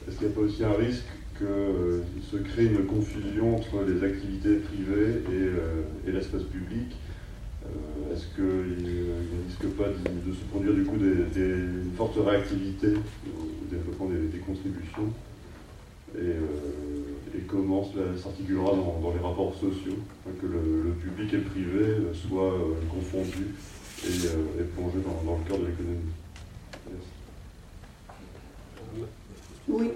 Est-ce 0.07 0.17
qu'il 0.17 0.27
n'y 0.27 0.33
a 0.33 0.35
pas 0.35 0.41
aussi 0.41 0.63
un 0.63 0.73
risque 0.73 1.05
qu'il 1.37 2.23
se 2.23 2.37
crée 2.37 2.65
une 2.65 2.85
confusion 2.85 3.55
entre 3.55 3.83
les 3.83 4.03
activités 4.03 4.55
privées 4.57 5.21
et, 5.29 5.33
euh, 5.33 5.83
l'espace 6.07 6.43
public 6.43 6.95
Euh, 7.65 8.13
Est-ce 8.13 8.27
qu'il 8.35 8.43
ne 8.45 9.47
risque 9.47 9.75
pas 9.75 9.87
de, 9.89 10.33
se 10.33 10.43
produire 10.51 10.73
du 10.73 10.83
coup 10.83 10.97
des, 10.97 11.15
des- 11.33 11.55
une 11.85 11.91
forte 11.97 12.15
réactivité 12.23 12.89
au 13.27 13.65
développement 13.71 14.07
des, 14.09 14.37
contributions 14.39 15.09
et, 16.15 16.19
euh, 16.19 17.39
comment 17.47 17.83
cela 17.83 18.17
s'articulera 18.17 18.71
dans, 18.75 19.13
les 19.13 19.19
rapports 19.19 19.53
sociaux, 19.55 19.97
hein, 20.27 20.31
que 20.41 20.45
le, 20.47 20.91
public 21.01 21.33
et 21.33 21.37
le 21.37 21.43
privé 21.43 21.79
euh, 21.83 22.13
soient 22.13 22.53
euh, 22.53 22.75
confondus 22.89 23.47
et, 24.05 24.27
euh, 24.27 24.63
plongés 24.75 24.99
dans, 25.03 25.23
dans 25.31 25.37
le 25.39 25.43
cœur 25.47 25.57
de 25.59 25.65
l'économie? 25.65 26.13
Oui. 29.67 29.89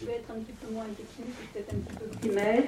Je 0.00 0.06
vais 0.06 0.12
être 0.12 0.30
un 0.30 0.40
petit 0.40 0.52
peu 0.52 0.72
moins 0.72 0.84
technique, 0.96 1.34
peut-être 1.52 1.74
un 1.74 1.78
petit 1.78 1.96
peu 1.98 2.18
primaire. 2.18 2.62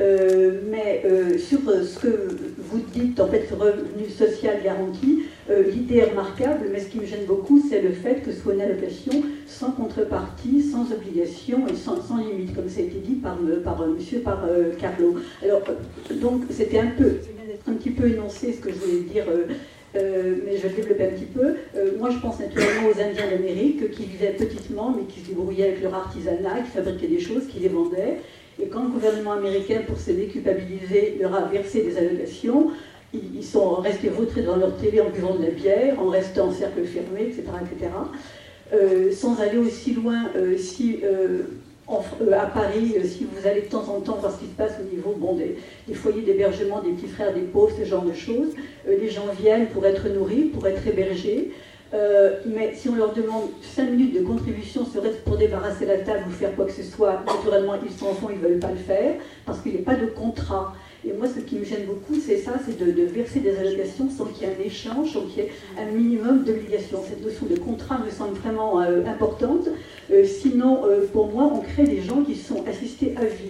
Euh, 0.00 0.60
mais 0.70 1.02
euh, 1.04 1.36
sur 1.36 1.58
euh, 1.68 1.82
ce 1.82 1.98
que 1.98 2.36
vous 2.58 2.80
dites, 2.92 3.18
en 3.18 3.26
fait, 3.26 3.48
revenu 3.50 4.08
social 4.08 4.62
garanti, 4.62 5.24
l'idée 5.72 5.96
est 5.96 6.10
remarquable, 6.10 6.66
mais 6.70 6.78
ce 6.78 6.88
qui 6.88 7.00
me 7.00 7.06
gêne 7.06 7.24
beaucoup, 7.26 7.60
c'est 7.68 7.80
le 7.80 7.90
fait 7.90 8.16
que 8.22 8.30
ce 8.30 8.42
soit 8.42 8.52
une 8.52 8.60
allocation 8.60 9.22
sans 9.46 9.70
contrepartie, 9.70 10.62
sans 10.62 10.92
obligation 10.92 11.66
et 11.66 11.74
sans, 11.74 12.02
sans 12.02 12.18
limite, 12.18 12.54
comme 12.54 12.68
ça 12.68 12.80
a 12.80 12.82
été 12.82 12.98
dit 12.98 13.14
par, 13.14 13.38
par 13.64 13.86
monsieur, 13.86 14.20
par 14.20 14.42
Carlo. 14.78 15.16
Alors, 15.42 15.62
donc, 16.20 16.42
c'était 16.50 16.80
un 16.80 16.90
peu, 16.98 17.16
un 17.66 17.72
petit 17.72 17.90
peu 17.90 18.08
énoncé 18.08 18.52
ce 18.52 18.60
que 18.60 18.70
je 18.70 18.76
voulais 18.76 19.00
dire. 19.10 19.24
Euh, 19.98 20.36
mais 20.44 20.56
je 20.56 20.68
vais 20.68 20.74
développer 20.74 21.04
un 21.04 21.10
petit 21.10 21.24
peu. 21.24 21.54
Euh, 21.76 21.92
moi, 21.98 22.10
je 22.10 22.18
pense 22.18 22.38
naturellement 22.38 22.88
aux 22.88 23.00
Indiens 23.00 23.30
d'Amérique 23.30 23.90
qui 23.90 24.04
vivaient 24.04 24.32
petitement, 24.32 24.94
mais 24.96 25.04
qui 25.04 25.20
se 25.20 25.28
débrouillaient 25.28 25.68
avec 25.68 25.82
leur 25.82 25.94
artisanat, 25.94 26.60
qui 26.64 26.70
fabriquaient 26.70 27.08
des 27.08 27.20
choses, 27.20 27.46
qui 27.48 27.60
les 27.60 27.68
vendaient. 27.68 28.18
Et 28.62 28.66
quand 28.66 28.84
le 28.84 28.90
gouvernement 28.90 29.32
américain, 29.32 29.80
pour 29.86 29.98
se 29.98 30.10
déculpabiliser, 30.10 31.18
leur 31.20 31.34
a 31.34 31.42
versé 31.46 31.82
des 31.82 31.96
allocations, 31.96 32.70
ils, 33.14 33.44
sont 33.44 33.76
restés 33.76 34.08
vautrés 34.08 34.42
dans 34.42 34.56
leur 34.56 34.76
télé 34.76 35.00
en 35.00 35.10
buvant 35.10 35.34
de 35.34 35.44
la 35.44 35.50
bière, 35.50 36.00
en 36.00 36.08
restant 36.08 36.48
en 36.48 36.52
cercle 36.52 36.84
fermé, 36.84 37.22
etc. 37.22 37.44
etc. 37.62 37.90
Euh, 38.74 39.12
sans 39.12 39.40
aller 39.40 39.58
aussi 39.58 39.94
loin, 39.94 40.30
si 40.58 41.00
euh, 41.90 42.32
à 42.38 42.46
Paris, 42.46 42.94
euh, 42.98 43.04
si 43.04 43.24
vous 43.24 43.46
allez 43.46 43.62
de 43.62 43.66
temps 43.66 43.88
en 43.88 44.00
temps 44.00 44.16
voir 44.20 44.32
ce 44.32 44.40
qui 44.40 44.46
se 44.46 44.54
passe 44.54 44.72
au 44.80 44.94
niveau 44.94 45.16
des, 45.34 45.94
foyers 45.94 46.22
d'hébergement 46.22 46.82
des 46.82 46.90
petits 46.90 47.08
frères 47.08 47.32
des 47.32 47.40
pauvres, 47.40 47.74
ce 47.78 47.84
genre 47.84 48.04
de 48.04 48.12
choses, 48.12 48.54
euh, 48.86 48.96
les 49.00 49.08
gens 49.08 49.26
viennent 49.40 49.68
pour 49.68 49.86
être 49.86 50.06
nourris, 50.08 50.44
pour 50.44 50.66
être 50.66 50.86
hébergés. 50.86 51.50
Mais 52.44 52.74
si 52.74 52.90
on 52.90 52.96
leur 52.96 53.14
demande 53.14 53.44
5 53.62 53.90
minutes 53.90 54.14
de 54.14 54.20
contribution, 54.20 54.84
serait-ce 54.84 55.16
pour 55.24 55.38
débarrasser 55.38 55.86
la 55.86 55.96
table 55.96 56.24
ou 56.28 56.30
faire 56.30 56.54
quoi 56.54 56.66
que 56.66 56.72
ce 56.72 56.82
soit, 56.82 57.22
naturellement, 57.26 57.76
ils 57.82 57.90
s'en 57.90 58.12
font, 58.12 58.28
ils 58.28 58.36
ne 58.36 58.46
veulent 58.46 58.58
pas 58.58 58.70
le 58.70 58.76
faire, 58.76 59.14
parce 59.46 59.60
qu'il 59.60 59.72
n'y 59.72 59.78
a 59.78 59.82
pas 59.82 59.94
de 59.94 60.04
contrat. 60.04 60.74
Et 61.06 61.12
moi, 61.12 61.26
ce 61.28 61.40
qui 61.40 61.56
me 61.56 61.64
gêne 61.64 61.84
beaucoup, 61.86 62.18
c'est 62.20 62.38
ça, 62.38 62.54
c'est 62.64 62.76
de, 62.78 63.02
verser 63.04 63.40
des 63.40 63.56
allocations 63.56 64.08
sans 64.10 64.24
qu'il 64.26 64.46
y 64.46 64.50
ait 64.50 64.56
un 64.60 64.64
échange, 64.64 65.12
sans 65.12 65.22
qu'il 65.22 65.44
y 65.44 65.46
ait 65.46 65.50
un 65.78 65.90
minimum 65.92 66.44
d'obligation. 66.44 66.98
Cette 67.08 67.24
notion 67.24 67.46
de 67.46 67.56
contrat 67.56 67.98
me 68.04 68.10
semble 68.10 68.36
vraiment 68.36 68.80
euh, 68.80 69.04
importante. 69.06 69.68
Euh, 70.10 70.24
sinon, 70.24 70.84
euh, 70.86 71.06
pour 71.12 71.28
moi, 71.28 71.50
on 71.54 71.60
crée 71.60 71.84
des 71.84 72.02
gens 72.02 72.22
qui 72.24 72.34
sont 72.34 72.64
assistés 72.66 73.14
à 73.16 73.24
vie. 73.24 73.48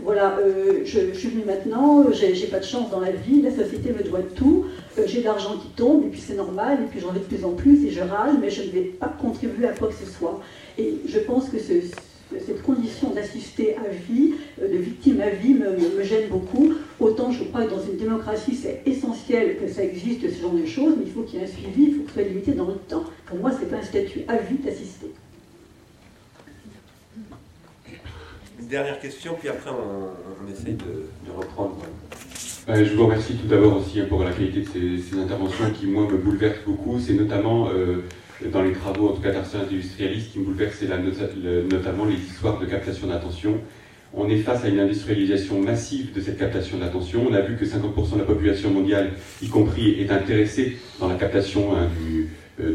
Voilà, 0.00 0.38
je, 0.84 1.12
je 1.12 1.18
suis 1.18 1.28
venue 1.28 1.44
maintenant, 1.44 2.04
j'ai 2.12 2.46
pas 2.46 2.60
de 2.60 2.64
chance 2.64 2.88
dans 2.88 3.00
la 3.00 3.10
vie, 3.10 3.42
la 3.42 3.50
société 3.50 3.92
me 3.92 4.04
doit 4.08 4.22
tout, 4.36 4.66
j'ai 5.06 5.18
de 5.18 5.24
l'argent 5.24 5.56
qui 5.60 5.66
tombe, 5.70 6.04
et 6.04 6.08
puis 6.08 6.20
c'est 6.24 6.36
normal, 6.36 6.78
et 6.84 6.86
puis 6.88 7.00
j'en 7.00 7.10
ai 7.16 7.18
de 7.18 7.24
plus 7.24 7.44
en 7.44 7.50
plus, 7.50 7.84
et 7.84 7.90
je 7.90 8.00
râle, 8.02 8.36
mais 8.40 8.48
je 8.48 8.62
ne 8.62 8.68
vais 8.68 8.82
pas 8.82 9.12
contribuer 9.20 9.66
à 9.66 9.72
quoi 9.72 9.88
que 9.88 9.94
ce 9.94 10.08
soit. 10.08 10.40
Et 10.78 10.94
je 11.04 11.18
pense 11.18 11.48
que 11.48 11.58
ce- 11.58 11.90
cette 12.30 12.62
condition 12.62 13.10
d'assister 13.14 13.74
à 13.76 13.88
vie, 13.88 14.32
euh, 14.62 14.68
de 14.70 14.76
victime 14.76 15.20
à 15.20 15.30
vie, 15.30 15.54
me, 15.54 15.70
me- 15.70 15.96
me 15.98 16.02
gêne 16.02 16.28
beaucoup. 16.28 16.74
Autant 17.00 17.30
je 17.32 17.44
crois 17.44 17.64
que 17.64 17.70
dans 17.70 17.82
une 17.82 17.96
démocratie, 17.96 18.54
c'est 18.54 18.82
essentiel 18.86 19.56
que 19.58 19.68
ça 19.68 19.82
existe, 19.82 20.20
ce 20.30 20.40
genre 20.42 20.52
de 20.52 20.66
choses, 20.66 20.94
mais 20.98 21.04
il 21.06 21.12
faut 21.12 21.22
qu'il 21.22 21.38
y 21.38 21.42
ait 21.42 21.46
un 21.46 21.48
suivi, 21.48 21.84
il 21.88 21.94
faut 21.94 22.02
que 22.02 22.08
ce 22.08 22.14
soit 22.14 22.22
limité 22.24 22.52
dans 22.52 22.66
le 22.66 22.74
temps. 22.74 23.04
Pour 23.26 23.38
moi, 23.38 23.50
c'est 23.58 23.66
pas 23.70 23.76
un 23.76 23.82
statut 23.82 24.20
à 24.28 24.36
vie 24.36 24.56
d'assister. 24.58 25.06
Une 28.60 28.66
dernière 28.66 28.98
question, 29.00 29.34
puis 29.38 29.48
après 29.48 29.70
on, 29.70 30.44
on 30.44 30.52
essaye 30.52 30.74
de, 30.74 30.84
de 31.26 31.30
reprendre. 31.36 31.76
Euh, 32.68 32.84
je 32.84 32.94
vous 32.94 33.04
remercie 33.06 33.34
tout 33.36 33.46
d'abord 33.46 33.76
aussi 33.78 34.00
pour 34.02 34.24
la 34.24 34.32
qualité 34.32 34.60
de 34.60 34.66
ces, 34.68 34.98
ces 35.02 35.18
interventions 35.18 35.70
qui, 35.70 35.86
moi, 35.86 36.06
me 36.10 36.18
bouleversent 36.18 36.64
beaucoup. 36.66 36.98
C'est 36.98 37.14
notamment 37.14 37.68
euh, 37.70 38.02
dans 38.46 38.62
les 38.62 38.72
travaux, 38.72 39.08
en 39.08 39.12
tout 39.12 39.22
cas 39.22 39.32
d'artiens 39.32 39.60
industrialistes, 39.60 40.32
qui 40.32 40.38
me 40.38 40.44
bouleversent, 40.44 40.82
notamment 41.70 42.04
les 42.04 42.16
histoires 42.16 42.58
de 42.58 42.66
captation 42.66 43.08
d'attention, 43.08 43.60
on 44.14 44.28
est 44.28 44.38
face 44.38 44.64
à 44.64 44.68
une 44.68 44.80
industrialisation 44.80 45.60
massive 45.60 46.12
de 46.14 46.20
cette 46.20 46.38
captation 46.38 46.78
d'attention. 46.78 47.26
On 47.28 47.34
a 47.34 47.40
vu 47.40 47.56
que 47.56 47.64
50% 47.64 48.14
de 48.14 48.18
la 48.18 48.24
population 48.24 48.70
mondiale, 48.70 49.12
y 49.42 49.48
compris, 49.48 50.00
est 50.00 50.10
intéressée 50.10 50.78
dans 50.98 51.08
la 51.08 51.16
captation 51.16 51.76
hein, 51.76 51.88
euh, 52.60 52.74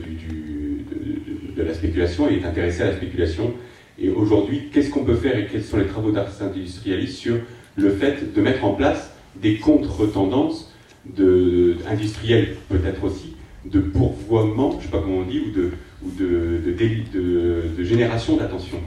de, 1.56 1.64
la 1.64 1.74
spéculation 1.74 2.30
et 2.30 2.36
est 2.36 2.46
intéressée 2.46 2.84
à 2.84 2.88
la 2.88 2.96
spéculation. 2.96 3.54
Et 4.00 4.10
aujourd'hui, 4.10 4.70
qu'est-ce 4.72 4.90
qu'on 4.90 5.04
peut 5.04 5.16
faire 5.16 5.38
et 5.38 5.48
quels 5.48 5.64
sont 5.64 5.78
les 5.78 5.88
travaux 5.88 6.12
d'industrialistes 6.12 7.18
sur 7.18 7.36
le 7.76 7.90
fait 7.92 8.34
de 8.34 8.42
mettre 8.42 8.64
en 8.66 8.74
place 8.74 9.12
des 9.36 9.58
contre-tendances 9.58 10.72
industrielles 11.90 12.56
peut-être 12.70 13.04
aussi, 13.04 13.33
de 13.66 13.80
pourvoiement, 13.80 14.72
je 14.72 14.78
ne 14.78 14.82
sais 14.84 14.88
pas 14.90 15.00
comment 15.00 15.20
on 15.20 15.26
dit, 15.26 15.40
ou 15.40 16.10
de, 16.20 17.84
génération 17.84 18.38
d'attention. 18.38 18.78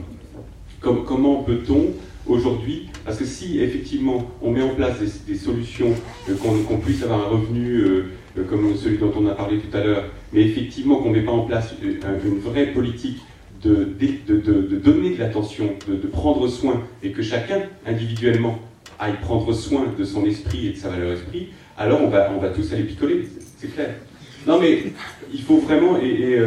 comment 0.81 1.43
peut-on 1.43 1.93
aujourd'hui, 2.27 2.87
parce 3.05 3.17
que 3.17 3.25
si 3.25 3.59
effectivement 3.59 4.25
on 4.41 4.51
met 4.51 4.61
en 4.61 4.75
place 4.75 4.99
des, 5.25 5.35
solutions, 5.35 5.93
euh, 6.29 6.33
qu'on 6.35 6.77
puisse 6.77 7.03
avoir 7.03 7.27
un 7.27 7.29
revenu 7.29 7.77
euh, 7.77 8.05
euh, 8.37 8.43
comme 8.43 8.75
celui 8.75 8.97
dont 8.97 9.11
on 9.17 9.25
a 9.27 9.31
parlé 9.31 9.59
tout 9.59 9.75
à 9.75 9.83
l'heure, 9.83 10.05
mais 10.33 10.41
effectivement 10.41 10.97
qu'on 10.97 11.09
ne 11.09 11.15
met 11.15 11.25
pas 11.25 11.31
en 11.31 11.45
place 11.45 11.73
une 11.81 12.39
vraie 12.39 12.67
politique 12.67 13.21
de, 13.63 13.85
donner 14.77 15.15
de 15.15 15.19
l'attention, 15.19 15.69
de, 15.87 16.07
prendre 16.07 16.47
soin, 16.47 16.83
et 17.03 17.11
que 17.11 17.21
chacun 17.21 17.61
individuellement 17.85 18.59
aille 18.99 19.19
prendre 19.21 19.51
soin 19.53 19.85
de 19.97 20.03
son 20.03 20.25
esprit 20.25 20.67
et 20.67 20.71
de 20.71 20.77
sa 20.77 20.89
valeur 20.89 21.13
esprit, 21.13 21.49
alors 21.77 22.01
on 22.01 22.09
va 22.09 22.49
tous 22.49 22.73
aller 22.73 22.83
picoler, 22.83 23.27
c'est 23.57 23.73
clair. 23.73 23.95
Non 24.47 24.59
mais 24.59 24.83
il 25.33 25.41
faut 25.41 25.57
vraiment, 25.57 25.97
et, 26.01 26.39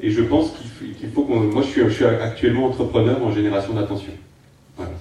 et, 0.00 0.10
je 0.10 0.22
pense 0.22 0.52
qu'il 0.98 1.10
faut, 1.10 1.22
qu'on... 1.22 1.40
Moi 1.40 1.62
je 1.62 1.68
suis, 1.68 1.82
je 1.82 1.90
suis 1.90 2.04
actuellement 2.04 2.66
entrepreneur 2.66 3.22
en 3.22 3.32
génération 3.32 3.74
d'attention. 3.74 4.12
Voilà. 4.76 4.92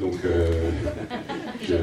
Donc, 0.00 0.14
euh, 0.24 0.46
je, 1.62 1.74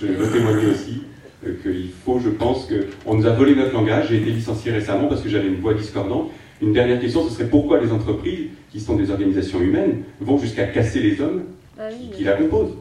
je, 0.00 0.06
veux 0.12 0.30
témoigner 0.30 0.66
aussi 0.66 1.02
euh, 1.46 1.54
qu'il 1.62 1.90
faut, 2.04 2.18
je 2.18 2.30
pense, 2.30 2.68
qu'on 3.04 3.14
nous 3.14 3.26
a 3.26 3.30
volé 3.30 3.54
notre 3.54 3.72
langage. 3.72 4.08
J'ai 4.08 4.16
été 4.16 4.30
licencié 4.30 4.72
récemment 4.72 5.08
parce 5.08 5.22
que 5.22 5.28
j'avais 5.28 5.48
une 5.48 5.60
voix 5.60 5.74
discordante. 5.74 6.30
Une 6.62 6.72
dernière 6.72 7.00
question, 7.00 7.24
ce 7.24 7.34
serait 7.34 7.48
pourquoi 7.48 7.80
les 7.80 7.90
entreprises, 7.90 8.48
qui 8.70 8.80
sont 8.80 8.96
des 8.96 9.10
organisations 9.10 9.60
humaines, 9.60 10.02
vont 10.20 10.38
jusqu'à 10.38 10.64
casser 10.64 11.00
les 11.00 11.20
hommes 11.20 11.44
bah 11.76 11.84
qui, 12.16 12.24
la 12.24 12.32
composent? 12.34 12.74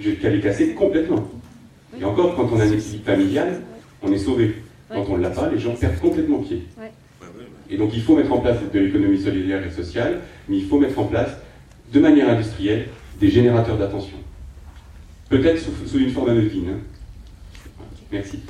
Jusqu'à 0.00 0.30
les 0.30 0.40
casser 0.40 0.74
complètement. 0.74 1.28
Et 2.00 2.04
encore, 2.04 2.34
quand 2.34 2.48
on 2.52 2.58
a 2.58 2.64
un 2.64 2.72
équilibre 2.72 3.04
familial, 3.04 3.62
on 4.02 4.12
est 4.12 4.18
sauvé. 4.18 4.56
Quand 4.88 5.04
on 5.08 5.16
ne 5.16 5.22
l'a 5.22 5.30
pas, 5.30 5.48
les 5.48 5.58
gens 5.58 5.74
perdent 5.74 5.98
complètement 5.98 6.38
pied. 6.38 6.66
Et 7.70 7.76
donc 7.76 7.90
il 7.94 8.02
faut 8.02 8.16
mettre 8.16 8.32
en 8.32 8.38
place 8.38 8.58
de 8.72 8.78
l'économie 8.78 9.18
solidaire 9.20 9.66
et 9.66 9.70
sociale, 9.70 10.20
mais 10.48 10.58
il 10.58 10.66
faut 10.66 10.78
mettre 10.78 10.98
en 10.98 11.04
place, 11.04 11.30
de 11.92 12.00
manière 12.00 12.28
industrielle, 12.28 12.88
des 13.18 13.30
générateurs 13.30 13.78
d'attention. 13.78 14.16
Peut-être 15.28 15.58
sous, 15.58 15.98
une 15.98 16.10
forme 16.10 16.30
anodine. 16.30 16.68
Hein. 16.70 16.78
Merci. 18.12 18.40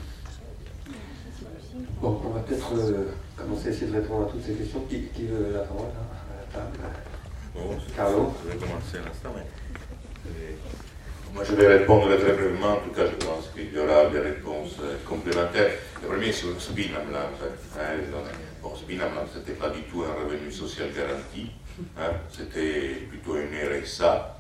Bon, 2.01 2.21
on 2.25 2.31
va 2.31 2.41
peut-être 2.41 2.75
euh, 2.75 3.05
commencer 3.37 3.69
à 3.69 3.71
essayer 3.71 3.87
de 3.87 3.97
répondre 3.97 4.27
à 4.27 4.31
toutes 4.31 4.45
ces 4.45 4.53
questions. 4.53 4.81
Qui, 4.89 5.23
veut 5.23 5.53
la 5.55 5.61
parole 5.61 5.87
à 5.87 6.59
la 6.59 6.61
table? 6.61 6.79
Carlo? 7.97 8.33
Je 8.45 8.53
vais 8.53 8.57
commencer 8.59 8.99
à 8.99 9.09
l'instant. 9.09 9.35
Moi, 11.35 11.43
je 11.43 11.53
vais 11.57 11.67
répondre 11.67 12.07
très 12.17 12.33
brièvement. 12.33 12.75
En 12.75 12.77
tout 12.77 12.91
cas, 12.91 13.07
je 13.07 13.27
pense 13.27 13.49
qu'il 13.53 13.75
y 13.75 13.79
aura 13.81 14.07
des 14.07 14.21
réponses 14.21 14.77
euh, 14.81 14.97
complémentaires. 15.05 15.73
Le 16.01 16.09
premier, 16.09 16.31
sur 16.31 16.49
Spinamland. 16.61 17.35
Hein, 17.77 17.99
bon, 18.63 18.77
Spinamland, 18.77 19.27
ce 19.33 19.41
n'était 19.41 19.55
pas 19.55 19.71
du 19.71 19.83
tout 19.83 20.05
un 20.05 20.15
revenu 20.23 20.53
social 20.53 20.91
garanti. 20.97 21.51
Hein, 21.99 22.13
c'était 22.31 23.03
plutôt 23.11 23.37
une 23.37 23.49
RSA 23.49 24.39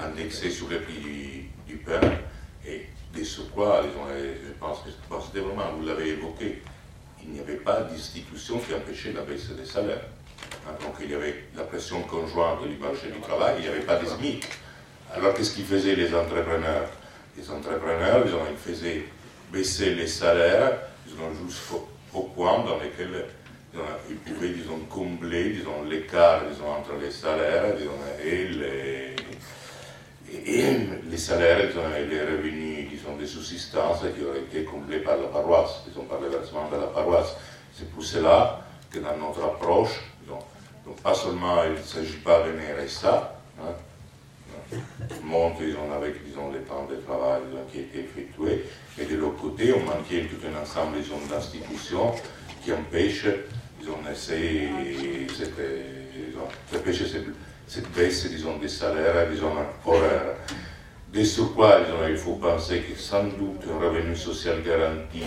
indexé 0.00 0.50
sur 0.50 0.68
le 0.68 0.80
prix 0.80 1.48
du, 1.66 1.76
pain 1.76 2.00
et 2.66 2.86
des 3.14 3.24
surcroît, 3.24 3.82
je 3.82 4.52
pense 4.58 4.80
que 4.80 4.90
c'était 5.24 5.40
vraiment, 5.40 5.72
vous 5.78 5.86
l'avez 5.86 6.08
évoqué, 6.10 6.62
il 7.22 7.30
n'y 7.30 7.40
avait 7.40 7.56
pas 7.56 7.82
d'institution 7.82 8.58
qui 8.58 8.74
empêchait 8.74 9.12
la 9.12 9.22
baisse 9.22 9.48
des 9.50 9.64
salaires. 9.64 10.04
Hein, 10.66 10.72
donc 10.82 10.94
il 11.00 11.10
y 11.10 11.14
avait 11.14 11.44
la 11.56 11.62
pression 11.62 12.02
conjointe 12.02 12.68
du 12.68 12.76
marché 12.76 13.10
du 13.10 13.20
travail, 13.20 13.56
il 13.58 13.62
n'y 13.62 13.68
avait 13.68 13.86
pas 13.86 13.96
de 13.96 14.06
SMIC. 14.06 14.44
Alors 15.14 15.34
qu'est-ce 15.34 15.52
qu'ils 15.52 15.64
faisaient 15.64 15.94
les 15.94 16.14
entrepreneurs? 16.14 16.88
Les 17.36 17.50
entrepreneurs, 17.50 18.24
ils, 18.26 18.34
ont, 18.34 18.46
ils 18.50 18.56
faisaient 18.56 19.04
baisser 19.52 19.94
les 19.94 20.06
salaires, 20.06 20.78
ils 21.06 21.14
ont 21.14 21.46
jusqu'au 21.46 21.88
point 22.34 22.58
dans 22.64 22.76
lequel 22.76 23.24
ils 24.10 24.16
pouvaient, 24.16 24.50
disons, 24.50 24.78
combler, 24.90 25.50
disons, 25.50 25.84
l'écart, 25.88 26.42
disons, 26.50 26.68
entre 26.70 26.92
les 27.00 27.10
salaires, 27.10 27.64
et 28.24 28.48
les, 28.48 29.14
les 31.10 31.16
salaires 31.16 31.60
et 31.60 32.06
les 32.06 32.20
revenus 32.20 32.90
disons, 32.90 33.16
de 33.16 33.24
subsistance 33.24 34.00
qui 34.16 34.24
auraient 34.24 34.40
été 34.40 34.64
comblés 34.64 34.98
par 35.00 35.16
la 35.16 35.28
paroisse, 35.28 35.82
disons, 35.86 36.04
par 36.04 36.20
le 36.20 36.28
versement 36.28 36.68
de 36.70 36.76
la 36.76 36.86
paroisse. 36.86 37.34
C'est 37.76 37.90
pour 37.90 38.04
cela 38.04 38.60
que 38.90 38.98
dans 38.98 39.16
notre 39.16 39.44
approche, 39.44 40.00
disons, 40.22 40.38
donc 40.84 41.00
pas 41.00 41.14
seulement 41.14 41.62
il 41.64 41.72
ne 41.72 41.82
s'agit 41.82 42.18
pas 42.18 42.40
de 42.40 42.52
RSA, 42.84 43.34
hein, 43.60 43.72
monte 45.24 45.60
disons, 45.60 45.92
avec 45.94 46.14
les 46.26 46.32
temps 46.32 46.86
de 46.90 46.96
travail 46.96 47.40
qui 47.72 47.80
étaient 47.80 48.00
effectués, 48.00 48.64
mais 48.96 49.04
de 49.04 49.16
l'autre 49.16 49.40
côté, 49.40 49.72
on 49.72 49.80
maintient 49.80 50.22
tout 50.24 50.46
un 50.46 50.62
ensemble 50.62 50.96
d'institutions 51.28 52.12
qui 52.62 52.72
empêchent 52.72 53.26
disons, 53.80 53.98
ces, 54.14 54.68
cette, 55.36 55.54
disons, 56.26 56.48
cette, 56.70 57.26
cette 57.66 57.90
baisse 57.92 58.26
disons, 58.28 58.58
des 58.58 58.68
salaires 58.68 59.28
disons, 59.30 59.52
horaires. 59.84 60.36
De 61.12 61.24
surcroît, 61.24 61.80
il 62.10 62.16
faut 62.18 62.34
penser 62.34 62.80
que 62.80 62.98
sans 62.98 63.24
doute 63.24 63.62
un 63.72 63.78
revenu 63.78 64.14
social 64.14 64.62
garanti 64.62 65.22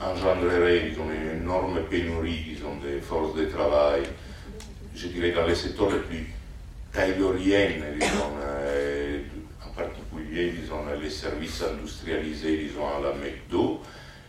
engendrerait 0.00 0.88
une 0.88 1.40
énorme 1.40 1.80
pénurie 1.90 2.44
disons, 2.54 2.76
des 2.76 3.00
forces 3.00 3.34
de 3.34 3.44
travail, 3.44 4.02
je 4.94 5.08
dirais 5.08 5.32
dans 5.32 5.46
les 5.46 5.54
secteurs 5.54 5.90
les 5.90 5.98
plus 5.98 6.32
tailloriens, 6.92 7.70
disons, 7.98 8.32
euh, 8.42 8.51
particulier 10.32 10.52
disons, 10.60 10.76
les 11.00 11.10
services 11.10 11.62
industrialisés 11.62 12.56
disons, 12.56 12.86
à 12.86 13.00
la 13.00 13.12
McDo. 13.14 13.80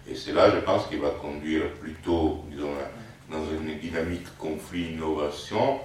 Et 0.09 0.15
c'est 0.15 0.33
là, 0.33 0.51
je 0.53 0.59
pense, 0.59 0.87
qu'il 0.87 0.99
va 0.99 1.11
conduire 1.11 1.69
plutôt 1.81 2.43
disons, 2.51 2.71
dans 3.31 3.43
une 3.51 3.79
dynamique 3.79 4.27
conflit-innovation 4.37 5.79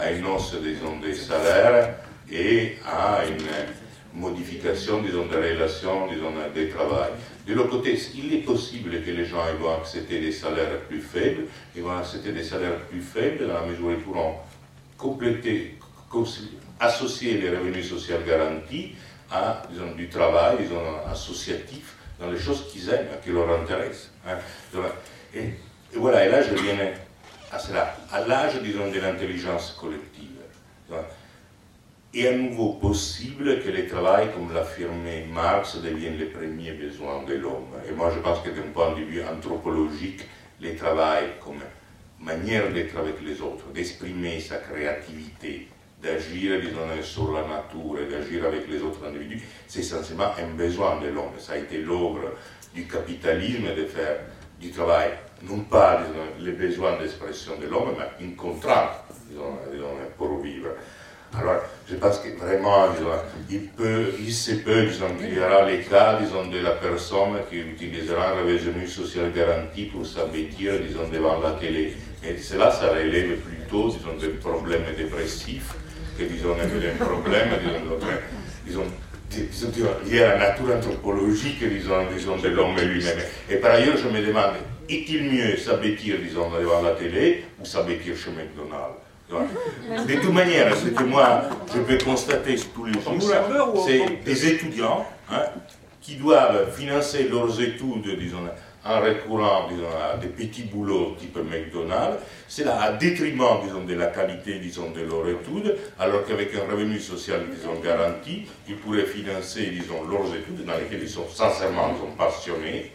à 0.00 0.12
une 0.12 0.26
hausse 0.26 0.54
disons, 0.62 1.00
des 1.00 1.14
salaires 1.14 1.96
et 2.30 2.76
à 2.86 3.22
une 3.26 4.20
modification 4.20 5.02
disons, 5.02 5.26
des 5.26 5.36
relations 5.36 6.06
disons, 6.08 6.32
des 6.54 6.68
travail. 6.68 7.10
De 7.46 7.54
l'autre 7.54 7.70
côté, 7.70 7.98
il 8.14 8.32
est 8.32 8.42
possible 8.42 9.02
que 9.02 9.10
les 9.10 9.24
gens 9.26 9.44
vont 9.60 9.74
accepter 9.74 10.20
des 10.20 10.32
salaires 10.32 10.80
plus 10.88 11.00
faibles, 11.00 11.44
ils 11.76 11.82
vont 11.82 11.96
accepter 11.96 12.32
des 12.32 12.44
salaires 12.44 12.80
plus 12.88 13.02
faibles 13.02 13.46
dans 13.46 13.54
la 13.54 13.66
mesure 13.66 13.86
où 13.86 13.90
ils 13.90 13.96
pourront 13.98 14.36
compléter, 14.96 15.76
associer 16.78 17.38
les 17.38 17.50
revenus 17.50 17.88
sociaux 17.88 18.16
garantis 18.26 18.92
à 19.30 19.62
disons, 19.70 19.92
du 19.92 20.08
travail 20.08 20.58
disons, 20.60 20.82
associatif 21.10 21.96
dans 22.20 22.30
les 22.30 22.38
choses 22.38 22.68
qu'ils 22.70 22.88
aiment, 22.90 23.08
qui 23.22 23.30
leur 23.30 23.50
intéressent. 23.50 24.10
Hein. 24.26 24.36
Et, 25.34 25.40
et, 25.40 25.96
voilà, 25.96 26.26
et 26.26 26.30
là 26.30 26.42
je 26.42 26.54
viens 26.54 26.92
à 27.54 27.58
cela, 27.58 27.96
à 28.10 28.20
l'âge, 28.26 28.60
disons, 28.62 28.90
de 28.90 28.98
l'intelligence 28.98 29.76
collective. 29.80 30.30
est 32.12 32.28
à 32.28 32.32
nouveau 32.32 32.74
possible 32.74 33.62
que 33.62 33.68
le 33.68 33.86
travail, 33.86 34.32
comme 34.32 34.52
l'affirmait 34.52 35.26
Marx, 35.32 35.76
devienne 35.76 36.18
le 36.18 36.28
premier 36.30 36.72
besoin 36.72 37.22
de 37.22 37.34
l'homme. 37.34 37.74
Et 37.88 37.92
moi, 37.92 38.10
je 38.14 38.20
pense 38.20 38.40
que 38.40 38.50
d'un 38.50 38.70
point 38.72 38.92
de 38.92 39.04
vue 39.04 39.22
anthropologique, 39.24 40.22
le 40.60 40.76
travail 40.76 41.24
comme 41.44 41.60
manière 42.20 42.72
d'être 42.72 42.96
avec 42.96 43.20
les 43.22 43.40
autres, 43.40 43.68
d'exprimer 43.72 44.40
sa 44.40 44.56
créativité, 44.56 45.68
d'agir, 46.04 46.60
disons, 46.60 47.02
sur 47.02 47.32
la 47.32 47.40
nature 47.42 48.06
d'agir 48.10 48.44
avec 48.44 48.68
les 48.68 48.82
autres 48.82 49.04
individus, 49.06 49.42
c'est 49.66 49.80
essentiellement 49.80 50.32
un 50.38 50.54
besoin 50.54 51.00
de 51.00 51.08
l'homme. 51.08 51.38
Ça 51.38 51.54
a 51.54 51.56
été 51.56 51.78
l'œuvre 51.78 52.32
du 52.74 52.86
capitalisme 52.86 53.74
de 53.76 53.84
faire 53.86 54.20
du 54.60 54.70
travail 54.70 55.10
non 55.42 55.60
pas 55.60 56.00
les 56.40 56.52
besoins 56.52 56.98
d'expression 56.98 57.52
de 57.60 57.66
l'homme, 57.66 57.94
mais 57.98 58.24
une 58.24 58.36
contrainte 58.36 58.90
pour 60.16 60.40
vivre. 60.40 60.68
Alors, 61.36 61.62
je 61.90 61.96
pense 61.96 62.18
que 62.18 62.28
vraiment, 62.38 62.86
il, 63.50 63.66
peut, 63.70 64.12
se 64.30 64.52
peut 64.52 64.86
qu'il 65.18 65.34
y 65.34 65.40
aura 65.40 65.68
les 65.68 65.80
cas 65.80 66.20
disons, 66.20 66.46
de 66.46 66.60
la 66.60 66.70
personne 66.72 67.38
qui 67.50 67.58
utilisera 67.58 68.30
un 68.30 68.42
revenu 68.42 68.86
social 68.86 69.32
garanti 69.32 69.86
pour 69.86 70.02
disons, 70.02 71.08
devant 71.12 71.40
la 71.40 71.52
télé. 71.52 71.94
Et 72.22 72.38
cela, 72.38 72.70
ça 72.70 72.90
relève 72.90 73.36
plutôt 73.38 73.88
disons, 73.88 74.16
des 74.20 74.28
problèmes 74.28 74.84
dépressifs 74.96 75.74
que 76.18 76.24
disons, 76.24 76.54
des 76.54 77.04
problèmes 77.04 77.50
disons, 78.66 78.84
disons, 79.30 79.86
liés 80.06 80.22
à 80.22 80.38
la 80.38 80.50
nature 80.50 80.76
anthropologique 80.76 81.62
disons, 81.68 82.06
disons, 82.14 82.36
de 82.36 82.48
l'homme 82.48 82.76
lui-même. 82.76 83.18
Et 83.50 83.56
par 83.56 83.72
ailleurs, 83.72 83.96
je 83.96 84.08
me 84.08 84.24
demande, 84.24 84.54
est-il 84.88 85.30
mieux 85.30 85.56
s'abattre, 85.56 86.02
disons, 86.22 86.50
devant 86.50 86.82
la 86.82 86.92
télé 86.92 87.44
ou 87.60 87.64
s'abattre 87.64 88.04
chez 88.04 88.30
McDonald's 88.30 89.04
De 90.08 90.14
toute 90.20 90.32
manière, 90.32 90.76
ce 90.76 90.88
que 90.88 91.02
moi 91.02 91.42
je 91.74 91.80
peux 91.80 91.98
constater 92.04 92.56
tous 92.74 92.84
les 92.84 92.92
jours, 92.92 93.86
c'est 93.86 94.22
des 94.22 94.46
étudiants 94.46 95.06
hein, 95.30 95.42
qui 96.00 96.16
doivent 96.16 96.70
financer 96.76 97.28
leurs 97.30 97.60
études, 97.60 98.18
disons, 98.18 98.42
en 98.84 99.00
recourant 99.00 99.68
disons, 99.68 99.88
à 99.88 100.16
des 100.16 100.28
petits 100.28 100.64
boulots 100.64 101.16
type 101.18 101.36
McDonald's, 101.38 102.18
c'est 102.48 102.64
là 102.64 102.82
à 102.82 102.92
détriment 102.92 103.60
disons, 103.64 103.84
de 103.84 103.94
la 103.94 104.08
qualité 104.08 104.58
disons, 104.58 104.90
de 104.90 105.00
leur 105.00 105.26
étude, 105.28 105.76
alors 105.98 106.24
qu'avec 106.26 106.54
un 106.54 106.70
revenu 106.70 107.00
social 107.00 107.46
disons, 107.50 107.80
garanti, 107.80 108.46
ils 108.68 108.76
pourraient 108.76 109.06
financer 109.06 109.66
disons, 109.70 110.04
leurs 110.04 110.34
études 110.34 110.64
dans 110.64 110.76
lesquelles 110.76 111.02
ils 111.02 111.08
sont 111.08 111.28
sincèrement 111.28 111.92
disons, 111.94 112.12
passionnés, 112.16 112.92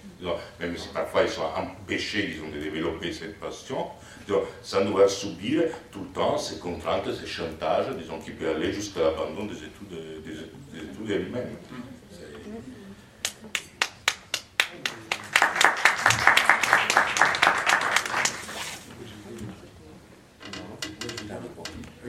même 0.60 0.78
si 0.78 0.90
parfois 0.90 1.24
ils 1.24 1.30
sont 1.30 1.42
empêchés 1.56 2.28
disons, 2.28 2.50
de 2.54 2.62
développer 2.62 3.12
cette 3.12 3.40
passion, 3.40 3.88
disons, 4.28 4.42
sans 4.62 4.86
devoir 4.86 5.10
subir 5.10 5.64
tout 5.92 6.02
le 6.02 6.10
temps 6.10 6.38
ces 6.38 6.60
contraintes, 6.60 7.12
ces 7.20 7.28
chantages 7.28 7.88
disons, 7.98 8.20
qui 8.20 8.32
peuvent 8.32 8.56
aller 8.56 8.72
jusqu'à 8.72 9.02
l'abandon 9.02 9.46
des 9.46 9.58
études, 9.58 9.90
des, 9.90 10.32
des 10.32 10.84
études 10.84 11.10
elles-mêmes. 11.10 11.58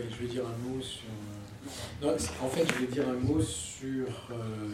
je 0.09 0.20
vais 0.20 0.20
dire 0.31 0.45
un 0.45 0.69
mot 0.69 0.81
sur. 0.81 1.09
euh, 2.05 2.17
en 2.43 2.49
fait, 2.49 2.65
je 2.73 2.85
vais 2.87 2.93
dire 2.93 3.09
un 3.09 3.15
mot 3.15 3.41
sur 3.43 4.07
euh, 4.31 4.69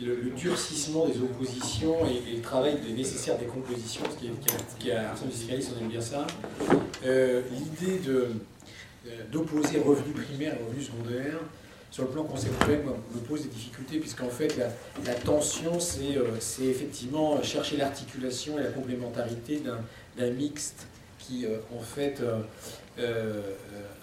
le, 0.00 0.30
durcissement 0.30 1.06
des 1.06 1.18
oppositions 1.20 1.96
et, 2.06 2.36
le 2.36 2.42
travail 2.42 2.78
des 2.80 2.92
nécessaires 2.92 3.38
décompositions, 3.38 4.02
ce 4.10 4.16
qui 4.16 4.26
est, 4.28 4.30
qui 4.78 4.88
est- 4.90 5.60
qui 5.60 5.68
on 5.76 5.82
aime 5.82 5.88
bien 5.88 6.00
ça. 6.00 6.26
Euh, 7.04 7.42
L'idée 7.52 8.00
d'opposer 9.32 9.80
revenu 9.80 10.12
primaire 10.12 10.54
et 10.54 10.64
revenu 10.64 10.82
secondaire, 10.82 11.38
sur 11.90 12.04
le 12.04 12.10
plan 12.10 12.24
conceptuel, 12.24 12.82
me 13.14 13.20
pose 13.20 13.42
des 13.42 13.48
difficultés, 13.48 13.98
puisqu'en 13.98 14.28
fait, 14.28 14.54
la, 15.06 15.14
tension, 15.14 15.80
c'est 15.80 16.64
effectivement 16.64 17.42
chercher 17.42 17.78
l'articulation 17.78 18.58
et 18.58 18.62
la 18.62 18.70
complémentarité 18.70 19.62
d'un 20.16 20.30
mixte 20.30 20.86
qui, 21.18 21.46
en 21.74 21.80
fait, 21.80 22.20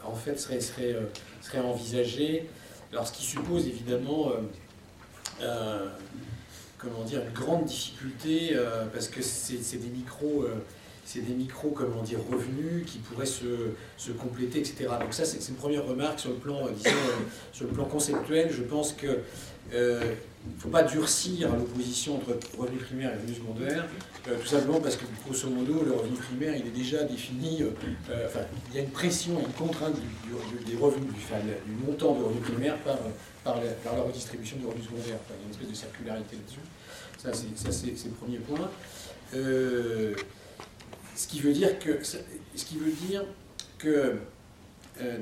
en 0.07 0.15
fait 0.15 0.39
serait, 0.39 0.61
serait, 0.61 0.93
euh, 0.93 1.05
serait 1.41 1.59
envisagé. 1.59 2.47
Alors, 2.91 3.07
ce 3.07 3.13
qui 3.13 3.23
suppose 3.23 3.67
évidemment, 3.67 4.29
euh, 4.29 4.41
euh, 5.41 5.87
comment 6.77 7.03
dire, 7.03 7.21
une 7.21 7.33
grande 7.33 7.65
difficulté, 7.65 8.55
parce 8.93 9.07
que 9.07 9.21
c'est 9.21 9.77
des 9.77 9.89
micros. 9.89 10.45
c'est 11.03 11.21
des 11.21 11.33
micros, 11.33 11.69
comment 11.69 12.01
dire, 12.03 12.19
revenus 12.31 12.85
qui 12.85 12.99
pourraient 12.99 13.25
se, 13.25 14.11
compléter, 14.19 14.59
etc. 14.59 14.87
Donc 14.99 15.13
ça, 15.13 15.25
c'est 15.25 15.49
une 15.49 15.55
première 15.55 15.85
remarque 15.85 16.19
sur 16.19 16.29
le 16.29 16.37
plan, 16.37 16.67
sur 17.51 17.65
le 17.65 17.73
plan 17.73 17.85
conceptuel. 17.85 18.51
Je 18.51 18.63
pense 18.63 18.93
que 18.93 19.19
ne 20.53 20.59
faut 20.59 20.69
pas 20.69 20.83
durcir 20.83 21.53
l'opposition 21.55 22.17
entre 22.17 22.37
revenu 22.57 22.77
primaire 22.77 23.11
et 23.13 23.15
revenu 23.15 23.35
secondaire, 23.35 23.85
euh, 24.27 24.39
tout 24.39 24.47
simplement 24.47 24.79
parce 24.79 24.95
que, 24.95 25.05
grosso 25.25 25.49
modo, 25.49 25.83
le 25.83 25.93
revenu 25.93 26.15
primaire, 26.15 26.55
il 26.55 26.67
est 26.67 26.77
déjà 26.77 27.03
défini, 27.03 27.63
euh, 27.63 27.69
euh, 28.09 28.27
enfin, 28.27 28.41
il 28.69 28.75
y 28.75 28.79
a 28.79 28.83
une 28.83 28.91
pression 28.91 29.39
une 29.39 29.53
contrainte 29.53 29.95
du, 29.95 30.71
des 30.71 30.77
revenus, 30.77 31.11
du, 31.11 31.85
montant 31.85 32.13
de 32.15 32.23
revenu 32.23 32.39
primaire 32.41 32.77
par, 32.79 32.97
par, 33.43 33.59
la, 33.61 34.01
redistribution 34.01 34.57
du 34.57 34.65
revenu 34.65 34.83
secondaire. 34.83 35.19
Il 35.29 35.35
y 35.35 35.39
a 35.39 35.45
une 35.45 35.51
espèce 35.51 35.69
de 35.69 35.75
circularité 35.75 36.35
là-dessus. 36.35 36.59
Ça, 37.55 37.71
c'est 37.71 38.07
le 38.07 38.13
premier 38.13 38.37
point. 38.37 38.69
Ce 39.31 41.27
qui 41.27 41.39
veut 41.39 41.53
dire 41.53 41.79
que, 41.79 42.03
ce 42.03 42.65
qui 42.65 42.77
veut 42.77 42.91
dire 43.07 43.23
que 43.77 44.17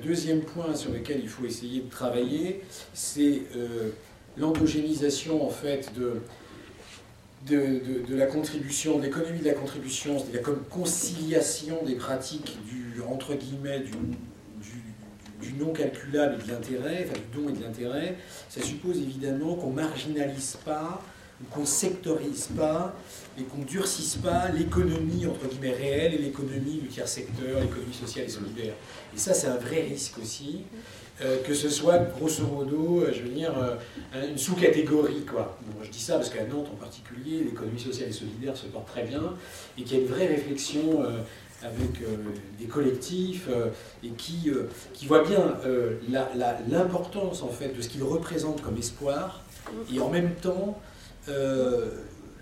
deuxième 0.04 0.42
point 0.42 0.76
sur 0.76 0.92
lequel 0.92 1.20
il 1.22 1.30
faut 1.30 1.46
essayer 1.46 1.82
de 1.82 1.90
travailler, 1.90 2.62
c'est 2.94 3.44
l'endogénisation 4.38 5.46
en 5.46 5.50
fait 5.50 5.92
de, 5.96 6.22
la 8.10 8.26
contribution, 8.26 8.98
de 8.98 9.04
l'économie 9.04 9.40
de 9.40 9.46
la 9.46 9.54
contribution, 9.54 10.18
c'est-à-dire 10.20 10.42
comme 10.42 10.64
conciliation 10.70 11.84
des 11.86 11.96
pratiques 11.96 12.58
du 12.66 13.02
entre 13.08 13.36
guillemets 13.36 13.80
du, 13.80 13.92
non 15.60 15.74
calculable 15.74 16.38
et 16.40 16.48
de 16.48 16.52
l'intérêt, 16.52 17.06
enfin 17.08 17.20
du 17.20 17.42
don 17.42 17.50
et 17.50 17.54
de 17.58 17.64
l'intérêt. 17.64 18.16
Ça 18.50 18.62
suppose 18.62 18.98
évidemment 18.98 19.56
qu'on 19.56 19.72
marginalise 19.72 20.58
pas 20.66 21.02
qu'on 21.52 21.66
sectorise 21.66 22.50
pas 22.56 22.94
et 23.38 23.44
qu'on 23.44 23.64
durcisse 23.64 24.16
pas 24.16 24.50
l'économie 24.50 25.26
entre 25.26 25.48
guillemets 25.48 25.74
réelle 25.74 26.14
et 26.14 26.18
l'économie 26.18 26.80
du 26.80 26.88
tiers 26.88 27.08
secteur, 27.08 27.60
l'économie 27.60 27.94
sociale 27.94 28.26
et 28.26 28.30
solidaire. 28.30 28.74
Et 29.14 29.18
ça, 29.18 29.34
c'est 29.34 29.48
un 29.48 29.58
vrai 29.58 29.82
risque 29.82 30.20
aussi, 30.20 30.62
euh, 31.22 31.42
que 31.44 31.54
ce 31.54 31.70
soit 31.70 31.98
grosso 31.98 32.46
modo, 32.46 33.02
euh, 33.02 33.12
je 33.14 33.24
veux 33.24 33.30
dire, 33.30 33.54
euh, 33.58 34.30
une 34.30 34.38
sous-catégorie. 34.38 35.26
quoi. 35.26 35.58
Je 35.82 35.90
dis 35.90 36.00
ça 36.00 36.16
parce 36.16 36.30
qu'à 36.30 36.46
Nantes 36.46 36.70
en 36.72 36.76
particulier, 36.76 37.44
l'économie 37.44 37.80
sociale 37.80 38.10
et 38.10 38.14
solidaire 38.14 38.56
se 38.56 38.68
porte 38.68 38.88
très 38.88 39.04
bien 39.04 39.36
et 39.78 39.84
qu'il 39.84 39.98
y 39.98 40.00
a 40.00 40.04
une 40.04 40.10
vraie 40.10 40.28
réflexion 40.28 41.04
avec 41.62 42.02
des 42.60 42.66
collectifs 42.66 43.48
et 44.04 44.10
qui, 44.10 44.52
qui 44.94 45.06
voient 45.06 45.24
bien 45.24 45.56
l'importance 46.70 47.42
en 47.42 47.48
fait 47.48 47.70
de 47.70 47.82
ce 47.82 47.88
qu'ils 47.88 48.04
représentent 48.04 48.62
comme 48.62 48.78
espoir 48.78 49.44
et 49.94 50.00
en 50.00 50.10
même 50.10 50.36
temps 50.36 50.78
euh, 51.30 51.90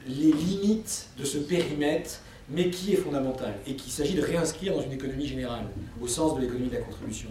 les 0.08 0.32
limites 0.32 1.10
de 1.18 1.24
ce 1.24 1.38
périmètre, 1.38 2.22
mais 2.50 2.70
qui 2.70 2.94
est 2.94 2.98
fondamental 2.98 3.54
et 3.68 3.76
qu'il 3.76 3.92
s'agit 3.92 4.16
de 4.16 4.22
réinscrire 4.22 4.76
dans 4.76 4.82
une 4.82 4.94
économie 4.94 5.28
générale, 5.28 5.66
au 6.02 6.08
sens 6.08 6.36
de 6.36 6.42
l'économie 6.42 6.70
de 6.70 6.76
la 6.76 6.82
contribution. 6.82 7.30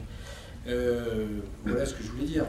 Euh, 0.69 1.27
voilà 1.65 1.85
ce 1.85 1.95
que 1.95 2.03
je 2.03 2.11
voulais 2.11 2.27
dire. 2.27 2.47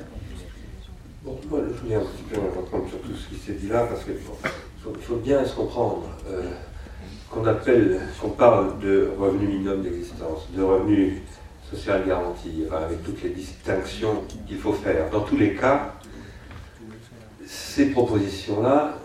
Bon, 1.24 1.38
je 1.44 1.48
voulais 1.48 1.96
un 1.96 2.02
petit 2.02 2.24
peu 2.32 2.40
reprendre 2.40 2.88
sur 2.90 3.00
tout 3.00 3.14
ce 3.16 3.30
qui 3.30 3.42
s'est 3.42 3.54
dit 3.54 3.68
là, 3.68 3.86
parce 3.86 4.04
qu'il 4.04 4.16
faut, 4.18 5.16
bien 5.18 5.46
se 5.46 5.56
comprendre 5.56 6.04
euh, 6.28 6.44
qu'on 7.30 7.46
appelle, 7.46 8.02
qu'on 8.20 8.30
parle 8.30 8.80
de 8.80 9.10
revenu 9.18 9.48
minimum 9.48 9.82
d'existence, 9.82 10.48
de 10.56 10.64
revenu 10.64 11.22
social 11.72 12.06
garanti, 12.06 12.66
avec 12.72 13.04
toutes 13.04 13.24
les 13.24 13.30
distinctions 13.30 14.24
qu'il 14.48 14.58
faut 14.58 14.74
faire. 14.74 15.10
Dans 15.10 15.22
tous 15.22 15.38
les 15.38 15.56
cas, 15.56 15.96
ces 17.72 17.86
propositions-là, 17.86 18.98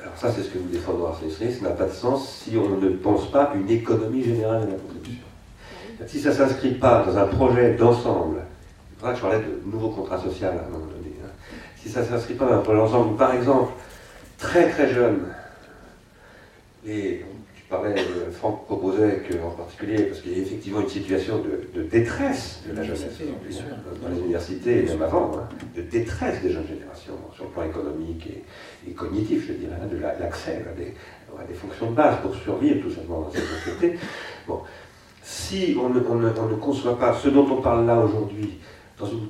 alors 0.00 0.16
ça 0.16 0.32
c'est 0.32 0.42
ce 0.42 0.48
que 0.48 0.56
vous 0.56 0.68
défendez 0.68 1.04
à 1.04 1.50
ça 1.52 1.62
n'a 1.62 1.70
pas 1.70 1.84
de 1.84 1.92
sens 1.92 2.42
si 2.42 2.56
on 2.56 2.80
ne 2.80 2.88
pense 2.88 3.30
pas 3.30 3.52
une 3.54 3.68
économie 3.68 4.24
générale 4.24 4.62
de 4.62 4.72
la 4.72 4.78
contribution. 4.78 5.24
Si 6.06 6.20
ça 6.20 6.30
ne 6.30 6.34
s'inscrit 6.34 6.72
pas 6.72 7.04
dans 7.06 7.18
un 7.18 7.26
projet 7.26 7.74
d'ensemble, 7.74 8.38
pour 8.98 9.08
ça 9.08 9.12
que 9.12 9.16
je 9.18 9.22
parlais 9.22 9.40
de 9.40 9.70
nouveau 9.70 9.90
contrat 9.90 10.18
social 10.18 10.54
à 10.56 10.66
un 10.66 10.70
moment 10.70 10.86
donné, 10.86 11.14
hein. 11.22 11.28
si 11.76 11.90
ça 11.90 12.00
ne 12.00 12.06
s'inscrit 12.06 12.34
pas 12.34 12.46
dans 12.46 12.54
un 12.54 12.60
projet 12.60 12.78
d'ensemble, 12.78 13.16
par 13.16 13.34
exemple, 13.34 13.72
très 14.38 14.70
très 14.70 14.92
jeune, 14.92 15.20
tu 16.82 17.24
parlais, 17.74 18.00
euh, 18.00 18.30
Franck 18.30 18.64
proposait 18.66 19.22
qu'en 19.30 19.50
particulier, 19.50 20.02
parce 20.04 20.20
qu'il 20.20 20.32
y 20.32 20.40
a 20.40 20.42
effectivement 20.42 20.80
une 20.80 20.88
situation 20.88 21.38
de, 21.38 21.80
de 21.80 21.86
détresse 21.88 22.62
de 22.68 22.74
la 22.76 22.82
jeunesse 22.82 23.02
aujourd'hui, 23.20 23.58
hein, 23.60 23.76
dans 24.02 24.08
les 24.08 24.18
universités 24.20 24.78
et 24.78 24.82
même 24.82 25.02
avant, 25.02 25.32
hein, 25.36 25.48
de 25.76 25.82
détresse 25.82 26.42
des 26.42 26.50
jeunes 26.50 26.66
générations 26.66 27.14
sur 27.34 27.44
le 27.44 27.50
plan 27.50 27.64
économique 27.64 28.26
et, 28.28 28.90
et 28.90 28.92
cognitif, 28.92 29.46
je 29.48 29.52
dirais, 29.54 29.76
hein, 29.82 29.86
de 29.90 29.98
la- 30.00 30.18
l'accès 30.18 30.64
à 30.70 30.72
des, 30.78 30.94
à 31.38 31.44
des 31.46 31.54
fonctions 31.54 31.90
de 31.90 31.96
base 31.96 32.16
pour 32.22 32.34
survivre 32.34 32.80
tout 32.82 32.90
simplement 32.94 33.22
dans 33.22 33.30
cette 33.32 33.44
société. 33.44 33.98
Bon, 34.46 34.60
si 35.22 35.76
on 35.80 35.88
ne, 35.88 36.00
on 36.08 36.14
ne- 36.16 36.30
on 36.38 36.48
ne 36.48 36.54
conçoit 36.56 36.98
pas 36.98 37.14
ce 37.14 37.28
dont 37.28 37.46
on 37.50 37.60
parle 37.60 37.86
là 37.86 37.98
aujourd'hui 37.98 38.50
dans 38.98 39.06
une 39.06 39.26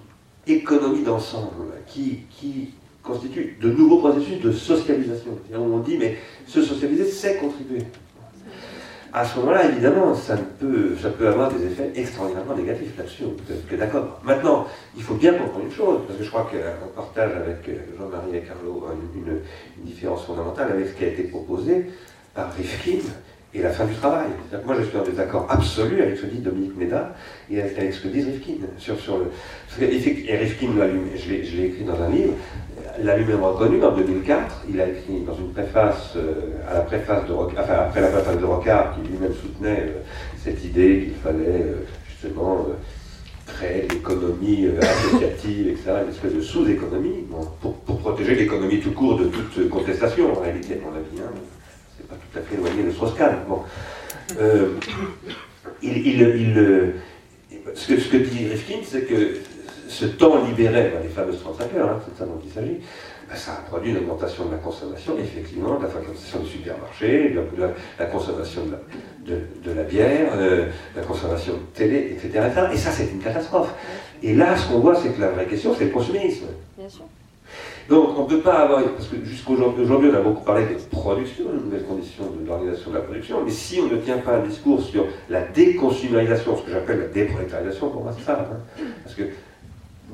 économie 0.47 1.03
d'ensemble 1.03 1.73
qui, 1.87 2.19
qui 2.31 2.71
constitue 3.03 3.57
de 3.61 3.71
nouveaux 3.71 3.99
processus 3.99 4.41
de 4.41 4.51
socialisation, 4.53 5.31
on 5.55 5.79
dit 5.79 5.97
mais 5.99 6.17
se 6.47 6.63
socialiser, 6.63 7.05
c'est 7.05 7.37
contribuer. 7.37 7.83
À 9.17 9.25
ce 9.25 9.39
moment-là, 9.39 9.67
évidemment, 9.69 10.13
ça, 10.13 10.37
peut, 10.59 10.97
avoir 11.29 11.49
des 11.49 11.65
effets 11.67 11.93
extraordinairement 11.95 12.57
négatifs 12.57 12.99
là-dessus, 12.99 13.23
que 13.71 13.77
d'accord. 13.77 14.21
Maintenant, 14.25 14.67
il 14.97 15.05
faut 15.05 15.15
bien 15.15 15.35
comprendre 15.35 15.65
une 15.65 15.71
chose, 15.71 16.01
parce 16.05 16.19
que 16.19 16.25
je 16.25 16.31
crois 16.31 16.51
qu'on 16.51 16.89
partage 17.01 17.31
avec 17.31 17.69
euh, 17.69 17.79
Jean-Marie 17.97 18.39
et 18.39 18.41
Carlo 18.41 18.85
une 19.23 19.85
différence 19.85 20.25
fondamentale 20.25 20.73
avec 20.73 20.89
ce 20.89 20.93
qui 20.95 21.05
a 21.05 21.09
été 21.09 21.23
proposé 21.23 21.93
par 22.35 22.53
Rifkin 22.55 23.07
et 23.55 23.63
la 23.63 23.71
fin 23.71 23.85
du 23.85 23.95
travail. 23.95 24.27
Moi, 24.67 24.75
je 24.79 24.85
suis 24.85 24.99
en 24.99 25.05
désaccord 25.05 25.47
absolu 25.49 26.03
avec 26.03 26.17
ce 26.17 26.23
que 26.23 26.27
dit 26.27 26.39
Dominique 26.39 26.77
Méda 26.77 27.15
et 27.51 27.63
avec 27.63 27.93
ce 27.93 28.01
que 28.01 28.09
dit 28.09 28.23
Rifkin. 28.23 28.55
Sur, 28.79 28.99
sur 28.99 29.19
le, 29.19 29.31
et 29.81 30.37
Rifkin 30.37 30.69
je 31.17 31.57
l'ai 31.57 31.67
écrit 31.67 31.85
dans 31.85 32.03
un 32.03 32.11
livre, 32.11 32.35
l'a 33.03 33.17
lui-même 33.17 33.43
reconnu 33.43 33.83
en 33.85 33.93
2004. 33.93 34.65
Il 34.69 34.81
a 34.81 34.89
écrit 34.89 35.21
dans 35.21 35.37
une 35.37 35.53
préface, 35.53 36.15
euh, 36.17 36.59
à 36.69 36.75
la 36.75 36.81
préface 36.81 37.27
de 37.29 37.33
enfin, 37.33 37.75
après 37.75 38.01
la 38.01 38.09
préface 38.09 38.39
de 38.39 38.45
Rocard, 38.45 38.95
qui 38.95 39.09
lui-même 39.09 39.35
soutenait 39.35 39.87
euh, 39.89 40.01
cette 40.43 40.65
idée 40.65 41.05
qu'il 41.05 41.15
fallait 41.15 41.63
euh, 41.63 41.87
justement 42.09 42.67
créer 43.47 43.87
l'économie 43.89 44.67
associative, 44.81 45.69
etc., 45.69 45.93
une 46.05 46.11
espèce 46.11 46.35
de 46.35 46.41
sous-économie, 46.41 47.27
bon, 47.31 47.47
pour, 47.61 47.75
pour 47.75 47.99
protéger 47.99 48.35
l'économie 48.35 48.81
tout 48.81 48.93
court 48.93 49.19
de 49.19 49.27
toute 49.27 49.69
contestation, 49.69 50.33
en 50.33 50.41
réalité, 50.41 50.75
à 50.75 50.89
mon 50.89 50.97
avis. 50.97 51.21
Hein. 51.21 51.31
Tout 52.33 52.39
à 52.39 52.43
fait 52.43 52.55
éloigné 52.55 52.83
de 52.85 52.91
Strauss-Kahn. 52.91 53.37
Bon. 53.49 53.61
Euh, 54.41 54.69
il, 55.83 55.97
il- 56.07 56.21
il, 56.21 56.59
euh, 56.59 56.91
ce, 57.75 57.89
que, 57.95 58.01
ce 58.01 58.09
que 58.09 58.17
dit 58.19 58.47
Rifkin, 58.49 58.79
c'est 58.85 59.03
que 59.03 59.39
ce 59.89 60.07
temps 60.07 60.45
libéré 60.45 60.91
par 60.91 61.03
les 61.03 61.09
fameuses 61.09 61.41
35 61.41 61.75
heures, 61.77 61.91
hein, 61.91 62.01
c'est 62.05 62.15
de 62.15 62.19
ça 62.19 62.25
dont 62.25 62.41
il 62.45 62.51
s'agit, 62.51 62.79
ben, 63.29 63.37
ça 63.37 63.53
a 63.53 63.57
produit 63.69 63.91
une 63.91 63.99
augmentation 63.99 64.47
de 64.47 64.53
la 64.53 64.59
consommation, 64.59 65.15
effectivement, 65.19 65.77
de 65.79 65.83
la 65.85 65.89
fréquentation 65.89 66.41
du 66.41 66.49
supermarché, 66.49 67.31
de 67.31 67.61
la, 67.61 67.69
la 67.99 68.07
consommation 68.07 68.63
de 68.67 68.73
la, 68.73 69.37
de, 69.65 69.73
la 69.77 69.83
bière, 69.85 70.33
euh, 70.37 70.67
la 70.97 71.03
consommation 71.03 71.55
de 71.55 71.59
télé, 71.75 72.13
etc. 72.17 72.47
Et 72.73 72.77
ça, 72.77 72.91
c'est 72.91 73.11
une 73.11 73.21
catastrophe. 73.21 73.73
Et 74.23 74.35
là, 74.35 74.57
ce 74.57 74.69
qu'on 74.69 74.81
voit, 74.81 74.95
c'est 74.95 75.11
que 75.11 75.21
la 75.21 75.29
vraie 75.31 75.47
question, 75.47 75.75
c'est 75.79 75.85
le 75.85 75.91
consumérisme. 75.91 76.47
Bien 76.79 76.89
sûr. 76.89 77.05
Donc, 77.89 78.19
on 78.19 78.25
ne 78.25 78.29
peut 78.29 78.41
pas 78.41 78.61
avoir, 78.61 78.83
parce 78.83 79.09
que 79.09 79.17
jusqu'aujourd'hui, 79.25 80.11
on 80.11 80.15
a 80.15 80.21
beaucoup 80.21 80.45
parlé 80.45 80.65
de 80.65 80.97
production, 80.97 81.45
de 81.45 81.65
nouvelles 81.65 81.85
conditions 81.85 82.25
de 82.25 82.47
l'organisation 82.47 82.91
de 82.91 82.97
la 82.97 83.03
production, 83.03 83.39
mais 83.45 83.51
si 83.51 83.81
on 83.81 83.95
ne 83.95 84.01
tient 84.01 84.19
pas 84.19 84.37
un 84.37 84.43
discours 84.43 84.83
sur 84.83 85.05
la 85.29 85.43
déconsumérisation, 85.43 86.57
ce 86.57 86.63
que 86.63 86.71
j'appelle 86.71 87.01
la 87.01 87.09
déprolétarisation, 87.09 87.91
pour 87.91 88.03
moi, 88.03 88.13
c'est 88.17 88.25
ça. 88.25 88.49
Hein. 88.51 88.85
parce 89.03 89.15
que 89.15 89.25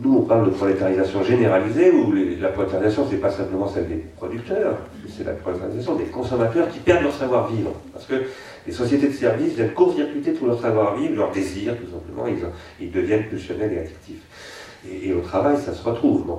nous, 0.03 0.17
on 0.19 0.23
parle 0.23 0.47
de 0.47 0.51
prolétarisation 0.51 1.23
généralisée, 1.23 1.91
où 1.91 2.13
la 2.41 2.49
prolétarisation, 2.49 3.07
ce 3.07 3.15
n'est 3.15 3.21
pas 3.21 3.31
simplement 3.31 3.69
celle 3.69 3.89
des 3.89 4.03
producteurs, 4.17 4.79
c'est 5.09 5.25
la 5.25 5.33
prolétarisation 5.33 5.95
des 5.95 6.05
consommateurs 6.05 6.69
qui 6.71 6.79
perdent 6.79 7.03
leur 7.03 7.15
savoir-vivre. 7.15 7.73
Parce 7.93 8.07
que 8.07 8.15
les 8.67 8.73
sociétés 8.73 9.09
de 9.09 9.13
services 9.13 9.55
viennent 9.55 9.73
court-circuiter 9.73 10.33
tout 10.35 10.47
leur 10.47 10.61
savoir-vivre, 10.61 11.15
leur 11.17 11.31
désir, 11.33 11.77
tout 11.77 11.91
simplement, 11.91 12.27
ils, 12.81 12.91
deviennent 12.91 13.25
pulsionnels 13.25 13.73
et 13.73 13.79
actifs. 13.81 14.23
Et, 14.91 15.13
au 15.13 15.21
travail, 15.21 15.59
ça 15.59 15.75
se 15.75 15.83
retrouve. 15.83 16.39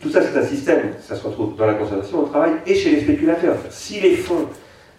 Tout 0.00 0.10
ça, 0.10 0.22
c'est 0.22 0.38
un 0.38 0.44
système, 0.44 0.92
ça 1.00 1.14
se 1.14 1.26
retrouve 1.26 1.56
dans 1.56 1.66
la 1.66 1.74
consommation, 1.74 2.20
au 2.20 2.26
travail 2.26 2.52
et 2.66 2.74
chez 2.74 2.90
les 2.90 3.00
spéculateurs. 3.02 3.56
Si 3.70 4.00
les 4.00 4.16
fonds, 4.16 4.48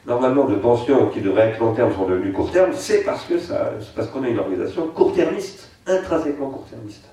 normalement, 0.06 0.46
de 0.46 0.56
pension 0.56 1.08
qui 1.10 1.22
devraient 1.22 1.50
être 1.50 1.60
long 1.60 1.74
terme 1.74 1.94
sont 1.94 2.08
devenus 2.08 2.34
court 2.34 2.52
terme, 2.52 2.72
c'est 2.74 3.04
parce 3.04 3.28
qu'on 3.28 4.24
a 4.24 4.30
une 4.30 4.40
organisation 4.40 4.88
court-termiste 4.88 5.68
intrinsèquement 5.88 6.50
court-termiste 6.50 7.06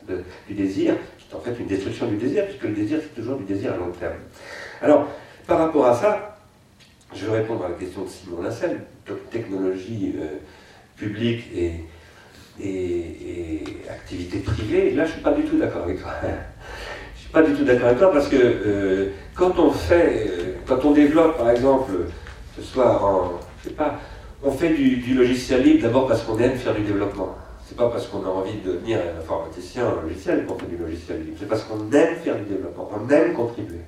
du 0.47 0.55
désir, 0.55 0.95
qui 1.19 1.27
est 1.31 1.37
en 1.37 1.41
fait 1.41 1.59
une 1.59 1.67
destruction 1.67 2.07
du 2.07 2.17
désir, 2.17 2.45
puisque 2.45 2.65
le 2.65 2.75
désir, 2.75 3.01
c'est 3.03 3.21
toujours 3.21 3.37
du 3.37 3.45
désir 3.45 3.73
à 3.73 3.77
long 3.77 3.91
terme. 3.99 4.15
Alors, 4.83 5.09
par 5.47 5.59
rapport 5.59 5.87
à 5.87 5.95
ça, 5.95 6.37
je 7.15 7.27
vais 7.27 7.39
répondre 7.39 7.65
à 7.65 7.71
la 7.71 7.75
question 7.75 8.03
de 8.03 8.09
Simon 8.09 8.43
Lassel, 8.43 8.83
technologie 9.31 10.15
euh, 10.19 10.37
publique 10.97 11.45
et, 11.55 11.85
et, 12.63 13.65
activité 13.89 14.39
privée. 14.41 14.91
Là, 14.91 15.05
je 15.05 15.11
ne 15.11 15.15
suis 15.15 15.23
pas 15.23 15.33
du 15.33 15.43
tout 15.45 15.57
d'accord 15.57 15.85
avec 15.85 16.01
toi. 16.01 16.13
Pas 17.33 17.43
du 17.43 17.53
tout 17.55 17.65
d'accord 17.65 17.87
avec 17.87 17.99
toi 17.99 18.13
parce 18.13 18.29
que 18.29 18.37
euh, 18.37 19.09
quand 19.35 19.59
on 19.59 19.71
fait, 19.71 20.27
euh, 20.29 20.55
quand 20.67 20.85
on 20.85 20.93
développe, 20.93 21.39
par 21.39 21.51
exemple, 21.51 21.93
ce 22.57 22.63
soit 22.63 23.03
en, 23.03 23.33
je 23.63 23.69
sais 23.69 23.75
pas, 23.75 23.99
on 24.43 24.51
fait 24.51 24.71
du 24.71 25.15
logiciel 25.15 25.63
libre 25.63 25.83
d'abord 25.83 26.07
parce 26.07 26.23
qu'on 26.23 26.39
aime 26.39 26.57
faire 26.57 26.75
du 26.75 26.83
développement. 26.83 27.37
C'est 27.69 27.77
pas 27.77 27.91
parce 27.91 28.07
qu'on 28.07 28.25
a 28.25 28.29
envie 28.29 28.59
de 28.65 28.73
devenir 28.73 28.99
un 28.99 29.21
informaticien 29.21 29.85
un 29.87 30.03
logiciel 30.03 30.47
qu'on 30.47 30.59
fait 30.59 30.67
du 30.67 30.79
logiciel 30.79 31.23
libre. 31.23 31.37
C'est 31.39 31.49
parce 31.49 31.65
qu'on 31.65 31.93
aime 31.93 32.17
faire 32.17 32.37
du 32.37 32.45
développement, 32.45 32.91
on 32.95 33.11
aime 33.11 33.35
contribuer. 33.35 33.81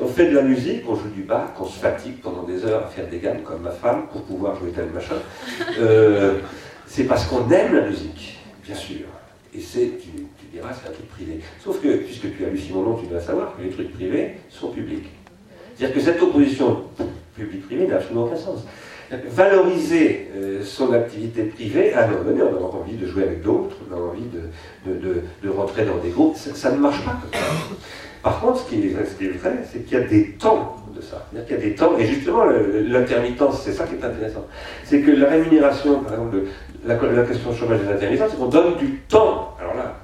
On 0.00 0.08
fait 0.08 0.30
de 0.30 0.36
la 0.36 0.42
musique, 0.42 0.82
on 0.88 0.96
joue 0.96 1.08
du 1.10 1.22
bas, 1.22 1.52
qu'on 1.56 1.64
se 1.64 1.78
fatigue 1.78 2.20
pendant 2.20 2.42
des 2.42 2.64
heures 2.64 2.84
à 2.84 2.88
faire 2.88 3.08
des 3.08 3.18
gammes 3.18 3.42
comme 3.42 3.62
ma 3.62 3.70
femme 3.70 4.06
pour 4.10 4.22
pouvoir 4.22 4.56
jouer 4.56 4.70
tel 4.70 4.86
machin. 4.90 5.14
Euh, 5.78 6.38
c'est 6.86 7.04
parce 7.04 7.26
qu'on 7.26 7.48
aime 7.50 7.74
la 7.74 7.82
musique, 7.82 8.38
bien 8.64 8.74
sûr. 8.74 9.06
Et 9.54 9.60
c'est, 9.60 9.90
tu, 10.50 10.56
diras, 10.56 10.70
c'est 10.72 10.88
un 10.88 10.92
truc 10.92 11.08
privé. 11.08 11.40
Sauf 11.62 11.80
que, 11.80 11.96
puisque 11.96 12.36
tu 12.36 12.44
as 12.44 12.48
lu 12.48 12.58
Simon 12.58 12.96
tu 13.00 13.06
dois 13.06 13.20
savoir 13.20 13.56
que 13.56 13.62
les 13.62 13.70
trucs 13.70 13.92
privés 13.92 14.34
sont 14.48 14.68
publics. 14.68 15.08
C'est-à-dire 15.76 15.96
que 15.96 16.02
cette 16.02 16.22
opposition 16.22 16.84
public-privé 17.36 17.86
n'a 17.86 17.96
absolument 17.96 18.24
aucun 18.24 18.36
sens 18.36 18.64
valoriser 19.10 20.28
euh, 20.36 20.62
son 20.62 20.92
activité 20.92 21.44
privée, 21.44 21.94
à 21.94 22.04
un 22.04 22.08
moment 22.08 22.24
donné, 22.24 22.42
on 22.42 22.56
a 22.56 22.80
envie 22.80 22.96
de 22.96 23.06
jouer 23.06 23.24
avec 23.24 23.42
d'autres, 23.42 23.76
on 23.90 23.94
a 23.94 23.98
envie 23.98 24.26
de, 24.84 25.48
rentrer 25.50 25.84
dans 25.84 25.96
des 25.96 26.10
groupes, 26.10 26.36
ça, 26.36 26.70
ne 26.72 26.78
marche 26.78 27.04
pas. 27.04 27.18
Par 28.22 28.40
contre, 28.40 28.60
ce 28.60 28.68
qui 28.68 28.86
est, 28.86 28.90
vrai, 28.90 29.52
c'est 29.70 29.84
qu'il 29.84 29.98
y 29.98 30.00
a 30.00 30.04
des 30.04 30.32
temps 30.32 30.76
de 30.94 31.00
ça. 31.00 31.26
C'est-à-dire 31.30 31.46
qu'il 31.46 31.56
y 31.56 31.66
a 31.66 31.70
des 31.70 31.74
temps, 31.74 31.96
et 31.98 32.06
justement, 32.06 32.44
l'intermittence, 32.44 33.62
c'est 33.62 33.72
ça 33.72 33.86
qui 33.86 33.94
est 33.94 34.04
intéressant. 34.04 34.44
C'est 34.84 35.00
que 35.00 35.12
la 35.12 35.28
rémunération, 35.28 36.00
par 36.00 36.14
exemple, 36.14 36.36
de, 36.36 36.44
la, 36.84 36.94
la, 36.94 37.22
question 37.22 37.50
du 37.50 37.56
chômage 37.56 37.80
des 37.80 37.88
intermittents, 37.88 38.26
c'est 38.28 38.36
qu'on 38.36 38.46
donne 38.46 38.76
du 38.76 38.98
temps. 39.08 39.56
Alors 39.60 39.74
là, 39.74 39.96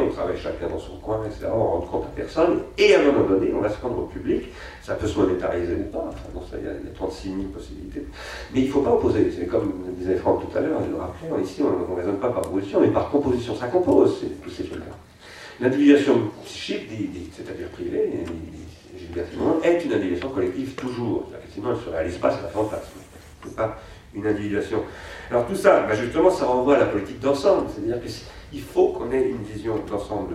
on 0.00 0.08
travaille 0.08 0.36
chacun 0.36 0.68
dans 0.68 0.78
son 0.78 0.96
coin, 0.96 1.20
etc., 1.26 1.46
on 1.52 1.56
ne 1.56 1.62
rend 1.62 1.80
compte 1.80 2.04
à 2.04 2.16
personne, 2.16 2.62
et 2.78 2.94
à 2.94 3.00
un 3.00 3.04
moment 3.04 3.26
donné, 3.26 3.52
on 3.54 3.60
va 3.60 3.68
se 3.68 3.80
rendre 3.80 3.98
au 3.98 4.06
public, 4.06 4.48
ça 4.82 4.94
peut 4.94 5.06
se 5.06 5.18
monétariser 5.18 5.74
ou 5.74 5.90
pas, 5.92 6.10
enfin, 6.34 6.56
il 6.58 6.64
y, 6.64 6.68
a, 6.68 6.94
36 6.94 7.28
000 7.28 7.42
possibilités. 7.52 8.06
Mais 8.52 8.60
il 8.60 8.66
ne 8.66 8.72
faut 8.72 8.82
pas 8.82 8.92
opposer, 8.92 9.32
c'est 9.36 9.46
comme 9.46 9.72
disait 9.96 10.16
Franck 10.16 10.50
tout 10.50 10.58
à 10.58 10.60
l'heure, 10.60 10.80
je 10.84 10.90
le 10.90 10.96
rappelais, 10.96 11.42
ici, 11.42 11.62
on 11.62 11.92
ne 11.92 11.96
raisonne 11.96 12.18
pas 12.18 12.30
par 12.30 12.42
position, 12.42 12.80
mais 12.80 12.88
par 12.88 13.10
composition, 13.10 13.54
ça 13.54 13.68
compose 13.68 14.24
tous 14.42 14.50
ces 14.50 14.64
trucs-là. 14.64 14.94
L'individuation 15.60 16.14
psychique, 16.44 16.88
c'est-à-dire 17.36 17.68
privée, 17.68 18.10
est 19.62 19.84
une 19.84 19.92
individuation 19.92 20.30
collective 20.30 20.74
toujours. 20.74 21.28
Effectivement, 21.38 21.70
elle 21.70 21.76
ne 21.76 21.82
se 21.82 21.90
réalise 21.90 22.16
pas, 22.16 22.30
c'est 22.30 22.46
un 22.46 22.48
fantasme. 22.48 22.98
Ce 23.44 23.48
pas 23.50 23.78
une 24.14 24.26
individuation. 24.26 24.82
Alors 25.30 25.46
tout 25.46 25.54
ça, 25.54 25.86
bah, 25.86 25.94
justement, 25.94 26.30
ça 26.30 26.46
renvoie 26.46 26.76
à 26.76 26.80
la 26.80 26.86
politique 26.86 27.20
d'ensemble. 27.20 27.68
C'est-à-dire 27.72 28.00
qu'il 28.50 28.62
faut 28.62 28.88
qu'on 28.88 29.10
ait 29.12 29.28
une 29.28 29.42
vision 29.42 29.76
d'ensemble 29.88 30.34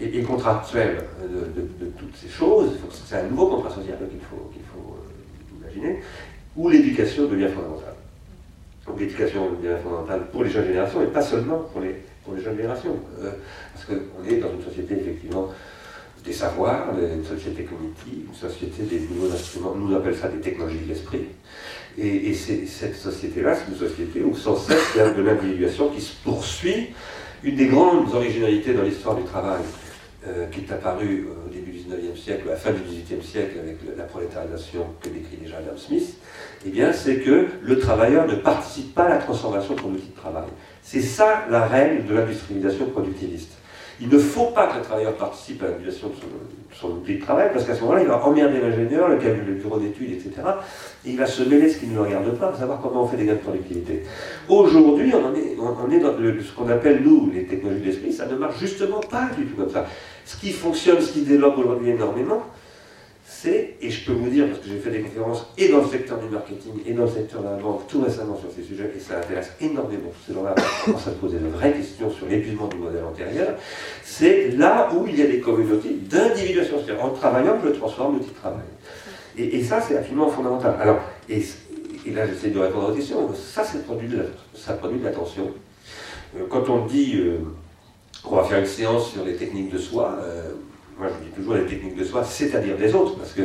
et, 0.00 0.22
contractuelle 0.22 1.04
de, 1.22 1.86
toutes 1.98 2.16
ces 2.16 2.28
choses. 2.28 2.72
C'est 3.06 3.16
un 3.16 3.24
nouveau 3.24 3.46
contrat 3.46 3.70
social 3.70 3.98
qu'il 4.10 4.20
faut, 4.20 4.50
faut 4.74 4.96
euh, 4.96 5.58
imaginer, 5.60 6.00
où 6.56 6.68
l'éducation 6.68 7.26
devient 7.26 7.48
fondamentale. 7.48 7.94
Donc 8.86 9.00
l'éducation 9.00 9.52
devient 9.52 9.76
fondamentale 9.82 10.26
pour 10.32 10.44
les 10.44 10.50
jeunes 10.50 10.66
générations 10.66 11.02
et 11.02 11.06
pas 11.06 11.22
seulement 11.22 11.58
pour 11.72 11.80
les, 11.80 11.96
pour 12.24 12.34
les 12.34 12.42
jeunes 12.42 12.56
générations. 12.56 12.96
Euh, 13.20 13.30
parce 13.72 13.86
qu'on 13.86 14.28
est 14.28 14.36
dans 14.36 14.52
une 14.52 14.62
société 14.62 14.94
effectivement 14.94 15.48
des 16.24 16.32
savoirs, 16.32 16.88
une 16.98 17.24
société 17.24 17.64
cognitive, 17.64 18.28
une 18.28 18.34
société 18.34 18.82
des 18.82 19.00
nouveaux 19.00 19.32
instruments, 19.32 19.74
nous 19.74 19.94
appelons 19.96 20.14
ça 20.14 20.28
des 20.28 20.40
technologies 20.40 20.80
de 20.80 20.88
l'esprit. 20.88 21.24
Et, 21.98 22.34
cette 22.34 22.96
société-là, 22.96 23.54
c'est 23.54 23.72
une 23.72 23.78
société 23.78 24.22
où 24.22 24.36
sans 24.36 24.56
cesse 24.56 24.90
il 24.94 24.98
y 24.98 25.00
a 25.00 25.10
de 25.10 25.22
l'individuation 25.22 25.88
qui 25.88 26.00
se 26.00 26.14
poursuit. 26.22 26.90
Une 27.42 27.56
des 27.56 27.66
grandes 27.68 28.14
originalités 28.14 28.74
dans 28.74 28.82
l'histoire 28.82 29.16
du 29.16 29.22
travail, 29.22 29.62
euh, 30.28 30.46
qui 30.48 30.60
est 30.60 30.72
apparue 30.72 31.26
au 31.46 31.48
début 31.48 31.70
du 31.70 31.78
19e 31.78 32.14
siècle, 32.14 32.42
à 32.48 32.50
la 32.50 32.56
fin 32.56 32.72
du 32.72 32.80
18e 32.80 33.22
siècle, 33.22 33.58
avec 33.58 33.78
la 33.96 34.04
prolétarisation 34.04 34.84
que 35.00 35.08
décrit 35.08 35.38
déjà 35.38 35.56
Adam 35.56 35.74
Smith, 35.78 36.18
eh 36.66 36.68
bien, 36.68 36.92
c'est 36.92 37.20
que 37.20 37.46
le 37.62 37.78
travailleur 37.78 38.26
ne 38.26 38.34
participe 38.34 38.94
pas 38.94 39.04
à 39.04 39.08
la 39.08 39.16
transformation 39.16 39.74
de 39.74 39.80
son 39.80 39.88
outil 39.88 40.08
de 40.08 40.20
travail. 40.20 40.48
C'est 40.82 41.00
ça 41.00 41.46
la 41.50 41.66
règle 41.66 42.06
de 42.06 42.14
l'industrialisation 42.14 42.90
productiviste. 42.90 43.52
Il 44.00 44.08
ne 44.08 44.18
faut 44.18 44.46
pas 44.46 44.66
que 44.68 44.78
le 44.78 44.82
travailleur 44.82 45.14
participe 45.14 45.62
à 45.62 45.66
l'industrialisation 45.66 46.08
de 46.08 46.74
son, 46.74 46.88
outil 46.88 47.16
de 47.16 47.20
travail, 47.20 47.50
parce 47.52 47.66
qu'à 47.66 47.74
ce 47.74 47.82
moment-là, 47.82 48.00
il 48.00 48.08
va 48.08 48.24
emmerder 48.24 48.58
l'ingénieur, 48.60 49.08
le, 49.08 49.16
bureau 49.16 49.78
d'études, 49.78 50.12
etc. 50.12 50.30
Et 51.04 51.10
il 51.10 51.18
va 51.18 51.26
se 51.26 51.42
mêler 51.42 51.68
ce 51.68 51.78
qui 51.78 51.86
ne 51.86 51.98
regarde 51.98 52.30
pas, 52.38 52.54
savoir 52.54 52.80
comment 52.80 53.02
on 53.02 53.06
fait 53.06 53.18
des 53.18 53.26
gains 53.26 53.34
de 53.34 53.38
productivité. 53.38 54.04
Aujourd'hui, 54.48 55.12
on, 55.14 55.34
est, 55.34 55.56
on 55.58 55.90
est 55.90 55.98
dans 55.98 56.16
ce 56.16 56.52
qu'on 56.56 56.68
appelle, 56.70 57.02
nous, 57.04 57.30
les 57.34 57.44
technologies 57.44 57.82
d'esprit, 57.82 58.12
ça 58.12 58.26
ne 58.26 58.36
marche 58.36 58.58
justement 58.58 59.00
pas 59.00 59.28
du 59.36 59.44
tout 59.44 59.56
comme 59.56 59.70
ça. 59.70 59.86
Ce 60.24 60.36
qui 60.36 60.52
fonctionne, 60.52 61.00
ce 61.00 61.12
qui 61.12 61.22
développe 61.22 61.58
aujourd'hui 61.58 61.90
énormément, 61.90 62.42
c'est, 63.42 63.76
et 63.80 63.90
je 63.90 64.04
peux 64.04 64.12
vous 64.12 64.28
dire, 64.28 64.46
parce 64.48 64.58
que 64.58 64.68
j'ai 64.68 64.78
fait 64.78 64.90
des 64.90 65.00
conférences 65.00 65.46
et 65.56 65.68
dans 65.68 65.78
le 65.78 65.86
secteur 65.86 66.18
du 66.18 66.28
marketing 66.28 66.72
et 66.84 66.92
dans 66.92 67.04
le 67.04 67.08
secteur 67.08 67.40
de 67.40 67.46
la 67.46 67.56
banque 67.56 67.86
tout 67.88 68.02
récemment 68.02 68.36
sur 68.36 68.50
ces 68.54 68.62
sujets, 68.62 68.92
et 68.94 69.00
ça 69.00 69.16
intéresse 69.16 69.52
énormément 69.62 70.12
ces 70.26 70.34
gens-là, 70.34 70.54
commencent 70.84 71.08
à 71.08 71.12
poser 71.12 71.38
de 71.38 71.48
vraies 71.48 71.72
questions 71.72 72.10
sur 72.10 72.26
l'épuisement 72.26 72.68
du 72.68 72.76
modèle 72.76 73.02
antérieur, 73.02 73.54
c'est 74.04 74.50
là 74.50 74.90
où 74.94 75.06
il 75.06 75.18
y 75.18 75.22
a 75.22 75.26
des 75.26 75.40
communautés 75.40 75.96
d'individuation. 76.02 76.76
C'est-à-dire, 76.84 77.02
en 77.02 77.10
travaillant, 77.10 77.56
je 77.64 77.70
transforme 77.70 78.16
l'outil 78.16 78.28
de 78.28 78.34
travail. 78.34 78.60
Et, 79.38 79.62
ça, 79.62 79.80
c'est 79.80 79.96
absolument 79.96 80.28
fondamental. 80.28 80.76
Alors, 80.78 81.00
et, 81.28 81.40
là, 82.12 82.26
j'essaie 82.26 82.50
de 82.50 82.58
répondre 82.58 82.90
aux 82.90 82.94
questions. 82.94 83.26
Ça, 83.34 83.62
produit 83.86 84.08
de 84.08 84.26
ça 84.54 84.74
produit 84.74 84.98
de 84.98 85.04
l'attention. 85.04 85.50
Euh, 86.36 86.44
quand 86.50 86.68
on 86.68 86.84
dit 86.84 87.14
euh, 87.16 87.38
qu'on 88.22 88.36
va 88.36 88.44
faire 88.44 88.58
une 88.58 88.66
séance 88.66 89.12
sur 89.12 89.24
les 89.24 89.36
techniques 89.36 89.72
de 89.72 89.78
soi, 89.78 90.18
euh, 90.20 90.50
moi 91.00 91.08
je 91.08 91.24
dis 91.24 91.32
toujours 91.32 91.54
les 91.54 91.64
techniques 91.64 91.96
de 91.96 92.04
soi, 92.04 92.22
c'est-à-dire 92.22 92.76
des 92.76 92.94
autres, 92.94 93.16
parce 93.16 93.32
que, 93.32 93.42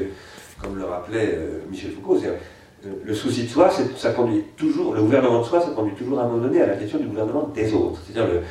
comme 0.61 0.77
le 0.77 0.83
rappelait 0.83 1.35
euh, 1.35 1.59
Michel 1.71 1.91
Foucault, 1.91 2.19
euh, 2.23 2.89
le 3.03 3.13
souci 3.13 3.43
de 3.43 3.47
soi, 3.47 3.69
ça 3.95 4.11
conduit 4.11 4.43
toujours, 4.57 4.93
le 4.93 5.01
gouvernement 5.01 5.39
de 5.39 5.45
soi, 5.45 5.61
ça 5.61 5.69
conduit 5.69 5.95
toujours 5.95 6.19
à 6.19 6.23
un 6.23 6.27
moment 6.27 6.43
donné 6.43 6.61
à 6.61 6.67
la 6.67 6.75
question 6.75 6.99
du 6.99 7.07
gouvernement 7.07 7.49
des 7.55 7.73
autres. 7.73 7.99
C'est-à-dire, 8.05 8.41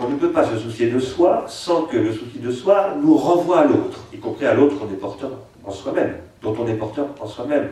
on, 0.00 0.08
ne 0.08 0.16
peut 0.16 0.30
pas 0.30 0.44
se 0.44 0.56
soucier 0.58 0.90
de 0.90 1.00
soi 1.00 1.46
sans 1.48 1.82
que 1.82 1.96
le 1.96 2.12
souci 2.12 2.38
de 2.38 2.52
soi 2.52 2.94
nous 3.02 3.16
renvoie 3.16 3.60
à 3.60 3.64
l'autre, 3.64 3.98
y 4.12 4.18
compris 4.18 4.46
à 4.46 4.54
l'autre 4.54 4.78
qu'on 4.78 4.92
est 4.92 4.98
porteur 4.98 5.30
en 5.64 5.72
soi-même, 5.72 6.14
dont 6.42 6.54
on 6.58 6.68
est 6.68 6.74
porteur 6.74 7.06
en 7.20 7.26
soi-même. 7.26 7.70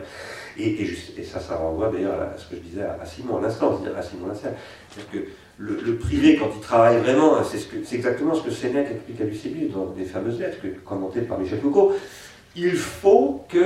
Et, 0.57 0.85
ça, 1.23 1.39
ça 1.39 1.55
renvoie 1.55 1.89
d'ailleurs 1.89 2.19
à 2.19 2.37
ce 2.37 2.49
que 2.49 2.55
je 2.57 2.61
disais 2.61 2.83
à, 2.83 3.05
Simon 3.05 3.37
à 3.37 3.41
l'instant, 3.41 3.77
c'est-à-dire 3.79 3.97
à 3.97 4.03
Simon 4.03 4.27
Lassalle. 4.27 4.55
C'est-à-dire 4.89 5.11
que 5.11 5.29
le, 5.59 5.95
privé, 5.97 6.35
quand 6.37 6.49
il 6.55 6.61
travaille 6.61 6.99
vraiment, 6.99 7.37
c'est 7.43 7.95
exactement 7.95 8.33
ce 8.33 8.43
que 8.43 8.51
Sénèque 8.51 8.87
explique 8.91 9.21
à 9.21 9.25
Lucilius 9.25 9.71
dans 9.71 9.85
des 9.85 10.05
fameuses 10.05 10.39
lettres 10.39 10.57
commentées 10.83 11.21
par 11.21 11.39
Michel 11.39 11.59
Foucault. 11.59 11.93
Il 12.55 12.75
faut 12.75 13.45
qu'il 13.49 13.61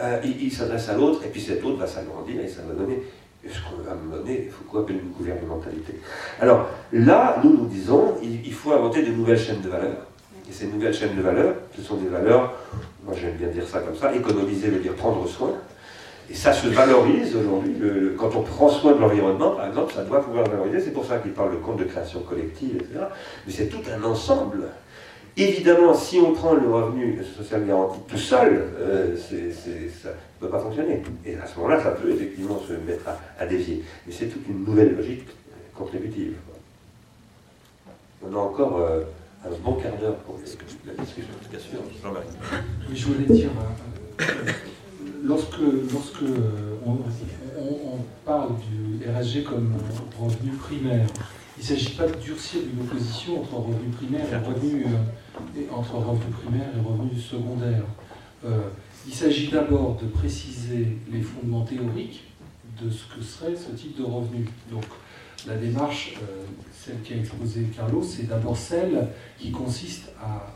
euh, 0.00 0.50
s'adresse 0.50 0.88
à 0.88 0.94
l'autre, 0.94 1.24
et 1.24 1.28
puis 1.28 1.40
cet 1.40 1.64
autre 1.64 1.78
va 1.78 1.86
s'agrandir 1.86 2.40
et 2.40 2.48
ça 2.48 2.62
va 2.62 2.74
donner 2.74 3.02
ce 3.46 4.16
donné, 4.16 4.44
il 4.46 4.50
faut 4.50 4.64
quoi 4.64 4.80
appeler 4.80 4.98
une 4.98 5.10
gouvernementalité. 5.10 5.94
Alors 6.40 6.68
là, 6.92 7.40
nous 7.42 7.56
nous 7.56 7.66
disons, 7.66 8.16
il, 8.22 8.46
il 8.46 8.52
faut 8.52 8.72
inventer 8.72 9.02
de 9.02 9.12
nouvelles 9.12 9.38
chaînes 9.38 9.60
de 9.60 9.68
valeur. 9.68 9.96
Et 10.48 10.52
ces 10.52 10.66
nouvelles 10.66 10.94
chaînes 10.94 11.16
de 11.16 11.22
valeur, 11.22 11.54
ce 11.76 11.82
sont 11.82 11.96
des 11.96 12.08
valeurs, 12.08 12.54
moi 13.04 13.14
j'aime 13.18 13.36
bien 13.36 13.48
dire 13.48 13.66
ça 13.66 13.80
comme 13.80 13.96
ça, 13.96 14.14
économiser 14.14 14.68
veut 14.68 14.80
dire 14.80 14.94
prendre 14.94 15.26
soin. 15.28 15.52
Et 16.30 16.34
ça 16.34 16.52
se 16.52 16.68
valorise 16.68 17.34
aujourd'hui. 17.34 17.74
Quand 18.18 18.34
on 18.36 18.42
prend 18.42 18.68
soin 18.68 18.92
de 18.92 18.98
l'environnement, 19.00 19.52
par 19.52 19.66
exemple, 19.68 19.94
ça 19.94 20.04
doit 20.04 20.22
pouvoir 20.22 20.46
valoriser. 20.48 20.80
C'est 20.80 20.92
pour 20.92 21.06
ça 21.06 21.18
qu'il 21.18 21.32
parle 21.32 21.52
de 21.52 21.56
compte 21.56 21.78
de 21.78 21.84
création 21.84 22.20
collective, 22.20 22.76
etc. 22.76 23.04
Mais 23.46 23.52
c'est 23.52 23.66
tout 23.68 23.80
un 23.90 24.02
ensemble. 24.04 24.64
Évidemment, 25.36 25.94
si 25.94 26.18
on 26.18 26.32
prend 26.32 26.52
le 26.54 26.68
revenu 26.68 27.18
social 27.36 27.64
garanti 27.64 27.98
tout 28.08 28.18
seul, 28.18 28.60
euh, 28.80 29.16
ça 29.16 30.08
ne 30.08 30.14
peut 30.40 30.48
pas 30.48 30.58
fonctionner. 30.58 31.02
Et 31.24 31.36
à 31.36 31.46
ce 31.46 31.56
moment-là, 31.58 31.80
ça 31.82 31.92
peut 31.92 32.10
effectivement 32.10 32.58
se 32.66 32.72
mettre 32.72 33.04
à, 33.38 33.46
dévier. 33.46 33.84
Mais 34.06 34.12
c'est 34.12 34.26
toute 34.26 34.46
une 34.48 34.64
nouvelle 34.64 34.96
logique 34.96 35.28
contributive. 35.74 36.34
On 38.22 38.34
a 38.34 38.38
encore 38.38 38.78
euh, 38.80 39.02
un 39.46 39.50
bon 39.64 39.74
quart 39.74 39.96
d'heure 39.96 40.16
pour 40.16 40.36
la 40.38 40.42
discussion. 41.04 41.30
Jean-Marie. 42.02 42.26
Je 42.92 43.04
voulais 43.06 43.26
dire, 43.26 43.50
euh, 44.20 44.24
euh, 44.24 44.52
lorsque, 45.22 45.60
lorsque 45.92 46.22
euh, 46.22 46.74
on, 46.84 46.90
on- 46.90 47.94
on 47.94 47.98
parle 48.26 48.50
comme 49.42 49.74
revenu 50.18 50.50
primaire, 50.52 51.06
il 51.56 51.60
ne 51.62 51.66
s'agit 51.66 51.90
pas 51.90 52.06
de 52.06 52.16
durcir 52.16 52.60
une 52.72 52.80
opposition 52.82 53.40
entre 53.40 53.54
revenu 53.54 53.88
primaire 53.90 54.26
et 54.32 54.36
revenu, 54.36 54.84
euh, 54.84 55.60
entre 55.72 55.94
revenu 55.94 56.30
primaire 56.42 56.68
et 56.76 56.80
revenu 56.80 57.18
secondaire. 57.20 57.82
Euh, 58.44 58.60
il 59.06 59.12
s'agit 59.14 59.48
d'abord 59.48 59.96
de 60.00 60.06
préciser 60.06 60.98
les 61.10 61.20
fondements 61.22 61.64
théoriques 61.64 62.24
de 62.80 62.88
ce 62.90 63.04
que 63.14 63.22
serait 63.22 63.56
ce 63.56 63.72
type 63.72 63.96
de 63.98 64.04
revenu. 64.04 64.46
Donc, 64.70 64.84
la 65.46 65.56
démarche, 65.56 66.14
euh, 66.22 66.44
celle 66.72 67.00
qu'a 67.02 67.16
exposée 67.16 67.64
Carlos, 67.74 68.02
c'est 68.02 68.28
d'abord 68.28 68.56
celle 68.56 69.08
qui 69.38 69.50
consiste 69.50 70.10
à- 70.22 70.46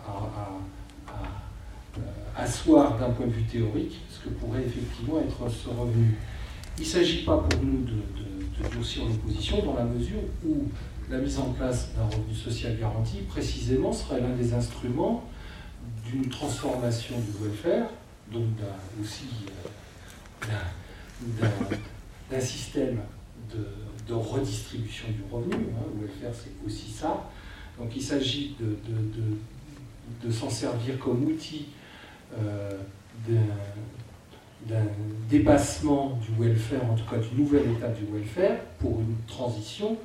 euh, 1.08 2.00
asseoir 2.36 2.98
d'un 2.98 3.10
point 3.10 3.26
de 3.26 3.32
vue 3.32 3.42
théorique 3.44 4.00
ce 4.08 4.20
que 4.24 4.28
pourrait 4.34 4.62
effectivement 4.66 5.18
être 5.20 5.50
ce 5.50 5.68
revenu. 5.68 6.16
Il 6.78 6.82
ne 6.82 6.86
s'agit 6.86 7.24
pas 7.24 7.36
pour 7.38 7.62
nous 7.62 7.80
de- 7.84 7.92
de 8.60 8.68
durcir 8.68 9.04
l'opposition 9.04 9.64
dans 9.64 9.74
la 9.74 9.84
mesure 9.84 10.20
où 10.46 10.68
la 11.10 11.18
mise 11.18 11.38
en 11.38 11.52
place 11.52 11.88
d'un 11.94 12.04
revenu 12.04 12.34
social 12.34 12.76
garanti, 12.78 13.18
précisément, 13.28 13.92
serait 13.92 14.20
l'un 14.20 14.34
des 14.36 14.54
instruments 14.54 15.24
d'une 16.06 16.28
transformation 16.28 17.16
du 17.18 17.44
welfare, 17.44 17.88
donc 18.32 18.44
aussi 19.00 19.26
euh, 20.48 20.54
d'un- 22.30 22.40
système 22.40 23.00
de, 24.08 24.14
redistribution 24.14 25.08
du 25.08 25.22
revenu. 25.30 25.54
hein. 25.74 25.84
Le 26.00 26.06
welfare, 26.06 26.32
c'est 26.34 26.66
aussi 26.66 26.90
ça. 26.90 27.30
Donc 27.78 27.90
il 27.94 28.02
s'agit 28.02 28.56
de 30.24 30.30
s'en 30.30 30.48
servir 30.50 30.98
comme 30.98 31.24
outil 31.24 31.66
euh, 32.38 32.70
d'un 34.68 34.84
dépassement 35.28 36.18
du 36.20 36.42
welfare, 36.42 36.84
en 36.90 36.94
tout 36.94 37.04
cas 37.08 37.18
d'une 37.18 37.38
nouvelle 37.38 37.70
étape 37.76 37.98
du 37.98 38.12
welfare, 38.12 38.58
pour 38.78 39.00
une 39.00 39.16
transition 39.26 39.96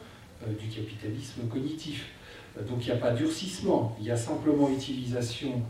euh, 0.46 0.54
du 0.54 0.68
capitalisme 0.68 1.42
cognitif. 1.52 2.08
Euh, 2.58 2.64
donc 2.64 2.86
il 2.86 2.92
n'y 2.92 2.98
a 2.98 3.00
pas 3.00 3.12
durcissement, 3.12 3.96
il 4.00 4.06
y 4.06 4.12
a 4.12 4.18
simplement 4.18 4.70
utilisation 4.70 5.62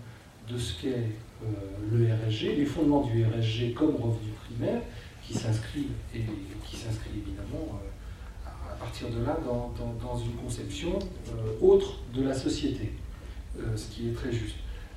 de 0.49 0.57
ce 0.57 0.81
qu'est 0.81 1.09
euh, 1.43 1.47
le 1.91 2.05
RSG, 2.05 2.55
les 2.55 2.65
fondements 2.65 3.01
du 3.01 3.23
RSG 3.25 3.73
comme 3.73 3.95
revenu 3.95 4.31
primaire, 4.45 4.81
qui 5.25 5.33
s'inscrivent 5.33 5.91
et 6.15 6.21
qui 6.65 6.77
s'inscrit 6.77 7.09
évidemment 7.17 7.79
à 8.45 8.75
partir 8.75 9.09
de 9.09 9.25
là 9.25 9.38
dans, 9.43 10.17
une 10.17 10.35
conception 10.35 10.99
autre 11.61 11.99
de 12.13 12.23
la 12.23 12.33
société, 12.33 12.93
ce 13.75 13.88
qui 13.89 14.07
est 14.07 14.13
très 14.13 14.31
juste. 14.31 14.55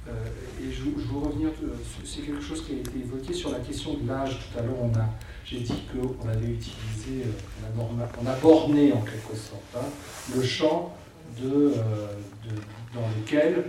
Euh, 0.08 0.12
et 0.60 0.72
je, 0.72 0.82
je 0.82 1.12
veux 1.12 1.18
revenir, 1.18 1.50
euh, 1.62 1.74
c'est 2.04 2.22
quelque 2.22 2.40
chose 2.40 2.64
qui 2.64 2.72
a 2.72 2.76
été 2.76 2.90
évoqué 2.98 3.34
sur 3.34 3.50
la 3.52 3.58
question 3.58 3.94
de 3.94 4.08
l'âge. 4.08 4.38
Tout 4.38 4.58
à 4.58 4.62
l'heure, 4.62 4.80
on 4.80 4.94
a, 4.98 5.04
j'ai 5.44 5.60
dit 5.60 5.82
qu'on 5.92 6.28
avait 6.28 6.46
utilisé, 6.46 7.24
euh, 7.26 7.78
on 7.78 8.26
a, 8.26 8.36
borné 8.36 8.92
en 8.92 9.02
quelque 9.02 9.36
sorte 9.36 9.62
hein, 9.76 9.86
le 10.34 10.42
champ 10.42 10.94
dans 11.38 13.08
lequel 13.18 13.64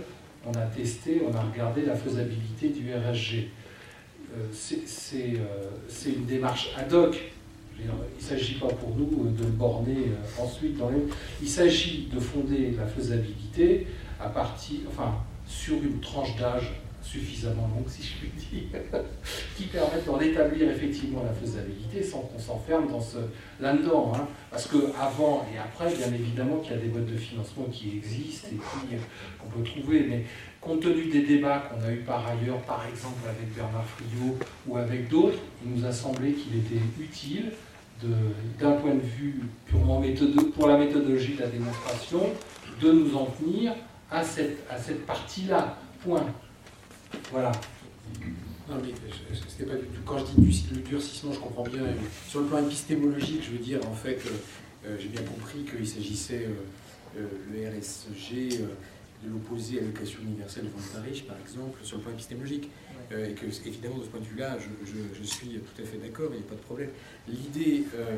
on 0.46 0.52
a 0.52 0.66
testé, 0.66 1.22
on 1.26 1.34
a 1.34 1.40
regardé 1.42 1.82
la 1.82 1.94
faisabilité 1.94 2.70
du 2.70 2.92
RSG. 2.92 3.50
C'est, 4.52 5.36
une 6.06 6.24
démarche 6.26 6.72
ad 6.76 6.92
hoc. 6.92 7.32
Il 7.78 7.86
ne 7.86 8.20
s'agit 8.20 8.54
pas 8.54 8.68
pour 8.68 8.96
nous 8.96 9.30
de 9.30 9.44
le 9.44 9.50
borner 9.50 10.12
ensuite. 10.38 10.76
Il 11.40 11.48
s'agit 11.48 12.08
de 12.12 12.18
fonder 12.18 12.72
la 12.76 12.86
faisabilité 12.86 13.86
à 14.20 14.28
partir, 14.28 14.80
enfin, 14.88 15.14
sur 15.52 15.74
une 15.74 16.00
tranche 16.00 16.34
d'âge 16.36 16.72
suffisamment 17.02 17.68
longue, 17.74 17.88
si 17.88 18.02
je 18.02 18.12
puis 18.18 18.30
dire, 18.36 18.80
qui 19.56 19.64
permette 19.64 20.06
d'en 20.06 20.20
établir 20.20 20.70
effectivement 20.70 21.22
la 21.24 21.32
faisabilité 21.32 22.02
sans 22.02 22.20
qu'on 22.20 22.38
s'enferme 22.38 22.88
dans 22.88 23.00
ce 23.00 23.18
là-dedans. 23.60 24.12
hein. 24.14 24.26
Parce 24.50 24.66
que 24.66 24.76
avant 24.98 25.44
et 25.52 25.58
après, 25.58 25.94
bien 25.94 26.06
évidemment 26.14 26.58
qu'il 26.58 26.72
y 26.72 26.74
a 26.74 26.78
des 26.78 26.88
modes 26.88 27.06
de 27.06 27.16
financement 27.16 27.64
qui 27.72 27.96
existent 27.96 28.48
et 28.52 28.94
euh, 28.94 28.98
qu'on 29.38 29.58
peut 29.58 29.64
trouver, 29.64 30.06
mais 30.08 30.24
compte 30.60 30.80
tenu 30.80 31.06
des 31.06 31.22
débats 31.22 31.68
qu'on 31.68 31.84
a 31.84 31.92
eu 31.92 31.98
par 31.98 32.24
ailleurs, 32.26 32.60
par 32.62 32.86
exemple 32.88 33.28
avec 33.28 33.52
Bernard 33.54 33.84
Friot 33.84 34.38
ou 34.68 34.76
avec 34.76 35.08
d'autres, 35.08 35.38
il 35.64 35.72
nous 35.72 35.84
a 35.84 35.92
semblé 35.92 36.32
qu'il 36.32 36.56
était 36.56 36.82
utile 37.00 37.52
d'un 38.58 38.72
point 38.72 38.94
de 38.94 39.00
vue 39.00 39.42
purement 39.66 40.00
méthode, 40.00 40.34
pour 40.52 40.66
la 40.66 40.76
méthodologie 40.76 41.34
de 41.34 41.40
la 41.40 41.46
démonstration, 41.48 42.20
de 42.80 42.92
nous 42.92 43.16
en 43.16 43.26
tenir 43.26 43.74
à 44.12 44.22
cette, 44.24 44.58
à 44.70 44.78
cette 44.78 45.04
partie-là. 45.06 45.78
Point. 46.04 46.26
Voilà. 47.30 47.52
Non, 48.68 48.76
mais 48.82 48.92
je- 49.32 49.40
c'était 49.48 49.70
pas 49.70 49.76
du 49.76 49.86
tout. 49.86 50.00
Quand 50.06 50.18
je 50.18 50.24
dis 50.24 50.40
du, 50.68 50.74
le 50.74 50.80
durcissement, 50.82 51.32
je 51.32 51.38
comprends 51.40 51.64
bien. 51.64 51.82
euh, 51.82 51.92
Sur 52.28 52.40
le 52.40 52.46
plan 52.46 52.58
épistémologique, 52.58 53.42
je 53.44 53.50
veux 53.52 53.58
dire, 53.58 53.80
en 53.88 53.94
fait, 53.94 54.18
euh, 54.26 54.88
euh, 54.88 54.96
j'ai 55.00 55.08
bien 55.08 55.22
compris 55.22 55.64
qu'il 55.64 55.86
s'agissait, 55.86 56.46
euh, 56.46 57.20
euh, 57.20 57.26
le 57.52 57.68
RSG, 57.68 58.60
euh, 58.60 58.66
de 59.24 59.30
l'opposer 59.30 59.78
à 59.78 59.82
l'allocation 59.82 60.18
universelle 60.22 60.64
volontariste, 60.74 61.26
par 61.26 61.36
exemple, 61.38 61.78
sur 61.84 61.98
le 61.98 62.02
plan 62.02 62.12
épistémologique. 62.12 62.68
Euh, 63.12 63.28
et 63.30 63.34
que, 63.34 63.46
évidemment, 63.66 63.98
de 63.98 64.04
ce 64.04 64.08
point 64.08 64.20
de 64.20 64.24
vue-là, 64.24 64.56
je, 64.58 64.90
je- 64.90 65.18
je 65.20 65.22
suis 65.24 65.48
tout 65.50 65.82
à 65.82 65.84
fait 65.84 65.98
d'accord, 65.98 66.30
il 66.32 66.38
n'y 66.38 66.44
a 66.44 66.48
pas 66.48 66.54
de 66.56 66.60
problème. 66.60 66.90
L'idée, 67.28 67.84
euh, 67.94 68.16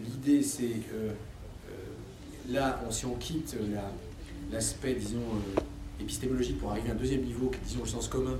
l'idée 0.00 0.42
c'est, 0.42 0.64
euh, 0.94 1.10
euh, 1.68 2.52
là, 2.52 2.82
on- 2.86 2.90
si 2.90 3.04
on 3.06 3.14
quitte 3.14 3.56
la- 3.72 3.92
l'aspect, 4.52 4.94
disons, 4.94 5.18
euh, 5.18 5.60
épistémologique 6.00 6.58
pour 6.58 6.70
arriver 6.70 6.90
à 6.90 6.92
un 6.92 6.96
deuxième 6.96 7.22
niveau, 7.22 7.48
qui 7.48 7.56
est, 7.56 7.64
disons, 7.64 7.80
le 7.80 7.88
sens 7.88 8.08
commun, 8.08 8.38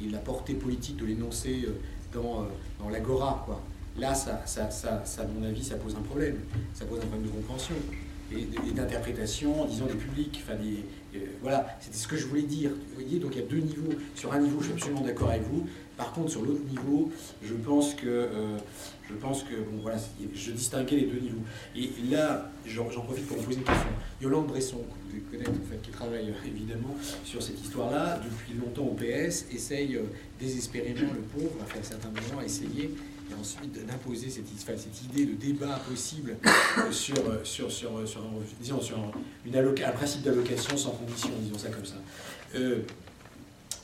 et 0.00 0.08
la 0.08 0.18
portée 0.18 0.54
politique 0.54 0.96
de 0.96 1.06
l'énoncé 1.06 1.64
euh, 1.66 1.72
dans, 2.12 2.42
euh, 2.42 2.46
dans 2.78 2.88
l'agora, 2.88 3.42
quoi. 3.44 3.60
Là, 3.98 4.14
ça, 4.14 4.42
ça, 4.46 4.70
ça, 4.70 5.02
ça, 5.04 5.22
à 5.22 5.26
mon 5.26 5.44
avis, 5.44 5.64
ça 5.64 5.76
pose 5.76 5.96
un 5.96 6.02
problème. 6.02 6.36
Ça 6.72 6.84
pose 6.84 6.98
un 6.98 7.06
problème 7.06 7.24
de 7.24 7.30
compréhension 7.30 7.74
et, 8.32 8.72
d'interprétation, 8.72 9.66
disons, 9.66 9.86
des 9.86 9.94
publics. 9.94 10.40
Enfin, 10.44 10.56
des, 10.56 10.84
euh, 11.14 11.20
voilà, 11.42 11.66
c'était 11.80 11.96
ce 11.96 12.06
que 12.06 12.16
je 12.16 12.26
voulais 12.26 12.42
dire. 12.42 12.70
Vous 12.70 12.94
voyez, 12.94 13.18
donc 13.18 13.32
il 13.34 13.40
y 13.40 13.44
a 13.44 13.46
deux 13.46 13.58
niveaux. 13.58 13.92
Sur 14.14 14.32
un 14.32 14.40
niveau, 14.40 14.60
je 14.60 14.66
suis 14.66 14.74
absolument 14.74 15.00
d'accord 15.00 15.30
avec 15.30 15.42
vous. 15.42 15.66
Par 15.96 16.12
contre, 16.12 16.30
sur 16.30 16.42
l'autre 16.42 16.64
niveau, 16.68 17.10
je 17.42 17.54
pense 17.54 17.94
que, 17.94 18.06
euh, 18.06 18.56
je 19.08 19.14
pense 19.14 19.42
que, 19.42 19.54
voilà, 19.82 19.98
je 20.34 20.52
distinguais 20.52 20.96
les 20.96 21.06
deux 21.06 21.18
niveaux. 21.18 21.42
Et 21.74 21.90
là, 22.10 22.50
j'en 22.66 22.84
profite 22.86 23.26
pour 23.26 23.36
vous 23.38 23.44
poser 23.44 23.58
une 23.58 23.64
question. 23.64 23.88
Yolande 24.22 24.46
Bresson, 24.46 24.78
que 25.10 25.16
vous 25.16 25.30
connaître, 25.30 25.50
en 25.50 25.70
fait, 25.70 25.82
qui 25.82 25.90
travaille 25.90 26.28
euh, 26.28 26.46
évidemment 26.46 26.94
sur 27.24 27.42
cette 27.42 27.60
histoire-là, 27.60 28.20
depuis 28.22 28.58
longtemps 28.58 28.84
au 28.84 28.94
PS, 28.94 29.46
essaye 29.52 29.98
désespérément, 30.38 31.12
le 31.12 31.20
pauvre, 31.20 31.56
à 31.62 31.82
certains 31.82 32.08
moments, 32.08 32.40
à 32.40 32.44
essayer 32.44 32.90
et 33.30 33.34
ensuite 33.40 33.86
d'imposer 33.86 34.30
cette, 34.30 34.46
cette 34.56 35.04
idée 35.04 35.26
de 35.26 35.34
débat 35.34 35.80
possible 35.88 36.36
euh, 36.46 36.92
sur, 36.92 37.16
euh, 37.18 37.40
sur, 37.44 37.70
sur, 37.70 37.96
euh, 37.96 38.06
sur, 38.06 38.82
sur 38.82 38.98
un, 38.98 39.92
principe 39.92 40.22
d'allocation 40.22 40.76
sans 40.76 40.90
condition, 40.90 41.30
disons 41.40 41.58
ça 41.58 41.68
comme 41.68 41.84
ça. 41.84 41.96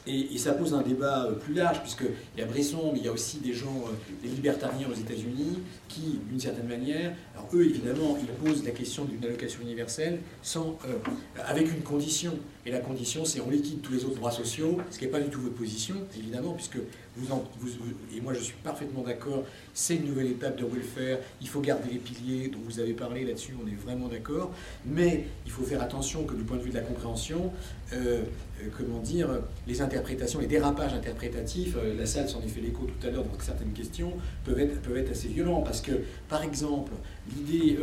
Et, 0.07 0.35
et 0.35 0.39
ça 0.39 0.53
pose 0.53 0.75
un 0.75 0.83
débat 0.83 1.29
plus 1.41 1.55
large, 1.55 1.81
puisqu'il 1.81 2.39
y 2.39 2.43
a 2.43 2.45
Bresson, 2.45 2.91
mais 2.93 2.99
il 2.99 3.07
y 3.07 3.09
a 3.09 3.13
aussi 3.13 3.39
des 3.39 3.55
gens, 3.55 3.85
des 4.23 4.29
libertariens 4.29 4.87
aux 4.91 4.95
États-Unis, 4.95 5.61
qui, 5.89 6.21
d'une 6.29 6.39
certaine 6.39 6.69
manière, 6.69 7.15
alors 7.35 7.49
eux, 7.53 7.65
évidemment, 7.65 8.17
ils 8.21 8.27
posent 8.27 8.65
la 8.65 8.71
question 8.71 9.05
d'une 9.05 9.25
allocation 9.25 9.61
universelle 9.63 10.21
sans, 10.43 10.79
euh, 10.87 10.99
avec 11.47 11.73
une 11.73 11.83
condition. 11.83 12.33
Et 12.65 12.71
la 12.71 12.79
condition, 12.79 13.25
c'est 13.25 13.41
on 13.41 13.51
liquide 13.51 13.83
tous 13.83 13.93
les 13.93 14.05
autres 14.05 14.15
droits 14.15 14.31
sociaux, 14.31 14.79
ce 14.91 14.99
qui 14.99 15.05
n'est 15.05 15.11
pas 15.11 15.21
du 15.21 15.29
tout 15.29 15.41
votre 15.41 15.55
position, 15.55 15.97
évidemment, 16.17 16.53
puisque 16.53 16.79
vous, 17.17 17.33
en, 17.33 17.45
vous, 17.59 17.69
et 18.17 18.21
moi 18.21 18.33
je 18.33 18.41
suis 18.41 18.57
parfaitement 18.65 19.03
d'accord, 19.03 19.45
c'est 19.75 19.97
une 19.97 20.07
nouvelle 20.07 20.29
étape 20.29 20.57
de 20.57 20.65
welfare, 20.65 21.19
il 21.43 21.49
faut 21.49 21.61
garder 21.61 21.91
les 21.93 21.99
piliers 21.99 22.49
dont 22.49 22.61
vous 22.65 22.81
avez 22.81 22.95
parlé 22.95 23.25
là-dessus, 23.25 23.55
on 23.63 23.69
est 23.69 23.75
vraiment 23.75 24.09
d'accord, 24.09 24.53
mais 24.87 25.27
il 25.45 25.53
faut 25.53 25.63
faire 25.63 25.83
attention 25.83 26.25
que 26.25 26.35
du 26.35 26.43
point 26.43 26.57
de 26.57 26.63
vue 26.63 26.71
de 26.71 26.77
la 26.77 26.81
compréhension, 26.81 27.53
euh, 27.93 28.23
euh, 28.63 28.69
comment 28.79 29.01
dire, 29.01 29.29
les 29.67 29.83
interprétations, 29.83 30.41
les 30.41 30.47
dérapages 30.47 30.95
interprétatifs, 30.95 31.77
la 31.99 32.07
salle 32.07 32.29
s'en 32.31 32.41
est 32.41 32.49
fait 32.49 32.63
l'écho 32.63 32.87
tout 32.87 33.07
à 33.07 33.11
l'heure 33.11 33.25
dans 33.25 33.39
certaines 33.41 33.73
questions, 33.73 34.13
peuvent 34.45 34.59
être, 34.59 34.81
peuvent 34.81 34.97
être 34.97 35.11
assez 35.11 35.29
violents. 35.29 35.61
Parce 35.61 35.83
que, 35.83 35.93
par 36.29 36.43
exemple, 36.43 36.93
l'idée 37.33 37.79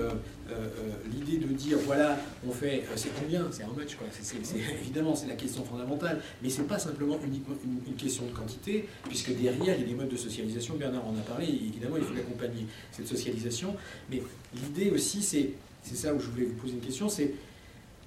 euh, 0.51 0.67
l'idée 1.11 1.45
de 1.45 1.53
dire, 1.53 1.77
voilà, 1.85 2.17
on 2.47 2.51
fait, 2.51 2.83
c'est 2.95 3.09
combien? 3.19 3.47
C'est 3.51 3.63
un 3.63 3.73
match, 3.75 3.95
quoi. 3.95 4.07
évidemment, 4.81 5.15
c'est 5.15 5.27
la 5.27 5.35
question 5.35 5.63
fondamentale. 5.63 6.21
Mais 6.41 6.49
ce 6.49 6.61
n'est 6.61 6.67
pas 6.67 6.79
simplement 6.79 7.17
une, 7.23 7.95
question 7.95 8.25
de 8.25 8.31
quantité, 8.31 8.87
puisque 9.07 9.31
derrière, 9.35 9.75
il 9.75 9.81
y 9.81 9.83
a 9.83 9.87
des 9.87 9.93
modes 9.93 10.09
de 10.09 10.17
socialisation. 10.17 10.75
Bernard 10.75 11.05
en 11.07 11.15
a 11.15 11.21
parlé, 11.21 11.45
évidemment, 11.47 11.97
il 11.97 12.03
faut 12.03 12.15
accompagner 12.15 12.65
cette 12.91 13.07
socialisation. 13.07 13.75
Mais 14.09 14.21
l'idée 14.55 14.91
aussi, 14.91 15.21
c'est, 15.21 15.51
c'est 15.83 15.95
ça 15.95 16.13
où 16.13 16.19
je 16.19 16.27
voulais 16.27 16.45
vous 16.45 16.55
poser 16.55 16.73
une 16.73 16.81
question, 16.81 17.07
c'est 17.09 17.33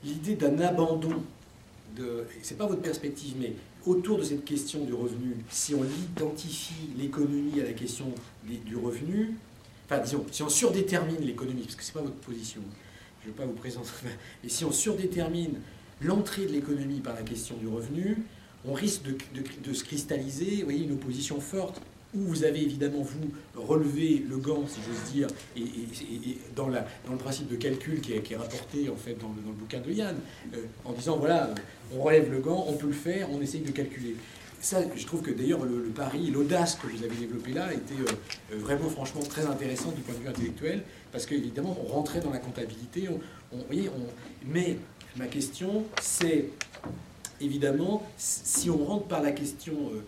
l'idée 0.04 0.34
d'un 0.34 0.58
abandon 0.58 1.22
de, 1.96 2.24
c'est 2.42 2.58
pas 2.58 2.66
votre 2.66 2.82
perspective, 2.82 3.34
mais 3.38 3.52
autour 3.86 4.18
de 4.18 4.24
cette 4.24 4.44
question 4.44 4.84
du 4.84 4.92
revenu, 4.92 5.36
si 5.48 5.74
on 5.74 5.84
identifie 5.84 6.90
l'économie 6.98 7.60
à 7.60 7.64
la 7.64 7.72
question 7.72 8.06
du 8.44 8.76
revenu, 8.76 9.34
enfin 9.86 9.98
disons, 9.98 10.24
si 10.30 10.42
on 10.42 10.48
surdétermine 10.48 11.20
l'économie, 11.20 11.62
parce 11.62 11.76
que 11.76 11.82
c'est 11.82 11.92
pas 11.92 12.00
votre 12.00 12.14
position, 12.14 12.60
je 13.22 13.28
ne 13.28 13.32
vais 13.32 13.38
pas 13.38 13.46
vous 13.46 13.52
présenter, 13.52 13.90
mais 14.42 14.48
si 14.48 14.64
on 14.64 14.72
surdétermine 14.72 15.60
l'entrée 16.00 16.46
de 16.46 16.52
l'économie 16.52 17.00
par 17.00 17.14
la 17.14 17.22
question 17.22 17.56
du 17.56 17.68
revenu, 17.68 18.18
on 18.66 18.72
risque 18.72 19.02
de, 19.02 19.16
de, 19.62 19.74
se 19.74 19.84
cristalliser, 19.84 20.58
vous 20.58 20.64
voyez, 20.64 20.84
une 20.84 20.92
opposition 20.92 21.40
forte 21.40 21.80
où 22.14 22.20
vous 22.20 22.44
avez 22.44 22.62
évidemment, 22.62 23.02
vous, 23.02 23.30
relevé 23.56 24.24
le 24.28 24.36
gant, 24.36 24.64
si 24.68 24.78
j'ose 24.86 25.12
dire, 25.12 25.28
et, 25.56 25.62
dans, 26.54 26.68
la, 26.68 26.86
dans, 27.06 27.12
le 27.12 27.18
principe 27.18 27.48
de 27.48 27.56
calcul 27.56 28.00
qui 28.00 28.12
est, 28.12 28.36
rapporté 28.36 28.88
en 28.88 28.96
fait 28.96 29.14
dans 29.14 29.28
le, 29.28 29.52
bouquin 29.52 29.80
de 29.80 29.90
Yann, 29.90 30.16
euh, 30.54 30.58
en 30.84 30.92
disant, 30.92 31.16
voilà, 31.16 31.52
on 31.92 32.02
relève 32.02 32.30
le 32.30 32.38
gant, 32.38 32.66
on 32.68 32.74
peut 32.74 32.86
le 32.86 32.92
faire, 32.92 33.28
on 33.32 33.40
essaye 33.40 33.62
de 33.62 33.72
calculer. 33.72 34.14
Ça, 34.64 34.78
je 34.96 35.06
trouve 35.06 35.20
que 35.20 35.30
d'ailleurs 35.30 35.62
le, 35.64 35.90
pari, 35.94 36.30
l'audace 36.30 36.76
que 36.76 36.86
vous 36.86 37.04
avez 37.04 37.14
développé 37.14 37.52
là 37.52 37.70
était 37.72 38.00
euh, 38.00 38.56
vraiment 38.58 38.88
franchement 38.88 39.20
très 39.20 39.44
intéressant 39.44 39.90
du 39.92 40.00
point 40.00 40.14
de 40.14 40.20
vue 40.20 40.28
intellectuel, 40.28 40.82
parce 41.12 41.26
qu'évidemment, 41.26 41.76
on 41.84 41.92
rentrait 41.92 42.20
dans 42.20 42.30
la 42.30 42.38
comptabilité, 42.38 43.08
mais 44.46 44.78
ma 45.16 45.26
question, 45.26 45.84
c'est 46.00 46.48
évidemment, 47.40 48.08
si 48.16 48.70
on 48.70 48.82
rentre 48.84 49.04
par 49.04 49.22
la 49.22 49.32
question... 49.32 49.74
Euh, 49.92 50.00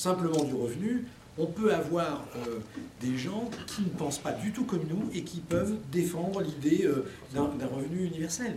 simplement 0.00 0.44
du 0.44 0.54
revenu, 0.54 1.04
on 1.38 1.46
peut 1.46 1.74
avoir 1.74 2.24
euh, 2.36 2.58
des 3.02 3.18
gens 3.18 3.50
qui 3.66 3.82
ne 3.82 3.88
pensent 3.88 4.18
pas 4.18 4.32
du 4.32 4.50
tout 4.50 4.64
comme 4.64 4.84
nous 4.88 5.10
et 5.14 5.22
qui 5.22 5.40
peuvent 5.40 5.76
défendre 5.92 6.40
l'idée 6.40 6.84
euh, 6.84 7.06
d'un 7.34 7.66
revenu 7.66 8.06
universel. 8.06 8.56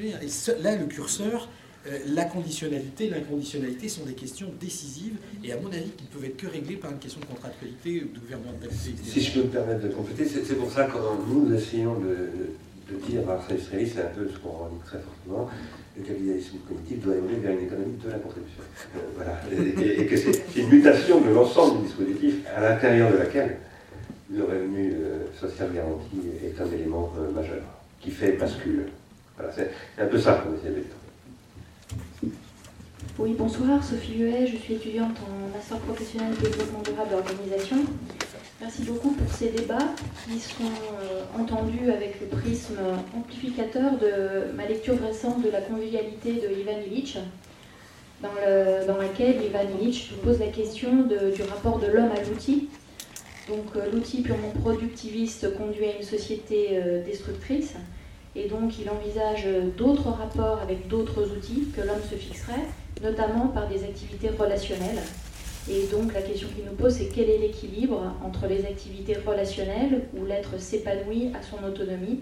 Et 0.00 0.12
là, 0.62 0.76
le 0.76 0.86
curseur, 0.86 1.42
euh, 1.42 1.61
la 2.14 2.24
conditionnalité, 2.24 3.08
l'inconditionnalité 3.08 3.88
sont 3.88 4.04
des 4.04 4.14
questions 4.14 4.48
décisives 4.60 5.16
et 5.42 5.52
à 5.52 5.56
mon 5.56 5.68
avis 5.68 5.90
qui 5.90 6.04
ne 6.04 6.08
peuvent 6.08 6.24
être 6.24 6.36
que 6.36 6.46
réglées 6.46 6.76
par 6.76 6.92
une 6.92 6.98
question 6.98 7.20
de 7.20 7.26
contractualité 7.26 8.04
ou 8.04 8.14
de 8.14 8.20
gouvernementalité. 8.20 9.02
Si 9.02 9.20
je 9.20 9.32
peux 9.32 9.46
me 9.46 9.50
permettre 9.50 9.82
de 9.82 9.88
compléter, 9.88 10.26
c'est 10.26 10.54
pour 10.54 10.70
ça 10.70 10.84
que 10.84 10.96
nous, 11.28 11.52
essayons 11.54 11.98
de, 11.98 12.98
dire 13.08 13.28
à 13.28 13.54
Israël, 13.54 13.88
c'est 13.92 14.02
un 14.02 14.14
peu 14.14 14.28
ce 14.28 14.38
qu'on 14.38 14.50
revendique 14.50 14.84
très 14.84 14.98
fortement, 14.98 15.48
le 15.96 16.04
capitalisme 16.04 16.58
cognitif 16.68 17.00
doit 17.00 17.16
évoluer 17.16 17.36
vers 17.36 17.52
une 17.52 17.66
économie 17.66 17.96
de 18.02 18.10
la 18.10 18.18
contribution. 18.18 18.62
Euh, 18.96 19.00
voilà. 19.16 19.40
Et, 19.82 20.06
que 20.06 20.16
c'est 20.16 20.42
une 20.56 20.68
mutation 20.68 21.20
de 21.20 21.30
l'ensemble 21.30 21.80
du 21.80 21.86
dispositif 21.86 22.34
à 22.54 22.60
l'intérieur 22.60 23.12
de 23.12 23.18
laquelle 23.18 23.58
le 24.34 24.44
revenu 24.44 24.92
euh, 24.92 25.26
social 25.38 25.70
garanti 25.74 26.16
est 26.44 26.60
un 26.60 26.72
élément 26.72 27.12
euh, 27.18 27.30
majeur 27.32 27.62
qui 28.00 28.10
fait 28.10 28.32
bascule. 28.32 28.86
Voilà, 29.36 29.52
c'est 29.52 29.70
un 29.98 30.06
peu 30.06 30.18
ça 30.18 30.34
qu'on 30.34 30.54
essaie 30.56 30.70
de 30.70 30.80
dire. 30.80 31.01
Oui, 33.18 33.34
bonsoir, 33.38 33.84
Sophie 33.84 34.16
Huet, 34.20 34.46
je 34.46 34.56
suis 34.56 34.72
étudiante 34.72 35.18
en 35.28 35.54
master 35.54 35.76
professionnel 35.80 36.32
développement 36.42 36.80
durable 36.80 37.10
d'organisation. 37.10 37.76
Merci 38.58 38.84
beaucoup 38.84 39.10
pour 39.10 39.30
ces 39.30 39.50
débats 39.50 39.92
qui 40.24 40.40
sont 40.40 40.64
euh, 40.64 41.22
entendus 41.38 41.90
avec 41.90 42.22
le 42.22 42.28
prisme 42.28 42.78
amplificateur 43.14 43.98
de 43.98 44.56
ma 44.56 44.66
lecture 44.66 44.94
récente 44.98 45.42
de 45.42 45.50
la 45.50 45.60
convivialité 45.60 46.32
de 46.32 46.58
Ivan 46.58 46.80
Illich, 46.86 47.18
dans, 48.22 48.96
laquelle 48.96 49.44
Ivan 49.44 49.68
Illich 49.78 50.14
pose 50.24 50.38
la 50.38 50.46
question 50.46 51.02
du 51.02 51.42
rapport 51.42 51.80
de 51.80 51.88
l'homme 51.88 52.12
à 52.16 52.22
l'outil. 52.26 52.70
Donc 53.46 53.76
euh, 53.76 53.90
l'outil 53.92 54.22
purement 54.22 54.54
productiviste 54.62 55.54
conduit 55.58 55.84
à 55.84 55.96
une 55.98 56.02
société 56.02 56.70
euh, 56.72 57.04
destructrice, 57.04 57.74
et 58.34 58.48
donc 58.48 58.78
il 58.78 58.88
envisage 58.88 59.46
d'autres 59.76 60.08
rapports 60.08 60.60
avec 60.62 60.88
d'autres 60.88 61.30
outils 61.36 61.68
que 61.76 61.82
l'homme 61.82 62.02
se 62.10 62.14
fixerait, 62.14 62.64
notamment 63.02 63.48
par 63.48 63.68
des 63.68 63.84
activités 63.84 64.28
relationnelles 64.28 65.02
et 65.70 65.86
donc 65.92 66.12
la 66.12 66.22
question 66.22 66.48
qu'il 66.54 66.64
nous 66.64 66.72
pose, 66.72 66.94
c'est 66.94 67.08
quel 67.14 67.30
est 67.30 67.38
l'équilibre 67.38 68.16
entre 68.24 68.46
les 68.48 68.64
activités 68.66 69.16
relationnelles, 69.24 70.02
où 70.16 70.24
l'être 70.24 70.58
s'épanouit 70.58 71.30
à 71.38 71.42
son 71.42 71.64
autonomie, 71.64 72.20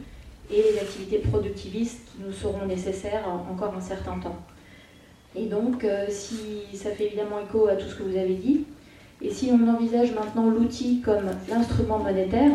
et 0.53 0.57
les 0.57 0.79
activités 0.79 1.19
productivistes 1.19 2.01
qui 2.07 2.23
nous 2.27 2.33
seront 2.33 2.67
nécessaires 2.67 3.27
encore 3.51 3.75
un 3.75 3.81
certain 3.81 4.19
temps. 4.19 4.37
Et 5.37 5.47
donc, 5.47 5.85
euh, 5.85 6.07
si 6.09 6.67
ça 6.75 6.91
fait 6.91 7.07
évidemment 7.07 7.39
écho 7.41 7.69
à 7.69 7.77
tout 7.77 7.89
ce 7.89 7.95
que 7.95 8.03
vous 8.03 8.19
avez 8.19 8.35
dit, 8.35 8.65
et 9.23 9.31
si 9.31 9.51
on 9.53 9.69
envisage 9.69 10.13
maintenant 10.13 10.51
l'outil 10.51 11.01
comme 11.01 11.31
l'instrument 11.49 11.99
monétaire, 11.99 12.53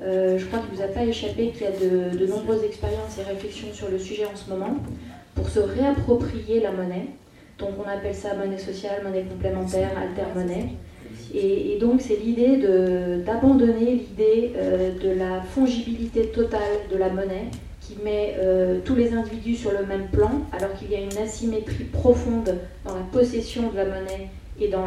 euh, 0.00 0.38
je 0.38 0.46
crois 0.46 0.60
qu'il 0.60 0.70
ne 0.70 0.76
vous 0.76 0.82
a 0.82 0.94
pas 0.94 1.04
échappé 1.04 1.50
qu'il 1.50 1.62
y 1.62 1.66
a 1.66 1.72
de, 1.72 2.16
de 2.16 2.26
nombreuses 2.26 2.64
expériences 2.64 3.18
et 3.18 3.22
réflexions 3.22 3.68
sur 3.72 3.90
le 3.90 3.98
sujet 3.98 4.24
en 4.24 4.34
ce 4.34 4.48
moment 4.48 4.76
pour 5.34 5.48
se 5.48 5.60
réapproprier 5.60 6.60
la 6.60 6.72
monnaie 6.72 7.08
donc 7.60 7.70
on 7.78 7.88
appelle 7.88 8.14
ça 8.14 8.34
monnaie 8.34 8.58
sociale, 8.58 9.02
monnaie 9.04 9.22
complémentaire, 9.22 9.90
alter-monnaie. 9.96 10.70
Et, 11.34 11.78
donc 11.80 12.00
c'est 12.00 12.16
l'idée 12.16 12.56
d'abandonner 13.24 13.94
l'idée 13.94 14.52
euh, 14.56 14.92
de 14.98 15.18
la 15.18 15.42
fongibilité 15.42 16.26
totale 16.26 16.60
de 16.90 16.96
la 16.96 17.08
monnaie 17.08 17.46
qui 17.80 17.96
met 18.02 18.34
euh, 18.38 18.80
tous 18.84 18.94
les 18.94 19.12
individus 19.12 19.56
sur 19.56 19.70
le 19.72 19.86
même 19.86 20.08
plan, 20.08 20.30
alors 20.52 20.74
qu'il 20.74 20.90
y 20.90 20.96
a 20.96 21.00
une 21.00 21.16
asymétrie 21.18 21.84
profonde 21.84 22.56
dans 22.84 22.94
la 22.94 23.02
possession 23.12 23.70
de 23.70 23.76
la 23.76 23.84
monnaie 23.84 24.28
et 24.60 24.68
dans 24.68 24.86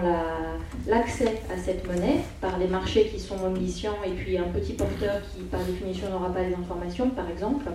l'accès 0.88 1.42
à 1.52 1.58
cette 1.58 1.88
monnaie 1.88 2.20
par 2.42 2.60
les 2.60 2.68
marchés 2.68 3.06
qui 3.06 3.20
sont 3.20 3.44
omniscients 3.44 3.98
et 4.06 4.12
puis 4.12 4.38
un 4.38 4.44
petit 4.44 4.74
porteur 4.74 5.22
qui 5.34 5.42
par 5.44 5.62
définition 5.62 6.10
n'aura 6.10 6.32
pas 6.32 6.42
les 6.42 6.54
informations 6.54 7.10
par 7.10 7.30
exemple. 7.30 7.66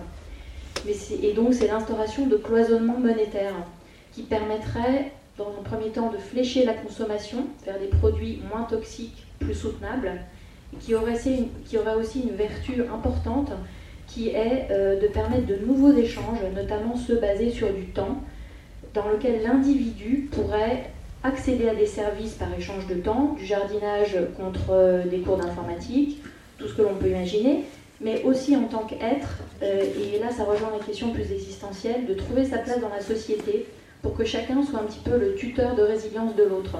Mais 0.85 0.93
et 1.21 1.33
donc 1.33 1.53
c'est 1.53 1.67
l'instauration 1.67 2.27
de 2.27 2.37
cloisonnement 2.37 2.97
monétaire 2.97 3.53
permettrait, 4.23 5.11
dans 5.37 5.49
un 5.49 5.63
premier 5.63 5.89
temps, 5.89 6.11
de 6.11 6.17
flécher 6.17 6.65
la 6.65 6.73
consommation 6.73 7.45
vers 7.65 7.79
des 7.79 7.87
produits 7.87 8.41
moins 8.49 8.63
toxiques, 8.63 9.25
plus 9.39 9.53
soutenables, 9.53 10.11
qui 10.79 10.95
aurait, 10.95 11.15
aussi 11.95 12.21
une 12.21 12.35
vertu 12.35 12.83
importante 12.93 13.51
qui 14.07 14.29
est 14.29 14.67
euh, 14.71 14.99
de 14.99 15.07
permettre 15.07 15.45
de 15.45 15.55
nouveaux 15.55 15.93
échanges, 15.93 16.39
notamment 16.55 16.95
ceux 16.95 17.15
basés 17.15 17.51
sur 17.51 17.71
du 17.71 17.85
temps, 17.85 18.17
dans 18.93 19.07
lequel 19.09 19.43
l'individu 19.43 20.29
pourrait 20.31 20.89
accéder 21.23 21.67
à 21.69 21.75
des 21.75 21.85
services 21.85 22.33
par 22.33 22.47
échange 22.57 22.87
de 22.87 22.95
temps, 22.95 23.35
du 23.37 23.45
jardinage 23.45 24.17
contre 24.37 24.71
euh, 24.71 25.05
des 25.05 25.19
cours 25.19 25.37
d'informatique, 25.37 26.21
tout 26.57 26.67
ce 26.67 26.73
que 26.73 26.81
l'on 26.81 26.95
peut 26.95 27.09
imaginer, 27.09 27.65
mais 28.01 28.23
aussi 28.23 28.55
en 28.55 28.63
tant 28.63 28.85
qu'être, 28.85 29.39
euh, 29.61 29.83
et 29.83 30.19
là 30.19 30.31
ça 30.31 30.43
rejoint 30.43 30.71
les 30.79 30.85
questions 30.85 31.11
plus 31.11 31.31
existentielles, 31.31 32.05
de 32.05 32.13
trouver 32.13 32.45
sa 32.45 32.59
place 32.59 32.79
dans 32.79 32.89
la 32.89 33.01
société, 33.01 33.65
pour 34.01 34.15
que 34.15 34.25
chacun 34.25 34.63
soit 34.63 34.79
un 34.79 34.83
petit 34.83 34.99
peu 34.99 35.17
le 35.17 35.35
tuteur 35.35 35.75
de 35.75 35.81
résilience 35.81 36.35
de 36.35 36.43
l'autre. 36.43 36.77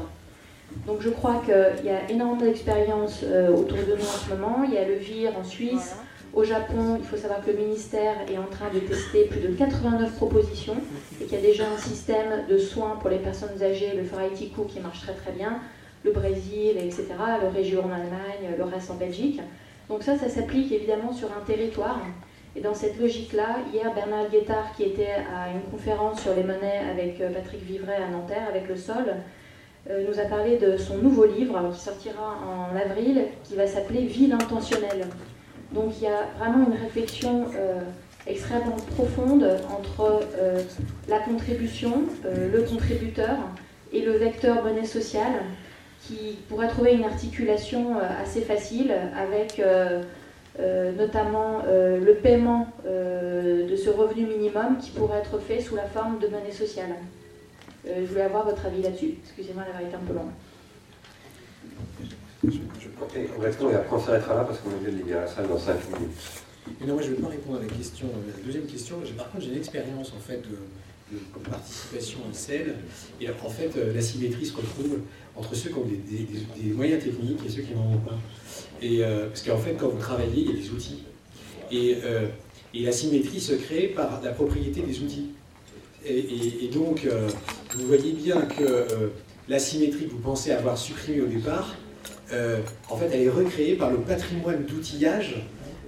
Donc 0.85 1.01
je 1.01 1.09
crois 1.09 1.41
qu'il 1.43 1.85
y 1.85 1.89
a 1.89 2.09
énormément 2.09 2.45
d'expériences 2.45 3.21
euh, 3.23 3.49
autour 3.49 3.77
de 3.77 3.95
nous 3.95 4.03
en 4.03 4.25
ce 4.25 4.29
moment. 4.29 4.63
Il 4.65 4.73
y 4.73 4.77
a 4.77 4.87
le 4.87 4.95
VIR 4.95 5.37
en 5.37 5.43
Suisse. 5.43 5.95
Au 6.33 6.43
Japon, 6.43 6.97
il 6.99 7.05
faut 7.05 7.17
savoir 7.17 7.43
que 7.43 7.49
le 7.49 7.57
ministère 7.57 8.15
est 8.31 8.37
en 8.37 8.45
train 8.45 8.71
de 8.71 8.79
tester 8.79 9.23
plus 9.25 9.39
de 9.39 9.47
89 9.47 10.15
propositions 10.15 10.77
et 11.19 11.25
qu'il 11.25 11.33
y 11.33 11.41
a 11.41 11.43
déjà 11.43 11.63
un 11.67 11.77
système 11.77 12.45
de 12.47 12.57
soins 12.59 12.97
pour 13.01 13.09
les 13.09 13.17
personnes 13.17 13.61
âgées, 13.63 13.93
le 13.97 14.03
Faraitiku, 14.03 14.65
qui 14.65 14.79
marche 14.79 15.01
très 15.01 15.13
très 15.13 15.31
bien, 15.31 15.59
le 16.05 16.11
Brésil, 16.11 16.77
etc., 16.77 17.07
le 17.41 17.47
Région 17.47 17.79
en 17.79 17.91
Allemagne, 17.91 18.55
le 18.55 18.63
reste 18.63 18.91
en 18.91 18.95
Belgique. 18.95 19.41
Donc 19.89 20.03
ça, 20.03 20.19
ça 20.19 20.29
s'applique 20.29 20.71
évidemment 20.71 21.11
sur 21.11 21.29
un 21.29 21.43
territoire. 21.43 21.99
Et 22.59 22.61
dans 22.61 22.73
cette 22.73 22.99
logique-là, 22.99 23.59
hier, 23.73 23.93
Bernard 23.93 24.29
Guettard, 24.29 24.73
qui 24.75 24.83
était 24.83 25.15
à 25.33 25.49
une 25.49 25.61
conférence 25.71 26.21
sur 26.21 26.35
les 26.35 26.43
monnaies 26.43 26.81
avec 26.91 27.21
euh, 27.21 27.31
Patrick 27.31 27.63
Vivray 27.63 27.95
à 27.95 28.09
Nanterre, 28.09 28.49
avec 28.49 28.67
le 28.67 28.75
sol, 28.75 29.15
euh, 29.89 30.03
nous 30.05 30.19
a 30.19 30.23
parlé 30.23 30.57
de 30.57 30.75
son 30.75 30.97
nouveau 30.97 31.25
livre 31.25 31.57
qui 31.73 31.79
sortira 31.79 32.37
en 32.45 32.75
avril, 32.75 33.27
qui 33.45 33.55
va 33.55 33.65
s'appeler 33.65 34.01
Ville 34.01 34.33
intentionnelle. 34.33 35.07
Donc 35.71 35.93
il 35.99 36.03
y 36.03 36.07
a 36.07 36.27
vraiment 36.37 36.65
une 36.65 36.77
réflexion 36.77 37.45
euh, 37.55 37.79
extrêmement 38.27 38.75
profonde 38.97 39.47
entre 39.71 40.19
la 41.07 41.19
contribution, 41.19 42.03
le 42.25 42.61
contributeur 42.63 43.37
et 43.93 44.01
le 44.01 44.17
vecteur 44.17 44.63
monnaie 44.63 44.85
sociale, 44.85 45.43
qui 46.01 46.39
pourrait 46.49 46.67
trouver 46.67 46.93
une 46.93 47.05
articulation 47.05 47.97
assez 48.21 48.41
facile 48.41 48.93
avec 49.15 49.61
notamment 50.97 51.63
euh, 51.67 51.99
le 51.99 52.15
paiement 52.15 52.67
euh, 52.85 53.69
de 53.69 53.75
ce 53.75 53.89
revenu 53.89 54.25
minimum 54.25 54.77
qui 54.79 54.91
pourrait 54.91 55.19
être 55.19 55.39
fait 55.39 55.61
sous 55.61 55.75
la 55.75 55.85
forme 55.85 56.19
de 56.19 56.27
monnaie 56.27 56.51
sociale. 56.51 56.95
je 57.85 58.05
voulais 58.05 58.23
avoir 58.23 58.45
votre 58.45 58.65
avis 58.65 58.81
là-dessus. 58.81 59.15
Excusez-moi 59.23 59.63
la 59.73 59.81
été 59.81 59.95
un 59.95 59.99
peu 59.99 60.13
longue. 60.13 60.31
Je, 62.43 62.59
on 63.37 63.41
répond 63.41 63.69
et 63.69 63.75
après 63.75 63.95
on 63.95 63.99
s'arrêtera 63.99 64.35
là 64.35 64.43
parce 64.43 64.59
qu'on 64.59 64.71
est 64.71 64.91
de 64.91 64.97
libérer 64.97 65.21
la 65.21 65.27
salle 65.27 65.47
dans 65.47 65.57
5 65.57 65.73
minutes. 65.93 66.11
Mais 66.79 66.87
non, 66.87 66.93
moi 66.93 67.03
je 67.03 67.09
ne 67.09 67.15
vais 67.15 67.21
pas 67.21 67.29
répondre 67.29 67.57
à 67.57 67.61
la 67.61 67.67
question, 67.67 68.07
la 68.07 68.43
deuxième 68.43 68.65
question. 68.65 68.97
Par 69.17 69.31
contre, 69.31 69.43
j'ai 69.43 69.51
une 69.51 69.57
expérience 69.57 70.13
en 70.15 70.19
fait 70.19 70.37
de, 70.37 70.57
participation 71.49 72.19
à 72.29 72.33
celle. 72.33 72.75
Et 73.19 73.29
en 73.29 73.49
fait, 73.49 73.71
euh, 73.77 73.93
la 73.93 74.01
symétrie 74.01 74.45
se 74.45 74.55
retrouve 74.55 74.99
entre 75.35 75.55
ceux 75.55 75.69
qui 75.69 75.75
ont 75.75 75.85
des, 75.85 76.73
moyens 76.73 77.03
techniques 77.03 77.39
et 77.45 77.49
ceux 77.49 77.61
qui 77.61 77.73
n'en 77.73 77.93
ont 77.93 77.97
pas. 77.97 78.17
Et, 78.81 79.03
euh, 79.03 79.27
parce 79.27 79.41
qu'en 79.41 79.57
fait, 79.57 79.75
quand 79.77 79.89
vous 79.89 79.99
travaillez, 79.99 80.41
il 80.41 80.47
y 80.47 80.51
a 80.51 80.61
des 80.61 80.69
outils. 80.69 81.03
Et, 81.71 81.97
euh, 82.03 82.27
et 82.73 82.83
la 82.83 82.91
symétrie 82.91 83.39
se 83.39 83.53
crée 83.53 83.87
par 83.87 84.21
la 84.23 84.31
propriété 84.31 84.81
des 84.81 84.99
outils. 84.99 85.29
Et, 86.05 86.69
donc, 86.71 87.05
vous 87.75 87.87
voyez 87.87 88.13
bien 88.13 88.41
que 88.43 89.11
la 89.49 89.59
symétrie 89.59 90.05
que 90.05 90.11
vous 90.11 90.19
pensez 90.19 90.51
avoir 90.51 90.77
supprimée 90.77 91.19
au 91.19 91.25
départ, 91.25 91.75
en 92.89 92.95
fait, 92.95 93.09
elle 93.11 93.23
est 93.23 93.29
recréée 93.29 93.75
par 93.75 93.91
le 93.91 93.97
patrimoine 93.97 94.63
d'outillage 94.63 95.35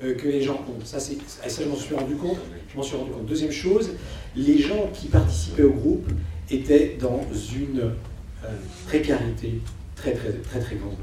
que 0.02 0.28
les 0.28 0.42
gens 0.42 0.66
ont. 0.68 0.84
Ça, 0.84 1.00
ça 1.00 1.14
je 1.48 1.70
m'en 1.70 1.78
suis 1.78 1.96
rendu 1.96 2.16
compte. 2.16 2.40
Je 2.72 2.78
m'en 2.78 2.84
suis 2.84 2.98
rendu 2.98 3.12
compte. 3.12 3.26
Deuxième 3.26 3.52
chose, 3.52 3.92
les 4.36 4.58
gens 4.60 4.90
qui 4.94 5.08
participaient 5.08 5.64
au 5.64 5.74
groupe 5.74 6.08
étaient 6.50 6.98
dans 7.00 7.22
une 7.56 7.80
euh, 7.80 8.50
précarité 8.88 9.60
très, 9.96 10.14
très, 10.14 10.32
très, 10.32 10.60
très 10.60 10.76
grande 10.76 10.98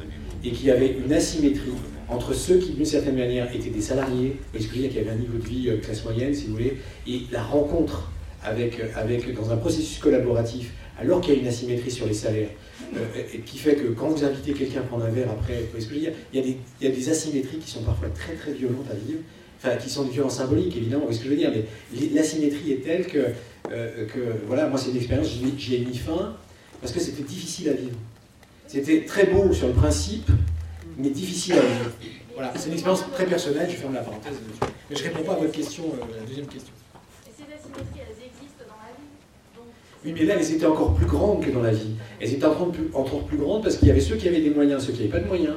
et 0.44 0.52
qu'il 0.52 0.66
y 0.66 0.70
avait 0.70 0.96
une 1.04 1.12
asymétrie 1.12 1.72
entre 2.08 2.32
ceux 2.32 2.58
qui, 2.58 2.72
d'une 2.72 2.84
certaine 2.84 3.16
manière, 3.16 3.54
étaient 3.54 3.70
des 3.70 3.80
salariés, 3.80 4.36
parce 4.52 4.66
qu'il 4.66 4.80
y 4.80 4.98
avait 4.98 5.10
un 5.10 5.16
niveau 5.16 5.36
de 5.36 5.46
vie 5.46 5.68
euh, 5.68 5.78
classe 5.78 6.04
moyenne, 6.04 6.32
si 6.32 6.46
vous 6.46 6.52
voulez, 6.52 6.78
et 7.06 7.22
la 7.30 7.42
rencontre 7.42 8.10
avec, 8.42 8.80
euh, 8.80 8.88
avec, 8.94 9.34
dans 9.34 9.50
un 9.50 9.56
processus 9.56 9.98
collaboratif, 9.98 10.72
alors 10.98 11.20
qu'il 11.20 11.34
y 11.34 11.36
a 11.36 11.40
une 11.40 11.48
asymétrie 11.48 11.90
sur 11.90 12.06
les 12.06 12.14
salaires, 12.14 12.48
et 13.34 13.40
qui 13.40 13.58
fait 13.58 13.74
que 13.74 13.88
quand 13.88 14.08
vous 14.08 14.24
invitez 14.24 14.52
quelqu'un 14.52 14.80
à 14.80 14.84
prendre 14.84 15.04
un 15.04 15.10
verre 15.10 15.30
après, 15.30 15.62
ce 15.78 15.86
il 15.92 16.02
y, 16.02 16.06
a 16.06 16.42
des, 16.42 16.56
il 16.80 16.88
y 16.88 16.90
a 16.90 16.94
des 16.94 17.08
asymétries 17.10 17.58
qui 17.58 17.70
sont 17.70 17.82
parfois 17.82 18.08
très 18.08 18.32
très 18.34 18.52
violentes 18.52 18.86
à 18.90 18.94
vivre, 18.94 19.20
enfin 19.58 19.76
qui 19.76 19.90
sont 19.90 20.04
de 20.04 20.10
violence 20.10 20.36
symbolique 20.36 20.76
évidemment, 20.76 21.06
vous 21.06 21.12
ce 21.12 21.18
que 21.18 21.24
je 21.24 21.30
veux 21.30 21.36
dire, 21.36 21.52
mais 21.52 21.64
l'asymétrie 22.14 22.72
est 22.72 22.84
telle 22.84 23.06
que, 23.06 23.26
que 23.68 24.20
voilà, 24.46 24.68
moi 24.68 24.78
c'est 24.78 24.90
une 24.90 24.96
expérience, 24.96 25.28
j'y 25.28 25.74
ai 25.74 25.78
mis 25.80 25.96
fin, 25.96 26.36
parce 26.80 26.92
que 26.92 27.00
c'était 27.00 27.22
difficile 27.22 27.68
à 27.70 27.72
vivre. 27.72 27.96
C'était 28.66 29.04
très 29.04 29.26
beau 29.26 29.52
sur 29.52 29.66
le 29.66 29.72
principe, 29.72 30.28
mais 30.96 31.10
difficile 31.10 31.54
à 31.54 31.60
vivre. 31.60 31.90
Voilà, 32.34 32.52
c'est 32.54 32.68
une 32.68 32.74
expérience 32.74 33.02
très 33.12 33.26
personnelle, 33.26 33.68
je 33.68 33.76
ferme 33.76 33.94
la 33.94 34.02
parenthèse. 34.02 34.34
Mais 34.88 34.94
je 34.94 35.02
ne 35.02 35.08
réponds 35.08 35.24
pas 35.24 35.32
à 35.32 35.36
votre 35.36 35.50
question, 35.50 35.84
euh, 35.84 36.18
la 36.20 36.24
deuxième 36.24 36.46
question. 36.46 36.72
Et 37.26 37.32
ces 37.36 37.42
asymétries, 37.42 38.00
elles 38.00 38.24
existent 38.24 38.64
dans 38.68 38.76
la 38.76 38.94
vie? 38.94 39.08
Oui, 40.04 40.12
mais 40.14 40.24
là, 40.24 40.34
elles 40.38 40.54
étaient 40.54 40.66
encore 40.66 40.94
plus 40.94 41.06
grandes 41.06 41.44
que 41.44 41.50
dans 41.50 41.62
la 41.62 41.72
vie. 41.72 41.96
Elles 42.20 42.34
étaient 42.34 42.44
encore 42.44 42.70
plus, 42.70 42.90
encore 42.94 43.24
plus 43.24 43.38
grandes 43.38 43.64
parce 43.64 43.76
qu'il 43.76 43.88
y 43.88 43.90
avait 43.90 44.00
ceux 44.00 44.16
qui 44.16 44.28
avaient 44.28 44.40
des 44.40 44.50
moyens, 44.50 44.86
ceux 44.86 44.92
qui 44.92 45.00
n'avaient 45.00 45.10
pas 45.10 45.20
de 45.20 45.26
moyens, 45.26 45.56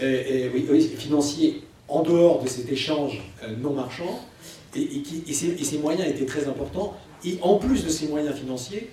et, 0.00 0.50
oui, 0.54 0.80
financiers, 0.96 1.62
en 1.90 2.02
dehors 2.02 2.42
de 2.42 2.48
cet 2.48 2.70
échange 2.70 3.20
euh, 3.42 3.54
non 3.56 3.74
marchand, 3.74 4.20
et, 4.74 5.02
et, 5.28 5.32
ces, 5.32 5.78
moyens 5.78 6.08
étaient 6.08 6.26
très 6.26 6.46
importants. 6.46 6.94
Et 7.24 7.38
en 7.42 7.56
plus 7.56 7.84
de 7.84 7.90
ces 7.90 8.06
moyens 8.06 8.36
financiers, 8.36 8.90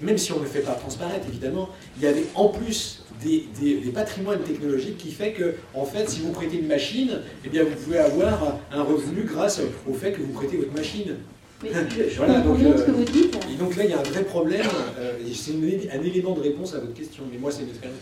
même 0.00 0.18
si 0.18 0.32
on 0.32 0.38
ne 0.38 0.42
le 0.42 0.48
fait 0.48 0.60
pas 0.60 0.72
transparaître, 0.72 1.26
évidemment, 1.28 1.68
il 1.96 2.02
y 2.02 2.06
avait 2.06 2.24
en 2.34 2.48
plus 2.48 3.04
des, 3.22 3.46
patrimoines 3.94 4.42
technologiques 4.42 4.98
qui 4.98 5.12
fait 5.12 5.32
que, 5.32 5.54
en 5.72 5.84
fait, 5.84 6.10
si 6.10 6.20
vous 6.20 6.32
prêtez 6.32 6.58
une 6.58 6.66
machine, 6.66 7.20
eh 7.44 7.48
bien, 7.48 7.64
vous 7.64 7.76
pouvez 7.76 7.98
avoir 7.98 8.58
un 8.72 8.82
revenu 8.82 9.22
grâce 9.22 9.60
au 9.88 9.94
fait 9.94 10.12
que 10.12 10.20
vous 10.20 10.32
prêtez 10.32 10.56
votre 10.56 10.72
machine. 10.72 11.16
Mais 11.62 11.70
je, 11.72 12.16
voilà, 12.16 12.40
donc, 12.40 12.58
ce 12.58 12.82
que 12.84 12.90
vous 12.90 13.04
dites. 13.04 13.36
Et 13.52 13.56
donc 13.56 13.76
là, 13.76 13.84
il 13.84 13.90
y 13.90 13.94
a 13.94 13.98
un 13.98 14.02
vrai 14.02 14.24
problème. 14.24 14.66
Euh, 14.98 15.18
c'est 15.32 15.52
un 15.92 16.02
élément 16.02 16.34
de 16.34 16.40
réponse 16.40 16.74
à 16.74 16.80
votre 16.80 16.94
question. 16.94 17.24
Mais 17.30 17.38
moi, 17.38 17.50
c'est 17.50 17.62
une 17.62 17.70
expérience 17.70 17.98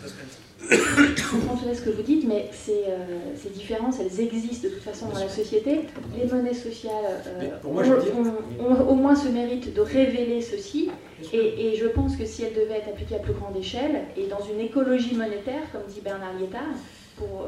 Je 0.71 1.31
comprends 1.31 1.57
tout 1.57 1.69
à 1.69 1.75
ce 1.75 1.83
que 1.83 1.91
vous 1.91 2.03
dites, 2.03 2.27
mais 2.27 2.49
ces, 2.53 2.85
euh, 2.89 3.19
ces, 3.37 3.51
différences, 3.51 3.97
elles 4.01 4.21
existent 4.21 4.69
de 4.69 4.75
toute 4.75 4.83
façon 4.83 5.09
dans 5.09 5.19
la 5.19 5.29
société. 5.29 5.81
Les 6.17 6.31
monnaies 6.31 6.55
sociales 6.55 7.23
euh, 7.27 7.51
ont, 7.65 8.89
au 8.89 8.95
moins 8.95 9.15
ce 9.15 9.29
mérite 9.29 9.75
de 9.75 9.81
révéler 9.81 10.41
ceci. 10.41 10.91
Et, 11.33 11.69
et, 11.69 11.77
je 11.77 11.87
pense 11.87 12.17
que 12.17 12.25
si 12.25 12.43
elles 12.43 12.55
devaient 12.55 12.79
être 12.79 12.89
appliquées 12.89 13.17
à 13.17 13.21
plus 13.21 13.35
grande 13.35 13.57
échelle, 13.57 14.03
et 14.17 14.27
dans 14.27 14.41
une 14.45 14.61
écologie 14.61 15.15
monétaire, 15.15 15.63
comme 15.73 15.83
dit 15.89 16.01
Bernard 16.03 16.35
Lietard, 16.41 16.75
pour 17.17 17.47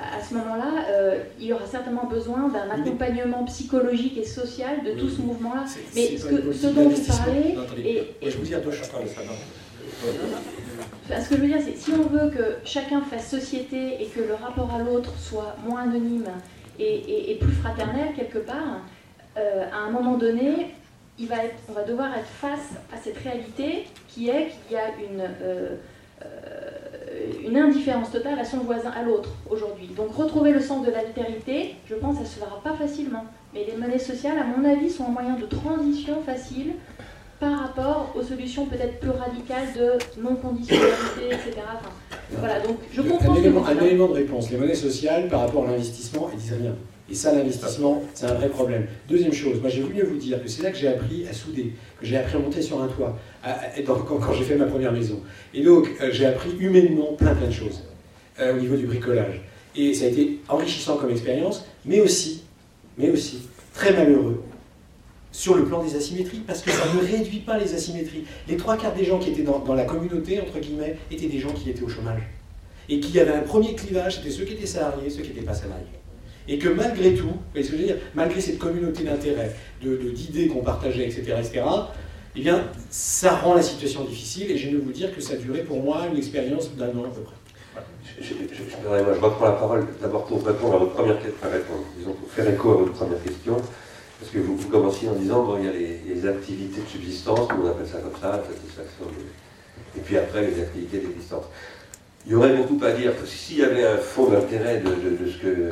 à 0.00 0.22
ce 0.22 0.34
moment-là, 0.34 0.84
euh, 0.88 1.18
il 1.38 1.46
y 1.46 1.52
aura 1.52 1.66
certainement 1.66 2.06
besoin 2.06 2.48
d'un 2.48 2.70
accompagnement 2.70 3.44
psychologique 3.44 4.16
et 4.16 4.24
social 4.24 4.82
de 4.84 4.92
tout 4.92 5.08
ce 5.08 5.20
mouvement-là. 5.20 5.64
Mais 5.94 6.16
ce, 6.16 6.66
dont 6.68 6.88
vous 6.88 7.06
parlez. 7.06 7.56
je 8.22 8.36
vous 8.36 8.44
dis 8.44 8.54
à 8.54 8.60
deux 8.60 8.72
choses. 8.72 8.88
Ce 11.08 11.28
que 11.28 11.36
je 11.36 11.40
veux 11.40 11.46
dire, 11.48 11.58
c'est 11.62 11.76
si 11.76 11.90
on 11.92 12.04
veut 12.08 12.30
que 12.30 12.56
chacun 12.64 13.02
fasse 13.02 13.28
société 13.28 14.02
et 14.02 14.06
que 14.06 14.20
le 14.20 14.34
rapport 14.34 14.72
à 14.72 14.78
l'autre 14.78 15.12
soit 15.18 15.56
moins 15.66 15.82
anonyme 15.82 16.28
et, 16.78 17.36
plus 17.40 17.52
fraternel 17.52 18.14
quelque 18.16 18.38
part, 18.38 18.80
euh, 19.36 19.66
à 19.70 19.86
un 19.86 19.90
moment 19.90 20.16
donné, 20.16 20.74
il 21.18 21.26
va 21.26 21.44
être, 21.44 21.56
on 21.68 21.72
va 21.72 21.82
devoir 21.82 22.16
être 22.16 22.26
face 22.26 22.70
à 22.92 22.96
cette 22.96 23.18
réalité 23.18 23.86
qui 24.08 24.30
est 24.30 24.52
qu'il 24.66 24.76
y 24.76 24.80
a 24.80 24.88
une. 25.10 25.28
Euh, 25.42 25.76
une 27.44 27.56
indifférence 27.56 28.10
totale 28.10 28.38
à 28.38 28.44
son 28.44 28.58
voisin, 28.58 28.90
à 28.90 29.02
l'autre 29.02 29.30
aujourd'hui. 29.48 29.88
Donc 29.96 30.14
retrouver 30.14 30.52
le 30.52 30.60
sens 30.60 30.84
de 30.84 30.90
l'altérité, 30.90 31.74
je 31.88 31.94
pense, 31.94 32.16
ça 32.16 32.22
ne 32.22 32.26
se 32.26 32.38
fera 32.38 32.60
pas 32.62 32.74
facilement. 32.74 33.24
Mais 33.54 33.64
les 33.64 33.76
monnaies 33.76 33.98
sociales, 33.98 34.38
à 34.38 34.44
mon 34.44 34.68
avis, 34.68 34.90
sont 34.90 35.04
un 35.04 35.10
moyen 35.10 35.36
de 35.36 35.46
transition 35.46 36.22
facile 36.24 36.74
par 37.40 37.58
rapport 37.58 38.12
aux 38.14 38.22
solutions 38.22 38.66
peut-être 38.66 39.00
plus 39.00 39.10
radicales 39.10 39.68
de 39.74 40.22
non-conditionnalité, 40.22 41.26
etc. 41.28 41.52
voilà, 42.38 42.60
donc 42.60 42.76
je 42.92 43.00
comprends 43.00 43.32
un, 43.32 43.36
élément, 43.36 43.66
un 43.66 43.78
élément 43.78 44.08
de 44.08 44.12
réponse, 44.12 44.50
les 44.50 44.58
monnaies 44.58 44.74
sociales 44.74 45.28
par 45.28 45.40
rapport 45.40 45.64
à 45.64 45.70
l'investissement, 45.70 46.28
elles 46.30 46.38
disent 46.38 46.54
rien. 46.60 46.74
Et 47.10 47.14
ça, 47.14 47.34
l'investissement, 47.34 48.02
c'est 48.14 48.26
un 48.26 48.34
vrai 48.34 48.48
problème. 48.48 48.86
Deuxième 49.08 49.32
chose, 49.32 49.60
moi 49.60 49.68
j'ai 49.68 49.82
voulu 49.82 50.02
vous 50.04 50.16
dire 50.16 50.40
que 50.40 50.48
c'est 50.48 50.62
là 50.62 50.70
que 50.70 50.78
j'ai 50.78 50.86
appris 50.86 51.26
à 51.28 51.32
souder, 51.32 51.72
que 51.98 52.06
j'ai 52.06 52.16
appris 52.16 52.36
à 52.36 52.38
monter 52.38 52.62
sur 52.62 52.80
un 52.80 52.86
toit, 52.86 53.18
quand, 53.84 54.32
j'ai 54.32 54.44
fait 54.44 54.54
ma 54.54 54.66
première 54.66 54.92
maison. 54.92 55.20
Et 55.52 55.62
donc 55.62 55.90
euh, 56.00 56.10
j'ai 56.12 56.26
appris 56.26 56.50
humainement 56.60 57.14
plein 57.18 57.34
plein 57.34 57.48
de 57.48 57.52
choses 57.52 57.82
euh, 58.38 58.56
au 58.56 58.60
niveau 58.60 58.76
du 58.76 58.86
bricolage. 58.86 59.42
Et 59.74 59.92
ça 59.92 60.04
a 60.04 60.08
été 60.08 60.38
enrichissant 60.48 60.96
comme 60.98 61.10
expérience, 61.10 61.66
mais 61.84 62.00
aussi, 62.00 62.44
mais 62.96 63.10
aussi 63.10 63.42
très 63.74 63.92
malheureux 63.92 64.42
sur 65.32 65.56
le 65.56 65.64
plan 65.64 65.82
des 65.82 65.96
asymétries, 65.96 66.42
parce 66.46 66.60
que 66.60 66.70
ça 66.70 66.84
ne 66.94 67.00
réduit 67.00 67.40
pas 67.40 67.58
les 67.58 67.74
asymétries. 67.74 68.24
Les 68.48 68.56
trois 68.56 68.76
quarts 68.76 68.94
des 68.94 69.04
gens 69.04 69.18
qui 69.18 69.30
étaient 69.30 69.42
dans, 69.42 69.74
la 69.74 69.84
communauté, 69.84 70.40
entre 70.40 70.58
guillemets, 70.58 70.96
étaient 71.10 71.28
des 71.28 71.38
gens 71.38 71.52
qui 71.52 71.70
étaient 71.70 71.82
au 71.82 71.88
chômage. 71.88 72.22
Et 72.88 72.98
qui 72.98 73.18
avaient 73.20 73.34
un 73.34 73.42
premier 73.42 73.74
clivage, 73.74 74.16
c'était 74.16 74.30
ceux 74.30 74.44
qui 74.44 74.54
étaient 74.54 74.66
salariés, 74.66 75.08
ceux 75.08 75.22
qui 75.22 75.28
n'étaient 75.28 75.42
pas 75.42 75.54
salariés 75.54 75.99
et 76.48 76.58
que 76.58 76.68
malgré 76.68 77.14
tout, 77.14 77.32
ce 77.54 77.60
que 77.60 77.66
je 77.66 77.72
veux 77.72 77.84
dire, 77.84 77.96
malgré 78.14 78.40
cette 78.40 78.58
communauté 78.58 79.04
d'intérêts, 79.04 79.54
d'idées 79.82 80.48
qu'on 80.48 80.62
partageait, 80.62 81.06
etc., 81.06 81.36
etc., 81.38 81.62
eh 82.36 82.40
bien, 82.40 82.64
ça 82.90 83.36
rend 83.36 83.54
la 83.54 83.62
situation 83.62 84.04
difficile, 84.04 84.50
et 84.50 84.56
je 84.56 84.68
vais 84.68 84.76
vous 84.76 84.92
dire 84.92 85.14
que 85.14 85.20
ça 85.20 85.34
a 85.34 85.36
duré 85.36 85.62
pour 85.62 85.82
moi 85.82 86.06
une 86.10 86.16
expérience 86.16 86.74
d'un 86.76 86.90
an 86.90 87.04
à 87.04 87.08
peu 87.08 87.22
près. 87.22 87.34
Je, 88.20 88.34
reprends 89.20 89.46
la 89.46 89.52
parole 89.52 89.86
d'abord 90.00 90.26
pour 90.26 90.44
répondre 90.44 90.74
à 90.74 90.78
votre 90.78 90.92
première 90.92 91.20
question, 91.20 91.48
disons, 91.98 92.12
pour 92.12 92.30
faire 92.30 92.48
écho 92.48 92.70
à 92.72 92.76
votre 92.76 92.92
première 92.92 93.22
question, 93.22 93.56
parce 93.56 94.32
que 94.32 94.38
vous, 94.38 94.56
vous 94.56 94.68
commenciez 94.68 95.08
en 95.08 95.14
disant, 95.14 95.44
bon, 95.44 95.58
il 95.58 95.64
y 95.64 95.68
a 95.68 95.72
les, 95.72 96.28
activités 96.28 96.82
de 96.82 96.86
subsistance, 96.86 97.48
on 97.50 97.66
appelle 97.66 97.86
ça 97.86 97.98
comme 97.98 98.20
ça, 98.20 98.42
satisfaction, 98.46 99.06
et 99.96 100.00
puis 100.00 100.18
après 100.18 100.42
les 100.42 100.60
activités 100.60 100.98
d'existence. 100.98 101.44
Il 102.26 102.32
y 102.32 102.34
aurait 102.34 102.54
beaucoup 102.54 102.84
à 102.84 102.92
dire, 102.92 103.12
s'il 103.24 103.58
y 103.58 103.62
avait 103.62 103.86
un 103.86 103.96
fond 103.96 104.28
d'intérêt 104.28 104.80
de, 104.80 105.30
ce 105.30 105.38
que 105.38 105.70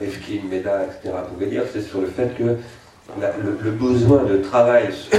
Rifkin, 0.00 0.40
Meda, 0.50 0.84
etc. 0.84 1.14
pouvaient 1.32 1.46
dire, 1.46 1.62
c'est 1.72 1.82
sur 1.82 2.00
le 2.00 2.06
fait 2.06 2.36
que 2.36 2.56
le, 3.62 3.70
besoin 3.70 4.24
de 4.24 4.38
travail, 4.38 4.88
euh, 5.14 5.18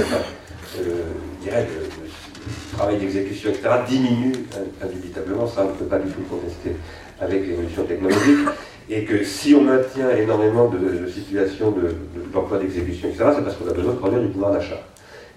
je 0.76 1.44
dirais, 1.44 1.66
de, 1.66 2.76
travail 2.76 2.98
d'exécution, 2.98 3.50
etc., 3.50 3.68
diminue 3.88 4.32
indubitablement, 4.82 5.46
ça 5.46 5.64
on 5.64 5.72
ne 5.72 5.74
peut 5.74 5.84
pas 5.84 5.98
du 5.98 6.10
tout 6.10 6.22
contester 6.22 6.76
avec 7.20 7.46
l'évolution 7.46 7.84
technologique, 7.84 8.48
et 8.88 9.04
que 9.04 9.22
si 9.24 9.54
on 9.54 9.62
maintient 9.62 10.10
énormément 10.16 10.68
de, 10.68 11.06
situations 11.08 11.74
d'emploi 12.32 12.58
de, 12.58 12.62
d'exécution, 12.62 13.08
etc., 13.08 13.24
c'est 13.36 13.44
parce 13.44 13.56
qu'on 13.56 13.68
a 13.68 13.74
besoin 13.74 13.92
de 13.92 13.98
produire 13.98 14.22
du 14.22 14.28
pouvoir 14.28 14.52
d'achat. 14.52 14.80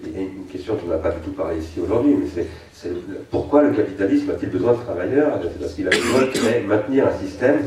A 0.04 0.20
une 0.20 0.46
question 0.50 0.74
dont 0.74 0.80
on 0.86 0.90
n'a 0.90 0.98
pas 0.98 1.12
du 1.12 1.20
tout 1.20 1.30
parlé 1.30 1.58
ici 1.58 1.80
aujourd'hui, 1.82 2.14
mais 2.14 2.26
c'est 2.72 2.90
pourquoi 3.30 3.62
le 3.62 3.72
capitalisme 3.72 4.30
a-t-il 4.30 4.50
besoin 4.50 4.72
de 4.72 4.78
travailleurs? 4.78 5.38
C'est 5.42 5.58
parce 5.58 5.74
qu'il 5.74 5.86
a 5.86 5.90
besoin 5.90 6.20
de 6.22 6.66
maintenir 6.66 7.06
un 7.06 7.18
système 7.24 7.60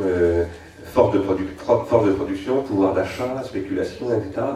euh, 0.00 0.44
force, 0.92 1.12
de 1.12 2.12
production, 2.12 2.62
pouvoir 2.62 2.94
d'achat, 2.94 3.42
spéculation, 3.44 4.06
etc. 4.10 4.46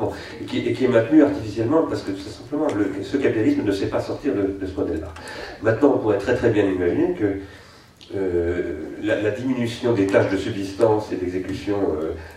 et, 0.41 0.45
qui, 0.45 0.85
est 0.85 0.89
maintenu 0.89 1.23
artificiellement 1.23 1.87
parce 1.89 2.03
que 2.03 2.11
tout 2.11 2.21
simplement 2.21 2.67
ce 3.03 3.17
capitalisme 3.17 3.63
ne 3.63 3.73
sait 3.73 3.87
pas 3.87 4.01
sortir 4.01 4.35
de, 4.35 4.67
ce 4.67 4.79
modèle-là. 4.79 5.09
Maintenant, 5.63 5.95
on 5.95 5.99
pourrait 5.99 6.19
très 6.19 6.35
très 6.35 6.51
bien 6.51 6.65
imaginer 6.65 7.15
que 7.15 7.39
la, 9.03 9.31
diminution 9.31 9.93
des 9.93 10.07
tâches 10.07 10.31
de 10.31 10.37
subsistance 10.37 11.11
et 11.13 11.17
d'exécution 11.17 11.77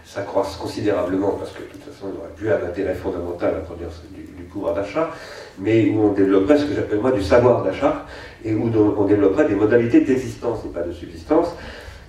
s'accroisse 0.05 0.55
considérablement, 0.55 1.31
parce 1.31 1.51
que 1.51 1.59
de 1.59 1.67
toute 1.67 1.83
façon, 1.83 2.07
n'y 2.07 2.17
aurait 2.17 2.29
plus 2.35 2.51
un 2.51 2.69
intérêt 2.69 2.95
fondamental 2.95 3.55
à 3.55 3.59
produire 3.59 3.89
du, 4.15 4.23
du 4.23 4.43
pouvoir 4.43 4.73
d'achat, 4.73 5.11
mais 5.59 5.89
où 5.89 6.01
on 6.01 6.13
développerait 6.13 6.57
ce 6.57 6.65
que 6.65 6.75
j'appelle 6.75 6.99
moi 6.99 7.11
du 7.11 7.21
savoir 7.21 7.63
d'achat, 7.63 8.05
et 8.45 8.53
où 8.53 8.69
on 8.97 9.05
développerait 9.05 9.47
des 9.47 9.55
modalités 9.55 10.01
d'existence 10.01 10.59
et 10.65 10.69
pas 10.69 10.81
de 10.81 10.91
subsistance. 10.91 11.47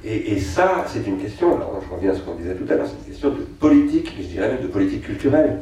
Et, 0.04 0.38
ça, 0.38 0.84
c'est 0.86 1.04
une 1.06 1.18
question, 1.18 1.56
alors 1.56 1.80
je 1.84 1.94
reviens 1.94 2.12
à 2.12 2.14
ce 2.14 2.20
qu'on 2.20 2.34
disait 2.34 2.54
tout 2.54 2.72
à 2.72 2.76
l'heure, 2.76 2.86
c'est 2.86 3.06
une 3.06 3.12
question 3.12 3.30
de 3.30 3.42
politique, 3.58 4.14
je 4.16 4.26
dirais 4.26 4.48
même 4.48 4.62
de 4.62 4.68
politique 4.68 5.02
culturelle. 5.02 5.58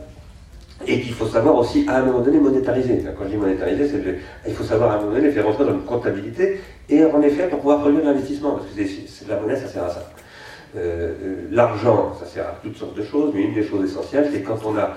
Et 0.87 1.01
qu'il 1.01 1.15
faut 1.15 1.27
savoir 1.27 1.57
aussi, 1.57 1.87
à 1.89 1.99
un 1.99 2.03
moment 2.05 2.21
donné, 2.21 2.39
monétariser. 2.39 3.03
Quand 3.17 3.25
je 3.25 3.31
dis 3.31 3.37
monétariser, 3.37 3.89
c'est 3.89 4.03
il 4.47 4.55
faut 4.55 4.63
savoir 4.63 4.91
à 4.91 4.95
un 4.97 5.01
moment 5.01 5.13
donné 5.15 5.31
faire 5.31 5.47
rentrer 5.47 5.65
dans 5.65 5.73
une 5.73 5.85
comptabilité, 5.85 6.61
et 6.91 7.03
en 7.05 7.23
effet, 7.23 7.49
pour 7.49 7.61
pouvoir 7.61 7.81
produire 7.81 8.05
l'investissement, 8.05 8.57
parce 8.57 8.67
que 8.67 9.31
la 9.31 9.41
monnaie, 9.41 9.57
ça 9.57 9.69
sert 9.69 9.85
à 9.85 9.91
ça. 9.91 10.13
Euh, 10.77 11.15
euh, 11.23 11.37
l'argent, 11.51 12.13
ça 12.21 12.27
sert 12.27 12.45
à 12.45 12.59
toutes 12.63 12.77
sortes 12.77 12.97
de 12.97 13.03
choses, 13.03 13.33
mais 13.35 13.43
une 13.43 13.55
des 13.55 13.65
choses 13.65 13.91
essentielles, 13.91 14.29
c'est 14.31 14.43
quand 14.43 14.59
on 14.67 14.77
a 14.77 14.97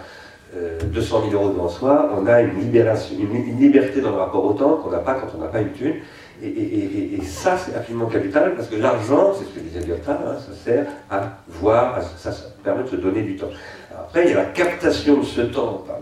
200 0.83 1.17
euh, 1.17 1.29
000 1.29 1.41
euros 1.41 1.53
devant 1.53 1.69
soi, 1.69 2.11
on 2.17 2.27
a 2.27 2.41
une, 2.41 2.59
libération, 2.59 3.15
une, 3.17 3.59
liberté 3.59 4.01
dans 4.01 4.09
le 4.09 4.17
rapport 4.17 4.43
au 4.43 4.53
temps 4.53 4.77
qu'on 4.77 4.89
n'a 4.89 4.97
pas 4.97 5.13
quand 5.13 5.27
on 5.37 5.41
n'a 5.41 5.47
pas 5.47 5.61
une 5.61 5.71
thune. 5.71 5.95
Et, 6.41 7.19
ça, 7.23 7.57
c'est 7.57 7.75
absolument 7.75 8.07
capital, 8.07 8.55
parce 8.55 8.69
que 8.69 8.77
l'argent, 8.77 9.33
c'est 9.33 9.45
ce 9.45 9.49
que 9.49 9.59
disait 9.59 9.81
Lyotard, 9.85 10.21
hein, 10.25 10.37
ça 10.39 10.53
sert 10.53 10.87
à 11.09 11.37
voir, 11.47 12.01
ça, 12.17 12.31
permet 12.63 12.83
de 12.83 12.89
se 12.89 12.95
donner 12.95 13.23
du 13.23 13.35
temps. 13.35 13.49
Après, 13.91 14.25
il 14.25 14.31
y 14.31 14.33
a 14.33 14.37
la 14.37 14.45
captation 14.45 15.17
de 15.17 15.25
ce 15.25 15.41
temps 15.41 15.83
par, 15.85 15.99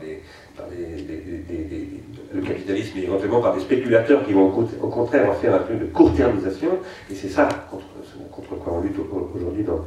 le 2.34 2.42
capitalisme 2.42 2.98
et 2.98 3.04
éventuellement 3.04 3.42
par 3.42 3.56
des 3.56 3.62
spéculateurs 3.62 4.26
qui 4.26 4.34
vont 4.34 4.54
au 4.82 4.88
contraire 4.88 5.30
en 5.30 5.34
faire 5.34 5.56
un 5.56 5.60
peu 5.60 5.76
de 5.76 5.86
court-termisation, 5.86 6.70
et 7.10 7.16
c'est 7.16 7.30
ça 7.30 7.48
contre, 7.72 8.56
quoi 8.64 8.74
on 8.74 8.82
lutte 8.82 8.98
aujourd'hui 9.36 9.64
dans, 9.64 9.86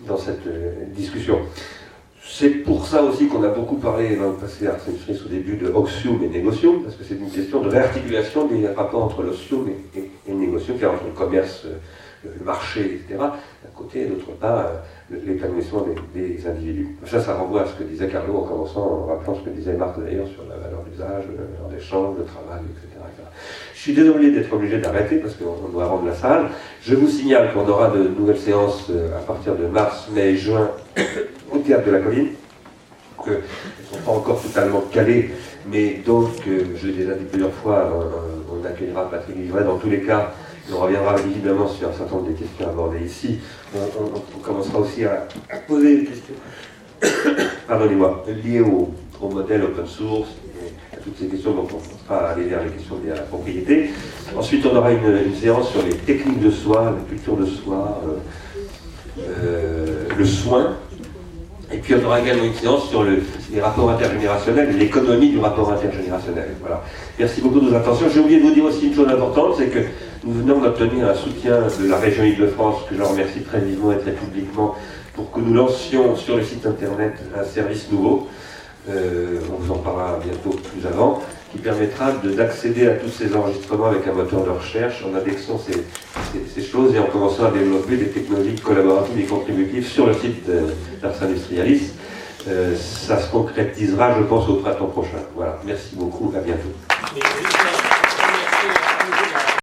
dans 0.00 0.18
cette 0.18 0.46
euh, 0.46 0.84
discussion. 0.88 1.40
C'est 2.30 2.50
pour 2.50 2.86
ça 2.86 3.02
aussi 3.02 3.26
qu'on 3.26 3.42
a 3.42 3.48
beaucoup 3.48 3.76
parlé 3.76 4.14
dans 4.16 4.28
le 4.28 4.36
passé 4.36 4.66
à 4.66 4.74
Arsène 4.74 4.94
au 5.24 5.28
début 5.28 5.56
de 5.56 5.68
oxium 5.68 6.22
et 6.22 6.28
négocium, 6.28 6.82
parce 6.82 6.94
que 6.94 7.02
c'est 7.02 7.14
une 7.14 7.30
question 7.30 7.62
de 7.62 7.70
réarticulation 7.70 8.46
des 8.46 8.68
rapports 8.68 9.04
entre 9.04 9.22
l'oxium 9.22 9.66
et, 9.96 10.10
le 10.28 10.34
négocium, 10.34 10.76
entre 10.76 11.06
le 11.06 11.12
commerce, 11.16 11.64
euh, 11.64 11.78
le 12.38 12.44
marché, 12.44 13.00
etc., 13.00 13.16
d'un 13.18 13.70
côté, 13.74 14.02
et 14.02 14.06
d'autre 14.06 14.30
part, 14.38 14.66
euh, 15.10 15.16
l'épanouissement 15.24 15.86
des, 16.14 16.46
individus. 16.46 16.96
Ça, 17.06 17.18
ça 17.18 17.34
renvoie 17.34 17.62
à 17.62 17.66
ce 17.66 17.72
que 17.72 17.84
disait 17.84 18.08
Carlo 18.08 18.36
en 18.36 18.42
commençant, 18.42 18.82
en 18.82 19.06
rappelant 19.06 19.34
ce 19.34 19.40
que 19.40 19.50
disait 19.50 19.72
Marc 19.72 19.98
d'ailleurs 19.98 20.28
sur 20.28 20.44
la 20.48 20.56
valeur 20.56 20.82
d'usage, 20.82 21.24
la 21.34 21.56
valeur 21.56 21.70
d'échange, 21.70 22.18
le 22.18 22.24
travail, 22.24 22.60
etc., 22.70 22.87
Je 23.78 23.84
suis 23.84 23.92
désolé 23.92 24.32
d'être 24.32 24.52
obligé 24.52 24.78
d'arrêter 24.78 25.18
parce 25.18 25.34
qu'on 25.34 25.68
doit 25.68 25.86
rendre 25.86 26.06
la 26.06 26.14
salle. 26.14 26.46
Je 26.82 26.96
vous 26.96 27.06
signale 27.06 27.52
qu'on 27.52 27.64
aura 27.68 27.90
de 27.90 28.08
nouvelles 28.08 28.40
séances 28.40 28.88
euh, 28.90 29.16
à 29.16 29.20
partir 29.20 29.54
de 29.54 29.66
mars, 29.66 30.08
mai, 30.12 30.36
juin 30.36 30.72
au 31.52 31.58
théâtre 31.58 31.86
de 31.86 31.92
la 31.92 32.00
colline, 32.00 32.30
que 33.24 33.30
ne 33.30 33.36
sont 33.36 34.04
pas 34.04 34.10
encore 34.10 34.42
totalement 34.42 34.80
calées, 34.92 35.30
mais 35.70 36.02
donc, 36.04 36.28
euh, 36.48 36.64
je 36.74 36.88
l'ai 36.88 36.92
déjà 36.92 37.14
dit 37.14 37.24
plusieurs 37.26 37.52
fois, 37.52 37.88
on, 38.50 38.66
accueillera 38.66 39.08
Patrick 39.08 39.36
Livret 39.36 39.62
dans 39.62 39.78
tous 39.78 39.88
les 39.88 40.00
cas. 40.00 40.32
On 40.72 40.78
reviendra 40.78 41.14
évidemment 41.20 41.68
sur 41.68 41.88
un 41.88 41.92
certain 41.92 42.16
nombre 42.16 42.30
des 42.30 42.34
questions 42.34 42.68
abordées 42.68 43.04
ici. 43.06 43.38
On, 43.76 44.40
commencera 44.40 44.80
aussi 44.80 45.04
à, 45.04 45.28
poser 45.68 45.98
des 45.98 46.04
questions, 46.04 46.34
pardonnez-moi, 47.68 48.24
liées 48.44 48.60
au, 48.60 48.92
modèle 49.28 49.62
open 49.62 49.86
source 49.86 50.30
toutes 51.02 51.18
ces 51.18 51.26
questions 51.26 51.52
dont 51.52 51.68
on 51.72 52.12
va 52.12 52.28
aller 52.28 52.44
vers 52.44 52.62
les 52.62 52.70
questions 52.70 52.96
liées 53.02 53.12
à 53.12 53.16
la 53.16 53.22
propriété. 53.22 53.90
Ensuite, 54.36 54.66
on 54.66 54.76
aura 54.76 54.92
une, 54.92 55.34
séance 55.34 55.70
sur 55.70 55.82
les 55.82 55.94
techniques 55.94 56.40
de 56.40 56.50
soi, 56.50 56.94
la 56.96 57.08
culture 57.08 57.36
de 57.36 57.46
soi, 57.46 58.00
euh, 58.06 59.22
euh, 59.42 60.08
le 60.16 60.24
soin, 60.24 60.76
et 61.72 61.78
puis 61.78 61.94
on 61.94 62.06
aura 62.06 62.20
également 62.20 62.44
une 62.44 62.54
séance 62.54 62.88
sur 62.88 63.04
les 63.04 63.60
rapports 63.60 63.90
intergénérationnels 63.90 64.76
l'économie 64.78 65.28
du 65.28 65.38
rapport 65.38 65.70
intergénérationnel. 65.70 66.48
Voilà. 66.60 66.82
Merci 67.18 67.42
beaucoup 67.42 67.60
de 67.60 67.68
vos 67.68 67.76
attentions. 67.76 68.06
J'ai 68.12 68.20
oublié 68.20 68.40
de 68.40 68.44
vous 68.46 68.54
dire 68.54 68.64
aussi 68.64 68.86
une 68.86 68.94
chose 68.94 69.08
importante, 69.08 69.56
c'est 69.58 69.66
que 69.66 69.80
nous 70.24 70.32
venons 70.32 70.60
d'obtenir 70.60 71.08
un 71.08 71.14
soutien 71.14 71.58
de 71.80 71.88
la 71.88 71.98
région 71.98 72.24
Île-de-France, 72.24 72.82
que 72.88 72.96
je 72.96 73.02
remercie 73.02 73.40
très 73.40 73.60
vivement 73.60 73.92
et 73.92 73.98
très 73.98 74.12
publiquement, 74.12 74.74
pour 75.14 75.30
que 75.30 75.40
nous 75.40 75.52
lancions 75.52 76.16
sur 76.16 76.36
le 76.36 76.42
site 76.42 76.64
internet 76.64 77.14
un 77.36 77.44
service 77.44 77.90
nouveau. 77.92 78.28
Euh, 78.88 79.40
on 79.52 79.62
vous 79.62 79.72
en 79.72 79.78
parlera 79.78 80.18
bientôt 80.22 80.50
plus 80.50 80.86
avant 80.86 81.22
qui 81.52 81.58
permettra 81.58 82.12
d'accéder 82.12 82.86
à 82.86 82.92
tous 82.92 83.08
ces 83.08 83.34
enregistrements 83.34 83.86
avec 83.86 84.06
un 84.06 84.12
moteur 84.12 84.44
de 84.44 84.50
recherche 84.50 85.02
en 85.04 85.16
indexant 85.16 85.58
ces, 85.58 86.62
choses 86.62 86.94
et 86.94 86.98
en 86.98 87.06
commençant 87.06 87.46
à 87.46 87.50
développer 87.50 87.96
des 87.96 88.08
technologies 88.08 88.56
collaboratives 88.56 89.18
et 89.18 89.24
contributives 89.24 89.86
sur 89.86 90.06
le 90.06 90.14
site 90.14 90.44
d'Ars 91.00 91.22
Industrialis. 91.22 91.90
Euh, 92.48 92.74
ça 92.76 93.20
se 93.20 93.30
concrétisera, 93.30 94.18
je 94.18 94.24
pense, 94.24 94.48
au 94.48 94.54
printemps 94.54 94.86
prochain. 94.86 95.18
Voilà, 95.34 95.58
merci 95.66 95.96
beaucoup, 95.96 96.32
à 96.36 96.40
bientôt. 96.40 96.68